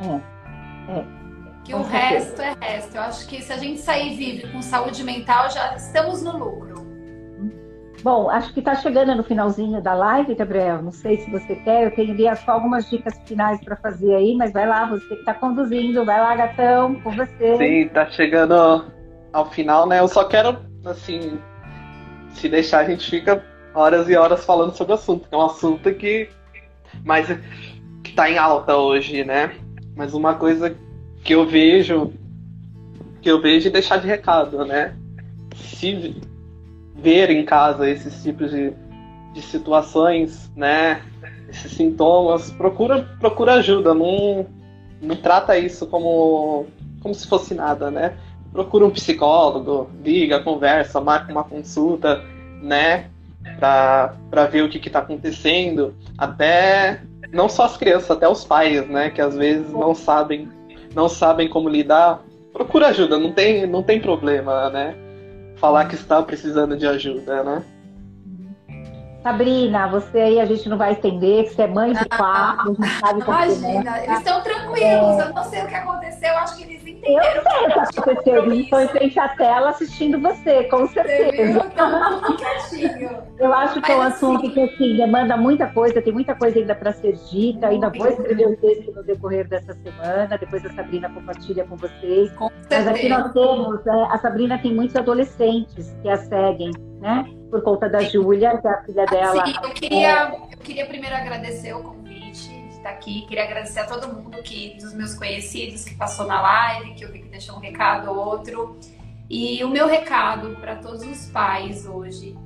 É, 0.00 0.98
é. 0.98 1.20
Que 1.64 1.74
o 1.74 1.82
resto 1.82 2.40
é 2.40 2.56
resto. 2.58 2.96
Eu 2.96 3.02
acho 3.02 3.28
que 3.28 3.42
se 3.42 3.52
a 3.52 3.58
gente 3.58 3.80
sair 3.80 4.16
vive 4.16 4.50
com 4.50 4.62
saúde 4.62 5.04
mental, 5.04 5.50
já 5.50 5.76
estamos 5.76 6.22
no 6.22 6.38
lucro. 6.38 6.69
Bom, 8.02 8.30
acho 8.30 8.52
que 8.52 8.60
está 8.60 8.74
chegando 8.74 9.14
no 9.14 9.22
finalzinho 9.22 9.82
da 9.82 9.94
live, 9.94 10.34
Gabriel. 10.34 10.82
Não 10.82 10.92
sei 10.92 11.18
se 11.18 11.30
você 11.30 11.56
quer, 11.56 11.84
eu 11.84 11.90
tenho 11.90 12.12
ali 12.12 12.36
só 12.36 12.52
algumas 12.52 12.88
dicas 12.88 13.18
finais 13.26 13.62
para 13.62 13.76
fazer 13.76 14.14
aí, 14.14 14.34
mas 14.36 14.52
vai 14.52 14.66
lá, 14.66 14.86
você 14.86 15.06
que 15.06 15.14
está 15.14 15.34
conduzindo, 15.34 16.04
vai 16.04 16.20
lá, 16.20 16.34
gatão, 16.34 16.94
com 17.00 17.10
você. 17.10 17.56
Sim, 17.56 17.86
está 17.86 18.06
chegando 18.10 18.84
ao 19.32 19.50
final, 19.50 19.86
né? 19.86 20.00
Eu 20.00 20.08
só 20.08 20.24
quero, 20.24 20.58
assim, 20.84 21.38
se 22.30 22.48
deixar, 22.48 22.80
a 22.80 22.84
gente 22.84 23.10
fica 23.10 23.44
horas 23.74 24.08
e 24.08 24.16
horas 24.16 24.44
falando 24.44 24.74
sobre 24.74 24.92
o 24.92 24.96
assunto, 24.96 25.28
é 25.30 25.36
um 25.36 25.46
assunto 25.46 25.92
que, 25.94 26.28
mas, 27.04 27.26
que 28.02 28.10
está 28.10 28.30
em 28.30 28.38
alta 28.38 28.76
hoje, 28.76 29.24
né? 29.24 29.52
Mas 29.94 30.14
uma 30.14 30.34
coisa 30.34 30.74
que 31.22 31.34
eu 31.34 31.46
vejo 31.46 32.12
que 33.20 33.30
eu 33.30 33.40
vejo 33.40 33.68
e 33.68 33.70
deixar 33.70 33.98
de 33.98 34.06
recado, 34.06 34.64
né? 34.64 34.96
Se 35.54 36.20
ver 37.02 37.30
em 37.30 37.44
casa 37.44 37.88
esses 37.88 38.22
tipos 38.22 38.50
de, 38.50 38.72
de 39.32 39.42
situações, 39.42 40.50
né? 40.56 41.02
Esses 41.48 41.72
sintomas, 41.72 42.50
procura, 42.52 43.08
procura 43.18 43.54
ajuda, 43.54 43.92
não, 43.92 44.46
não 45.02 45.16
trata 45.16 45.58
isso 45.58 45.86
como, 45.86 46.66
como 47.02 47.14
se 47.14 47.26
fosse 47.26 47.54
nada, 47.54 47.90
né? 47.90 48.14
Procura 48.52 48.86
um 48.86 48.90
psicólogo, 48.90 49.90
liga, 50.04 50.40
conversa, 50.40 51.00
marca 51.00 51.30
uma 51.30 51.44
consulta, 51.44 52.22
né? 52.62 53.06
Para 53.58 54.46
ver 54.50 54.62
o 54.62 54.68
que 54.68 54.78
está 54.78 55.00
acontecendo. 55.00 55.94
Até, 56.18 57.02
não 57.32 57.48
só 57.48 57.64
as 57.64 57.76
crianças, 57.76 58.10
até 58.10 58.28
os 58.28 58.44
pais, 58.44 58.88
né? 58.88 59.10
Que 59.10 59.20
às 59.20 59.36
vezes 59.36 59.70
não 59.72 59.94
sabem 59.94 60.48
não 60.94 61.08
sabem 61.08 61.48
como 61.48 61.68
lidar, 61.68 62.22
procura 62.52 62.88
ajuda, 62.88 63.18
não 63.18 63.32
tem, 63.32 63.66
não 63.66 63.82
tem 63.82 64.00
problema, 64.00 64.70
né? 64.70 64.94
Falar 65.60 65.86
que 65.86 65.94
está 65.94 66.22
precisando 66.22 66.76
de 66.76 66.86
ajuda, 66.86 67.44
né? 67.44 67.62
Sabrina, 69.22 69.86
você 69.88 70.18
aí 70.18 70.40
a 70.40 70.46
gente 70.46 70.66
não 70.68 70.78
vai 70.78 70.92
estender, 70.92 71.44
que 71.44 71.50
você 71.50 71.62
é 71.62 71.66
mãe 71.66 71.92
de 71.92 72.04
quatro, 72.06 72.74
não 72.78 72.88
sabe 72.98 73.22
como 73.22 73.36
Imagina, 73.36 73.98
é. 73.98 74.04
eles 74.06 74.18
estão 74.18 74.40
tranquilos, 74.40 74.80
é. 74.80 75.22
eu 75.22 75.34
não 75.34 75.44
sei 75.44 75.62
o 75.62 75.66
que 75.66 75.74
aconteceu, 75.74 76.38
acho 76.38 76.56
que 76.56 76.62
eles. 76.62 76.79
Eu 77.02 77.22
sei 77.22 77.66
o 77.66 77.88
que 77.92 77.98
aconteceu, 77.98 78.52
estão 78.52 78.82
em 78.82 78.88
frente 78.88 79.18
à 79.18 79.28
tela 79.28 79.70
assistindo 79.70 80.20
você, 80.20 80.64
com 80.64 80.86
certeza. 80.88 81.72
eu 83.38 83.54
acho 83.54 83.80
que 83.80 83.90
é 83.90 83.96
um 83.96 84.02
assim... 84.02 84.36
assunto 84.36 84.50
que 84.52 84.60
assim, 84.60 84.96
demanda 84.96 85.36
muita 85.36 85.66
coisa, 85.68 86.02
tem 86.02 86.12
muita 86.12 86.34
coisa 86.34 86.58
ainda 86.58 86.74
para 86.74 86.92
ser 86.92 87.14
dita, 87.30 87.68
ainda 87.68 87.90
vou 87.90 88.06
escrever 88.06 88.48
um 88.48 88.56
texto 88.56 88.92
no 88.92 89.02
decorrer 89.02 89.48
dessa 89.48 89.72
semana, 89.72 90.36
depois 90.38 90.64
a 90.66 90.70
Sabrina 90.70 91.08
compartilha 91.08 91.64
com 91.64 91.76
vocês. 91.76 92.30
Com 92.32 92.50
Mas 92.70 92.86
aqui 92.86 93.08
nós 93.08 93.32
temos, 93.32 93.84
né, 93.84 94.08
a 94.10 94.18
Sabrina 94.18 94.58
tem 94.58 94.74
muitos 94.74 94.96
adolescentes 94.96 95.96
que 96.02 96.08
a 96.08 96.16
seguem, 96.16 96.70
né? 97.00 97.24
por 97.50 97.62
conta 97.62 97.88
da 97.88 98.00
Júlia, 98.00 98.56
que 98.58 98.68
é 98.68 98.70
a 98.70 98.82
filha 98.84 99.06
dela. 99.06 99.44
Sim, 99.44 99.54
eu 99.62 99.70
queria, 99.70 100.28
eu 100.52 100.58
queria 100.58 100.86
primeiro 100.86 101.16
agradecer 101.16 101.74
o 101.74 101.82
convite 101.82 102.09
estar 102.80 102.90
aqui. 102.90 103.22
Queria 103.22 103.44
agradecer 103.44 103.80
a 103.80 103.86
todo 103.86 104.12
mundo 104.12 104.42
que, 104.42 104.76
dos 104.80 104.92
meus 104.92 105.14
conhecidos 105.14 105.84
que 105.84 105.94
passou 105.94 106.26
na 106.26 106.40
live, 106.40 106.94
que 106.94 107.04
eu 107.04 107.12
vi 107.12 107.20
que 107.20 107.28
deixou 107.28 107.56
um 107.56 107.60
recado 107.60 108.10
ou 108.10 108.16
outro. 108.16 108.78
E 109.28 109.62
o 109.62 109.68
meu 109.68 109.86
recado 109.86 110.56
para 110.60 110.76
todos 110.76 111.02
os 111.06 111.26
pais 111.30 111.86
hoje 111.86 112.36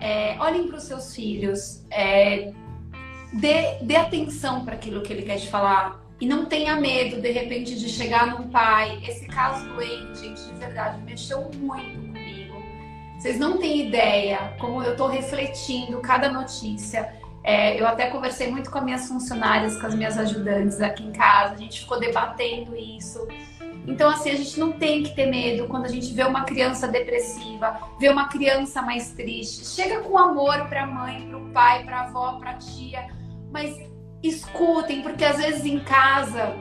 é 0.00 0.36
olhem 0.38 0.68
para 0.68 0.76
os 0.76 0.84
seus 0.84 1.14
filhos, 1.14 1.84
é, 1.90 2.52
dê, 3.32 3.78
dê 3.82 3.96
atenção 3.96 4.64
para 4.64 4.74
aquilo 4.74 5.00
que 5.02 5.12
ele 5.12 5.22
quer 5.22 5.38
te 5.38 5.48
falar. 5.48 6.04
E 6.20 6.26
não 6.26 6.46
tenha 6.46 6.76
medo, 6.76 7.20
de 7.20 7.30
repente, 7.30 7.78
de 7.78 7.88
chegar 7.88 8.26
num 8.26 8.48
pai. 8.48 9.02
Esse 9.06 9.26
caso 9.26 9.66
doente, 9.74 10.20
gente, 10.20 10.40
de 10.40 10.54
verdade, 10.54 11.02
mexeu 11.02 11.50
muito 11.56 12.06
vocês 13.26 13.38
não 13.40 13.58
têm 13.58 13.88
ideia 13.88 14.54
como 14.60 14.82
eu 14.82 14.92
estou 14.92 15.08
refletindo 15.08 16.00
cada 16.00 16.30
notícia. 16.30 17.12
É, 17.46 17.80
eu 17.80 17.86
até 17.86 18.10
conversei 18.10 18.50
muito 18.50 18.68
com 18.72 18.78
as 18.78 18.84
minhas 18.84 19.06
funcionárias, 19.06 19.80
com 19.80 19.86
as 19.86 19.94
minhas 19.94 20.18
ajudantes 20.18 20.80
aqui 20.80 21.04
em 21.04 21.12
casa, 21.12 21.54
a 21.54 21.56
gente 21.56 21.78
ficou 21.78 22.00
debatendo 22.00 22.74
isso. 22.74 23.24
Então, 23.86 24.10
assim, 24.10 24.30
a 24.30 24.34
gente 24.34 24.58
não 24.58 24.72
tem 24.72 25.04
que 25.04 25.14
ter 25.14 25.26
medo 25.26 25.68
quando 25.68 25.84
a 25.84 25.88
gente 25.88 26.12
vê 26.12 26.24
uma 26.24 26.42
criança 26.42 26.88
depressiva, 26.88 27.78
vê 28.00 28.08
uma 28.08 28.26
criança 28.26 28.82
mais 28.82 29.12
triste. 29.12 29.64
Chega 29.64 30.00
com 30.00 30.18
amor 30.18 30.66
para 30.68 30.82
a 30.82 30.86
mãe, 30.88 31.28
para 31.28 31.38
o 31.38 31.50
pai, 31.50 31.84
para 31.84 32.00
a 32.00 32.02
avó, 32.06 32.32
para 32.32 32.50
a 32.50 32.54
tia, 32.54 33.06
mas 33.52 33.78
escutem, 34.20 35.02
porque 35.02 35.24
às 35.24 35.36
vezes 35.36 35.64
em 35.64 35.78
casa 35.78 36.52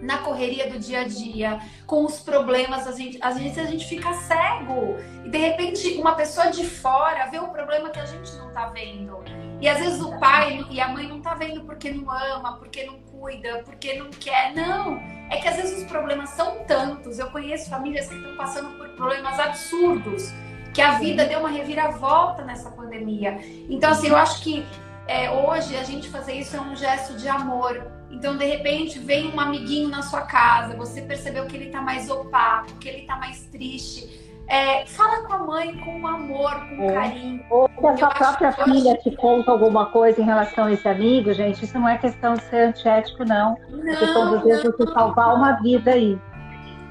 na 0.00 0.18
correria 0.18 0.70
do 0.70 0.78
dia 0.78 1.00
a 1.00 1.04
dia, 1.04 1.58
com 1.84 2.04
os 2.04 2.20
problemas, 2.20 2.86
a 2.86 2.92
gente, 2.92 3.18
às 3.20 3.36
vezes 3.36 3.58
a 3.58 3.64
gente 3.64 3.84
fica 3.88 4.12
cego. 4.14 4.96
E 5.24 5.28
de 5.28 5.38
repente 5.38 5.96
uma 5.98 6.14
pessoa 6.14 6.52
de 6.52 6.64
fora 6.64 7.26
vê 7.26 7.40
o 7.40 7.48
problema 7.48 7.90
que 7.90 7.98
a 7.98 8.06
gente 8.06 8.32
não 8.36 8.52
tá 8.52 8.66
vendo. 8.66 9.18
E 9.60 9.68
às 9.68 9.78
vezes 9.78 10.00
o 10.00 10.16
pai 10.18 10.64
e 10.70 10.80
a 10.80 10.88
mãe 10.88 11.08
não 11.08 11.20
tá 11.20 11.34
vendo 11.34 11.62
porque 11.62 11.90
não 11.90 12.10
ama, 12.10 12.56
porque 12.58 12.84
não 12.84 13.00
cuida, 13.00 13.62
porque 13.64 13.94
não 13.94 14.08
quer. 14.10 14.54
Não. 14.54 14.96
É 15.30 15.38
que 15.38 15.48
às 15.48 15.56
vezes 15.56 15.82
os 15.82 15.84
problemas 15.84 16.30
são 16.30 16.64
tantos. 16.64 17.18
Eu 17.18 17.30
conheço 17.30 17.68
famílias 17.68 18.08
que 18.08 18.14
estão 18.14 18.36
passando 18.36 18.76
por 18.78 18.88
problemas 18.90 19.38
absurdos, 19.38 20.32
que 20.72 20.80
a 20.80 20.98
vida 20.98 21.24
deu 21.24 21.40
uma 21.40 21.48
reviravolta 21.48 22.44
nessa 22.44 22.70
pandemia. 22.70 23.38
Então, 23.68 23.90
assim, 23.90 24.08
eu 24.08 24.16
acho 24.16 24.42
que 24.42 24.64
é, 25.08 25.30
hoje 25.30 25.76
a 25.76 25.82
gente 25.82 26.08
fazer 26.08 26.34
isso 26.34 26.56
é 26.56 26.60
um 26.60 26.76
gesto 26.76 27.14
de 27.16 27.28
amor. 27.28 27.90
Então, 28.10 28.36
de 28.36 28.44
repente, 28.44 28.98
vem 28.98 29.32
um 29.34 29.40
amiguinho 29.40 29.88
na 29.88 30.02
sua 30.02 30.22
casa, 30.22 30.76
você 30.76 31.02
percebeu 31.02 31.46
que 31.46 31.56
ele 31.56 31.70
tá 31.70 31.82
mais 31.82 32.08
opaco, 32.08 32.74
que 32.78 32.88
ele 32.88 33.02
tá 33.06 33.16
mais 33.16 33.40
triste 33.46 34.27
é, 34.48 34.86
fala 34.86 35.26
com 35.26 35.32
a 35.34 35.38
mãe 35.38 35.76
com 35.78 36.06
amor, 36.06 36.54
com 36.68 36.82
é. 36.84 36.94
carinho. 36.94 37.44
Ou 37.50 37.68
se 37.78 37.86
a 37.86 37.96
sua 37.98 38.08
própria 38.08 38.52
filha 38.52 38.96
te 38.96 39.14
conta 39.16 39.50
alguma 39.50 39.86
coisa 39.86 40.20
em 40.20 40.24
relação 40.24 40.64
a 40.64 40.72
esse 40.72 40.88
amigo, 40.88 41.32
gente, 41.34 41.64
isso 41.64 41.78
não 41.78 41.86
é 41.86 41.98
questão 41.98 42.32
de 42.34 42.42
ser 42.44 42.68
antiético, 42.68 43.24
não. 43.24 43.56
não 43.68 43.82
questão 43.82 44.38
de 44.38 44.44
Deus 44.44 44.62
você 44.62 44.92
salvar 44.92 45.34
uma 45.34 45.52
vida 45.60 45.90
aí. 45.90 46.18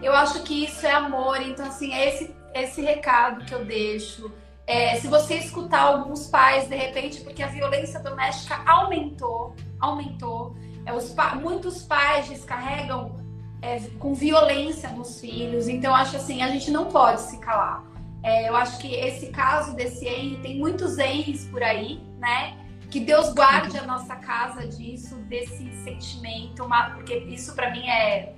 Eu 0.03 0.14
acho 0.16 0.43
que 0.43 0.66
isso 0.66 0.86
é 0.86 0.91
amor, 0.91 1.41
então 1.41 1.66
assim, 1.66 1.91
é 1.91 2.10
esse, 2.10 2.36
esse 2.53 2.82
recado 2.82 3.43
que 3.43 3.53
eu 3.53 3.66
deixo. 3.66 4.32
É, 4.68 4.95
se 4.95 5.08
você 5.08 5.36
escutar 5.36 5.82
alguns 5.82 6.28
pais, 6.28 6.68
de 6.68 6.76
repente, 6.76 7.22
porque 7.22 7.41
a 7.41 7.47
violência 7.47 7.99
doméstica 8.01 8.62
aumentou, 8.68 9.55
aumentou. 9.80 10.55
É, 10.86 10.93
os, 10.93 11.16
muitos 11.41 11.84
pais 11.84 12.30
descarregam 12.30 13.16
é, 13.62 13.80
com 13.99 14.14
violência 14.14 14.89
nos 14.89 15.20
filhos. 15.20 15.68
Então, 15.68 15.93
acho 15.93 16.18
assim, 16.18 16.41
a 16.41 16.47
gente 16.49 16.72
não 16.72 16.86
pode 16.86 17.22
se 17.22 17.38
calar. 17.39 17.84
É, 18.24 18.49
eu 18.49 18.55
acho 18.55 18.78
que 18.80 18.93
esse 18.93 19.28
caso 19.28 19.76
desse 19.76 20.05
Henry, 20.05 20.38
tem 20.41 20.58
muitos 20.58 20.97
Henrys 20.97 21.45
por 21.45 21.64
aí, 21.64 22.01
né? 22.20 22.58
Que 22.89 22.99
Deus 22.99 23.34
guarde 23.34 23.78
a 23.78 23.86
nossa 23.86 24.16
casa 24.16 24.68
disso, 24.68 25.16
desse 25.28 25.72
sentimento, 25.84 26.68
porque 26.95 27.16
isso 27.16 27.53
para 27.53 27.72
mim 27.72 27.88
é 27.88 28.34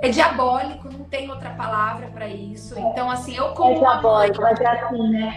é 0.00 0.08
diabólico, 0.08 0.88
não 0.92 1.04
tem 1.04 1.30
outra 1.30 1.50
palavra 1.50 2.08
para 2.08 2.26
isso. 2.26 2.76
Então, 2.76 3.08
assim, 3.08 3.36
eu 3.36 3.52
como 3.52 3.76
é 3.76 3.78
diabólico, 3.78 4.42
mãe, 4.42 4.52
mas 4.52 4.60
é 4.60 4.66
assim, 4.66 5.10
né? 5.10 5.36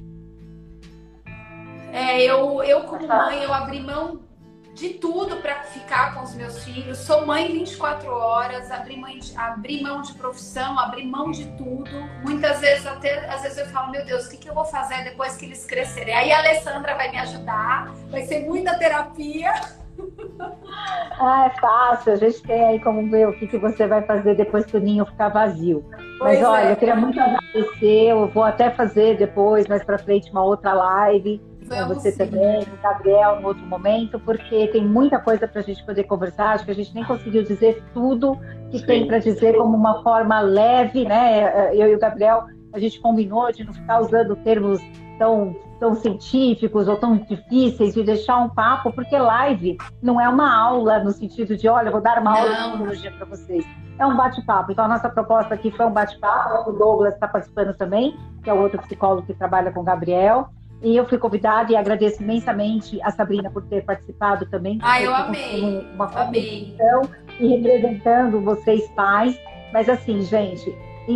É, 1.93 2.23
eu, 2.23 2.63
eu 2.63 2.81
como 2.85 3.07
mãe, 3.07 3.43
eu 3.43 3.53
abri 3.53 3.79
mão 3.79 4.24
de 4.75 4.89
tudo 4.89 5.37
para 5.37 5.63
ficar 5.63 6.13
com 6.13 6.21
os 6.21 6.35
meus 6.35 6.63
filhos. 6.63 6.97
Sou 6.97 7.25
mãe 7.25 7.47
24 7.47 8.11
horas, 8.11 8.69
abri, 8.69 8.99
mãe 8.99 9.17
de, 9.17 9.35
abri 9.37 9.81
mão 9.81 10.01
de 10.01 10.13
profissão, 10.13 10.77
abri 10.77 11.07
mão 11.07 11.31
de 11.31 11.45
tudo. 11.57 11.89
Muitas 12.23 12.59
vezes 12.59 12.85
até 12.85 13.25
às 13.33 13.41
vezes 13.41 13.57
eu 13.57 13.65
falo, 13.67 13.89
meu 13.89 14.05
Deus, 14.05 14.25
o 14.25 14.29
que, 14.29 14.37
que 14.37 14.49
eu 14.49 14.53
vou 14.53 14.65
fazer 14.65 15.05
depois 15.05 15.37
que 15.37 15.45
eles 15.45 15.65
crescerem? 15.65 16.13
Aí 16.13 16.31
a 16.31 16.39
Alessandra 16.39 16.93
vai 16.93 17.09
me 17.09 17.17
ajudar, 17.19 17.93
vai 18.09 18.23
ser 18.23 18.45
muita 18.45 18.77
terapia. 18.77 19.53
Ah, 21.17 21.45
é 21.45 21.59
fácil. 21.61 22.11
A 22.11 22.15
gente 22.17 22.43
tem 22.43 22.61
aí 22.65 22.79
como 22.81 23.09
ver 23.09 23.29
o 23.29 23.33
que, 23.39 23.47
que 23.47 23.57
você 23.57 23.87
vai 23.87 24.01
fazer 24.01 24.35
depois 24.35 24.65
que 24.65 24.75
o 24.75 24.79
ninho 24.81 25.05
ficar 25.05 25.29
vazio. 25.29 25.85
Pois 26.19 26.37
Mas 26.37 26.43
olha, 26.43 26.65
é. 26.65 26.71
eu 26.73 26.75
queria 26.75 26.97
muito 26.97 27.17
agradecer. 27.17 28.09
Eu 28.09 28.27
vou 28.27 28.43
até 28.43 28.69
fazer 28.71 29.15
depois, 29.17 29.65
mais 29.67 29.85
para 29.85 29.97
frente, 29.97 30.29
uma 30.31 30.43
outra 30.43 30.73
live 30.73 31.41
com 31.67 31.93
você 31.93 32.11
sim. 32.11 32.17
também, 32.17 32.65
com 32.65 32.75
o 32.75 32.81
Gabriel, 32.81 33.39
em 33.39 33.45
outro 33.45 33.65
momento, 33.65 34.19
porque 34.19 34.67
tem 34.67 34.85
muita 34.85 35.19
coisa 35.19 35.47
para 35.47 35.61
a 35.61 35.63
gente 35.63 35.83
poder 35.85 36.03
conversar. 36.03 36.53
Acho 36.53 36.65
que 36.65 36.71
a 36.71 36.75
gente 36.75 36.93
nem 36.93 37.03
conseguiu 37.03 37.43
dizer 37.43 37.83
tudo 37.93 38.37
que 38.71 38.79
sim. 38.79 38.85
tem 38.85 39.07
para 39.07 39.19
dizer 39.19 39.55
como 39.57 39.75
uma 39.75 40.01
forma 40.03 40.39
leve, 40.41 41.05
né? 41.05 41.71
Eu 41.73 41.87
e 41.87 41.95
o 41.95 41.99
Gabriel, 41.99 42.45
a 42.73 42.79
gente 42.79 42.99
combinou 42.99 43.51
de 43.51 43.63
não 43.63 43.73
ficar 43.73 44.01
usando 44.01 44.35
termos 44.37 44.81
tão, 45.17 45.55
tão 45.79 45.95
científicos 45.95 46.87
ou 46.87 46.97
tão 46.97 47.17
difíceis 47.17 47.95
e 47.95 48.03
deixar 48.03 48.37
um 48.37 48.49
papo, 48.49 48.91
porque 48.91 49.17
live 49.17 49.77
não 50.01 50.19
é 50.19 50.27
uma 50.27 50.53
aula 50.53 50.99
no 50.99 51.11
sentido 51.11 51.55
de, 51.55 51.67
olha, 51.67 51.91
vou 51.91 52.01
dar 52.01 52.21
uma 52.21 52.31
não. 52.31 52.37
aula 52.37 52.55
de 52.55 52.63
tecnologia 52.63 53.11
para 53.11 53.25
vocês. 53.25 53.65
É 53.97 54.05
um 54.05 54.15
bate-papo. 54.15 54.71
Então, 54.71 54.85
a 54.85 54.87
nossa 54.89 55.07
proposta 55.07 55.53
aqui 55.53 55.71
foi 55.71 55.85
um 55.85 55.91
bate-papo. 55.91 56.69
O 56.69 56.73
Douglas 56.73 57.13
está 57.13 57.27
participando 57.27 57.73
também, 57.75 58.17
que 58.43 58.49
é 58.49 58.53
o 58.53 58.61
outro 58.61 58.81
psicólogo 58.81 59.25
que 59.25 59.33
trabalha 59.33 59.71
com 59.71 59.79
o 59.79 59.83
Gabriel. 59.83 60.49
E 60.81 60.95
eu 60.95 61.05
fui 61.05 61.17
convidada 61.17 61.71
e 61.71 61.75
agradeço 61.75 62.21
imensamente 62.21 63.01
a 63.01 63.11
Sabrina 63.11 63.49
por 63.49 63.63
ter 63.63 63.83
participado 63.83 64.45
também. 64.47 64.77
Ah, 64.81 65.01
eu 65.01 65.13
amei. 65.13 65.87
Uma 65.93 66.05
amei. 66.21 66.77
E 67.39 67.47
representando 67.47 68.41
vocês 68.41 68.87
pais. 68.91 69.39
Mas 69.73 69.89
assim, 69.89 70.21
gente, 70.21 70.73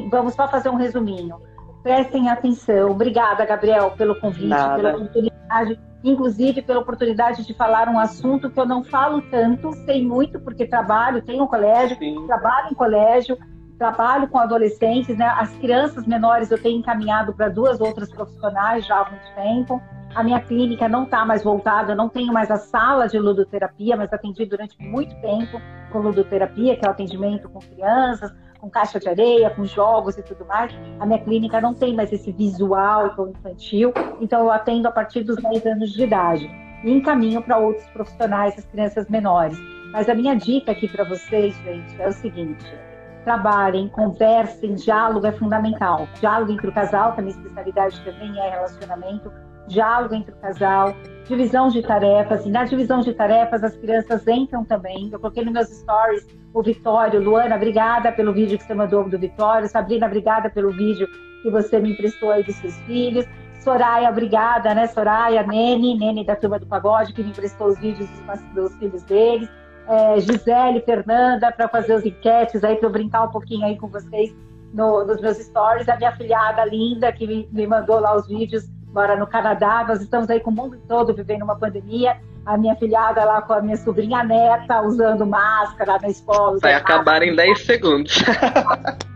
vamos 0.10 0.34
só 0.34 0.48
fazer 0.48 0.70
um 0.70 0.76
resuminho. 0.76 1.38
Prestem 1.84 2.30
atenção. 2.30 2.92
Obrigada, 2.92 3.46
Gabriel, 3.46 3.92
pelo 3.92 4.20
convite, 4.20 4.48
Nada. 4.48 4.76
pela 4.76 4.96
oportunidade, 4.98 5.80
inclusive 6.04 6.62
pela 6.62 6.80
oportunidade 6.80 7.46
de 7.46 7.54
falar 7.54 7.88
um 7.88 7.98
assunto 7.98 8.50
que 8.50 8.60
eu 8.60 8.66
não 8.66 8.84
falo 8.84 9.22
tanto, 9.24 9.72
sei 9.86 10.06
muito, 10.06 10.40
porque 10.40 10.66
trabalho, 10.66 11.22
tenho 11.22 11.44
um 11.44 11.48
colégio, 11.48 11.98
Sim. 11.98 12.26
trabalho 12.28 12.70
em 12.72 12.76
colégio, 12.76 13.38
trabalho 13.80 14.28
com 14.28 14.38
adolescentes, 14.38 15.18
né? 15.18 15.26
As 15.26 15.50
crianças 15.56 16.06
menores 16.06 16.52
eu 16.52 16.62
tenho 16.62 16.80
encaminhado 16.80 17.34
para 17.34 17.48
duas 17.48 17.80
outras 17.80 18.12
profissionais 18.12 18.86
já 18.86 19.00
há 19.00 19.10
muito 19.10 19.34
tempo. 19.34 19.82
A 20.14 20.24
minha 20.24 20.42
clínica 20.42 20.90
não 20.90 21.04
está 21.04 21.26
mais 21.26 21.44
voltada, 21.44 21.96
não 21.96 22.10
tenho 22.10 22.34
mais 22.34 22.52
a 22.52 22.58
sala 22.58 23.08
de 23.08 23.18
ludoterapia, 23.18 23.96
mas 23.96 24.12
atendi 24.12 24.46
durante 24.46 24.76
muito 24.82 25.16
tempo 25.22 25.62
com 25.92 26.00
ludoterapia, 26.00 26.76
que 26.76 26.86
é 26.86 26.90
o 26.90 26.92
atendimento 26.92 27.48
com 27.50 27.60
crianças, 27.60 28.32
com 28.60 28.70
caixa 28.70 29.00
de 29.00 29.08
areia, 29.08 29.50
com 29.52 29.64
jogos 29.66 30.18
e 30.18 30.24
tudo 30.24 30.46
mais. 30.46 30.76
A 31.00 31.06
minha 31.06 31.20
clínica 31.20 31.62
não 31.62 31.74
tem 31.74 31.96
mais 31.96 32.12
esse 32.12 32.32
visual 32.32 33.16
infantil, 33.30 33.94
então 34.20 34.42
eu 34.42 34.52
atendo 34.52 34.88
a 34.88 34.92
partir 34.92 35.24
dos 35.24 35.38
10 35.38 35.66
anos 35.66 35.94
de 35.94 36.04
idade 36.04 36.50
e 36.84 36.92
encaminho 36.92 37.42
para 37.42 37.58
outros 37.58 37.88
profissionais, 37.92 38.58
as 38.58 38.66
crianças 38.66 39.08
menores. 39.10 39.58
Mas 39.92 40.10
a 40.10 40.14
minha 40.14 40.36
dica 40.36 40.72
aqui 40.72 40.88
para 40.88 41.04
vocês, 41.04 41.56
gente, 41.64 42.02
é 42.02 42.08
o 42.08 42.12
seguinte: 42.12 42.89
trabalhem, 43.24 43.88
conversem, 43.90 44.76
diálogo 44.76 45.26
é 45.26 45.32
fundamental. 45.32 46.08
Diálogo 46.20 46.52
entre 46.52 46.68
o 46.68 46.74
casal, 46.74 47.14
que 47.14 47.20
a 47.20 47.24
minha 47.24 47.36
especialidade 47.36 48.02
também 48.04 48.40
é 48.40 48.50
relacionamento, 48.50 49.32
diálogo 49.68 50.16
entre 50.16 50.34
o 50.34 50.38
casal, 50.38 50.96
divisão 51.26 51.70
de 51.70 51.82
tarefas, 51.82 52.46
e 52.46 52.50
na 52.50 52.66
divisão 52.66 53.02
de 53.02 53.14
tarefas 53.14 53.64
as 53.64 53.76
crianças 53.76 54.28
entram 54.28 54.66
também. 54.66 55.10
Eu 55.12 55.20
coloquei 55.20 55.44
nos 55.44 55.54
meus 55.54 55.70
stories 55.70 56.26
o 56.54 56.64
Vitório, 56.64 57.22
Luana, 57.22 57.56
obrigada 57.56 58.12
pelo 58.12 58.34
vídeo 58.34 58.58
que 58.58 58.64
você 58.64 58.74
mandou 58.74 59.08
do 59.08 59.20
Vitório, 59.20 59.70
Sabrina, 59.70 60.08
obrigada 60.08 60.50
pelo 60.50 60.72
vídeo 60.72 61.08
que 61.44 61.50
você 61.50 61.80
me 61.80 61.92
emprestou 61.92 62.32
aí 62.32 62.44
dos 62.44 62.56
seus 62.56 62.76
filhos. 62.82 63.26
Soraya, 63.60 64.10
obrigada, 64.10 64.74
né, 64.74 64.88
Soraya, 64.88 65.44
Nene, 65.44 65.98
Nene 65.98 66.26
da 66.26 66.36
Turma 66.36 66.58
do 66.58 66.66
Pagode, 66.66 67.14
que 67.14 67.22
me 67.22 67.30
emprestou 67.30 67.68
os 67.68 67.78
vídeos 67.78 68.10
dos, 68.10 68.42
dos 68.56 68.76
filhos 68.78 69.04
deles 69.04 69.50
é, 69.90 70.20
Gisele, 70.20 70.82
Fernanda, 70.82 71.52
para 71.52 71.68
fazer 71.68 71.94
as 71.94 72.06
enquetes 72.06 72.64
aí, 72.64 72.76
para 72.76 72.88
eu 72.88 72.92
brincar 72.92 73.24
um 73.24 73.32
pouquinho 73.32 73.66
aí 73.66 73.76
com 73.76 73.88
vocês 73.88 74.32
no, 74.72 75.04
nos 75.04 75.20
meus 75.20 75.38
stories. 75.38 75.90
A 75.90 75.98
minha 75.98 76.16
filhada 76.16 76.64
linda, 76.64 77.12
que 77.12 77.26
me, 77.26 77.50
me 77.52 77.66
mandou 77.66 78.00
lá 78.00 78.16
os 78.16 78.28
vídeos, 78.28 78.70
mora 78.94 79.16
no 79.16 79.26
Canadá. 79.26 79.84
Nós 79.88 80.00
estamos 80.00 80.30
aí 80.30 80.40
com 80.40 80.52
o 80.52 80.54
mundo 80.54 80.80
todo 80.88 81.12
vivendo 81.14 81.42
uma 81.42 81.58
pandemia. 81.58 82.22
A 82.46 82.58
minha 82.58 82.76
filhada 82.76 83.24
lá 83.26 83.42
com 83.42 83.54
a 83.54 83.62
minha 83.62 83.78
sobrinha 83.78 84.24
neta, 84.24 84.82
usando 84.82 85.26
máscara 85.26 85.98
na 86.02 86.10
escola. 86.10 86.58
Vai 86.62 86.74
acabar 86.74 87.22
em 87.22 87.36
10 87.36 87.66
segundos. 87.66 88.16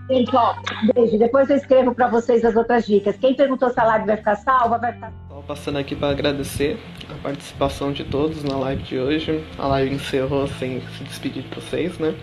Gente, 0.10 0.36
ó, 0.36 0.54
beijo. 0.94 1.18
Depois 1.18 1.50
eu 1.50 1.56
escrevo 1.56 1.96
para 1.96 2.08
vocês 2.08 2.44
as 2.44 2.56
outras 2.56 2.86
dicas. 2.86 3.16
Quem 3.18 3.34
perguntou 3.34 3.70
se 3.70 3.80
a 3.80 3.86
live 3.86 4.06
vai 4.06 4.18
ficar 4.18 4.36
salva, 4.36 4.78
vai 4.78 4.94
ficar 4.94 5.12
passando 5.48 5.78
aqui 5.78 5.96
para 5.96 6.10
agradecer 6.10 6.78
a 7.10 7.22
participação 7.22 7.92
de 7.92 8.04
todos 8.04 8.44
na 8.44 8.58
live 8.58 8.84
de 8.84 8.98
hoje. 8.98 9.44
A 9.58 9.68
live 9.68 9.96
encerrou 9.96 10.48
sem 10.48 10.82
se 10.82 11.04
despedir 11.04 11.44
de 11.44 11.56
vocês, 11.56 11.98
né? 12.00 12.16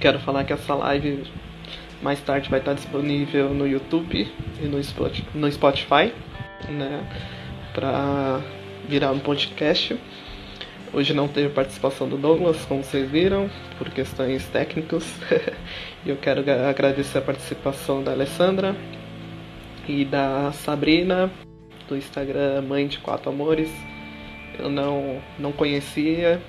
Quero 0.00 0.18
falar 0.20 0.44
que 0.44 0.52
essa 0.52 0.74
live 0.74 1.30
mais 2.02 2.20
tarde 2.20 2.48
vai 2.48 2.58
estar 2.58 2.74
disponível 2.74 3.50
no 3.50 3.66
YouTube 3.66 4.26
e 4.60 4.66
no 5.34 5.52
Spotify, 5.52 6.12
né? 6.68 7.06
Para 7.74 8.40
virar 8.90 9.12
um 9.12 9.20
podcast. 9.20 9.96
Hoje 10.92 11.14
não 11.14 11.28
teve 11.28 11.48
participação 11.50 12.08
do 12.08 12.16
Douglas, 12.16 12.64
como 12.64 12.82
vocês 12.82 13.08
viram, 13.08 13.48
por 13.78 13.88
questões 13.88 14.44
técnicas. 14.48 15.04
e 16.04 16.10
eu 16.10 16.16
quero 16.16 16.42
agradecer 16.68 17.18
a 17.18 17.22
participação 17.22 18.02
da 18.02 18.10
Alessandra 18.10 18.74
e 19.88 20.04
da 20.04 20.50
Sabrina 20.50 21.30
do 21.88 21.96
Instagram 21.96 22.62
Mãe 22.62 22.88
de 22.88 22.98
Quatro 22.98 23.30
Amores. 23.30 23.70
Eu 24.58 24.68
não, 24.68 25.22
não 25.38 25.52
conhecia, 25.52 26.42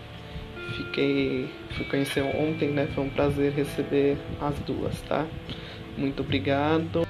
fiquei 0.78 1.48
fui 1.78 1.86
conhecer 1.86 2.22
ontem, 2.22 2.70
né? 2.70 2.88
Foi 2.96 3.04
um 3.04 3.10
prazer 3.10 3.52
receber 3.52 4.18
as 4.42 4.58
duas, 4.62 5.00
tá? 5.02 5.28
Muito 5.96 6.24
obrigado. 6.24 7.04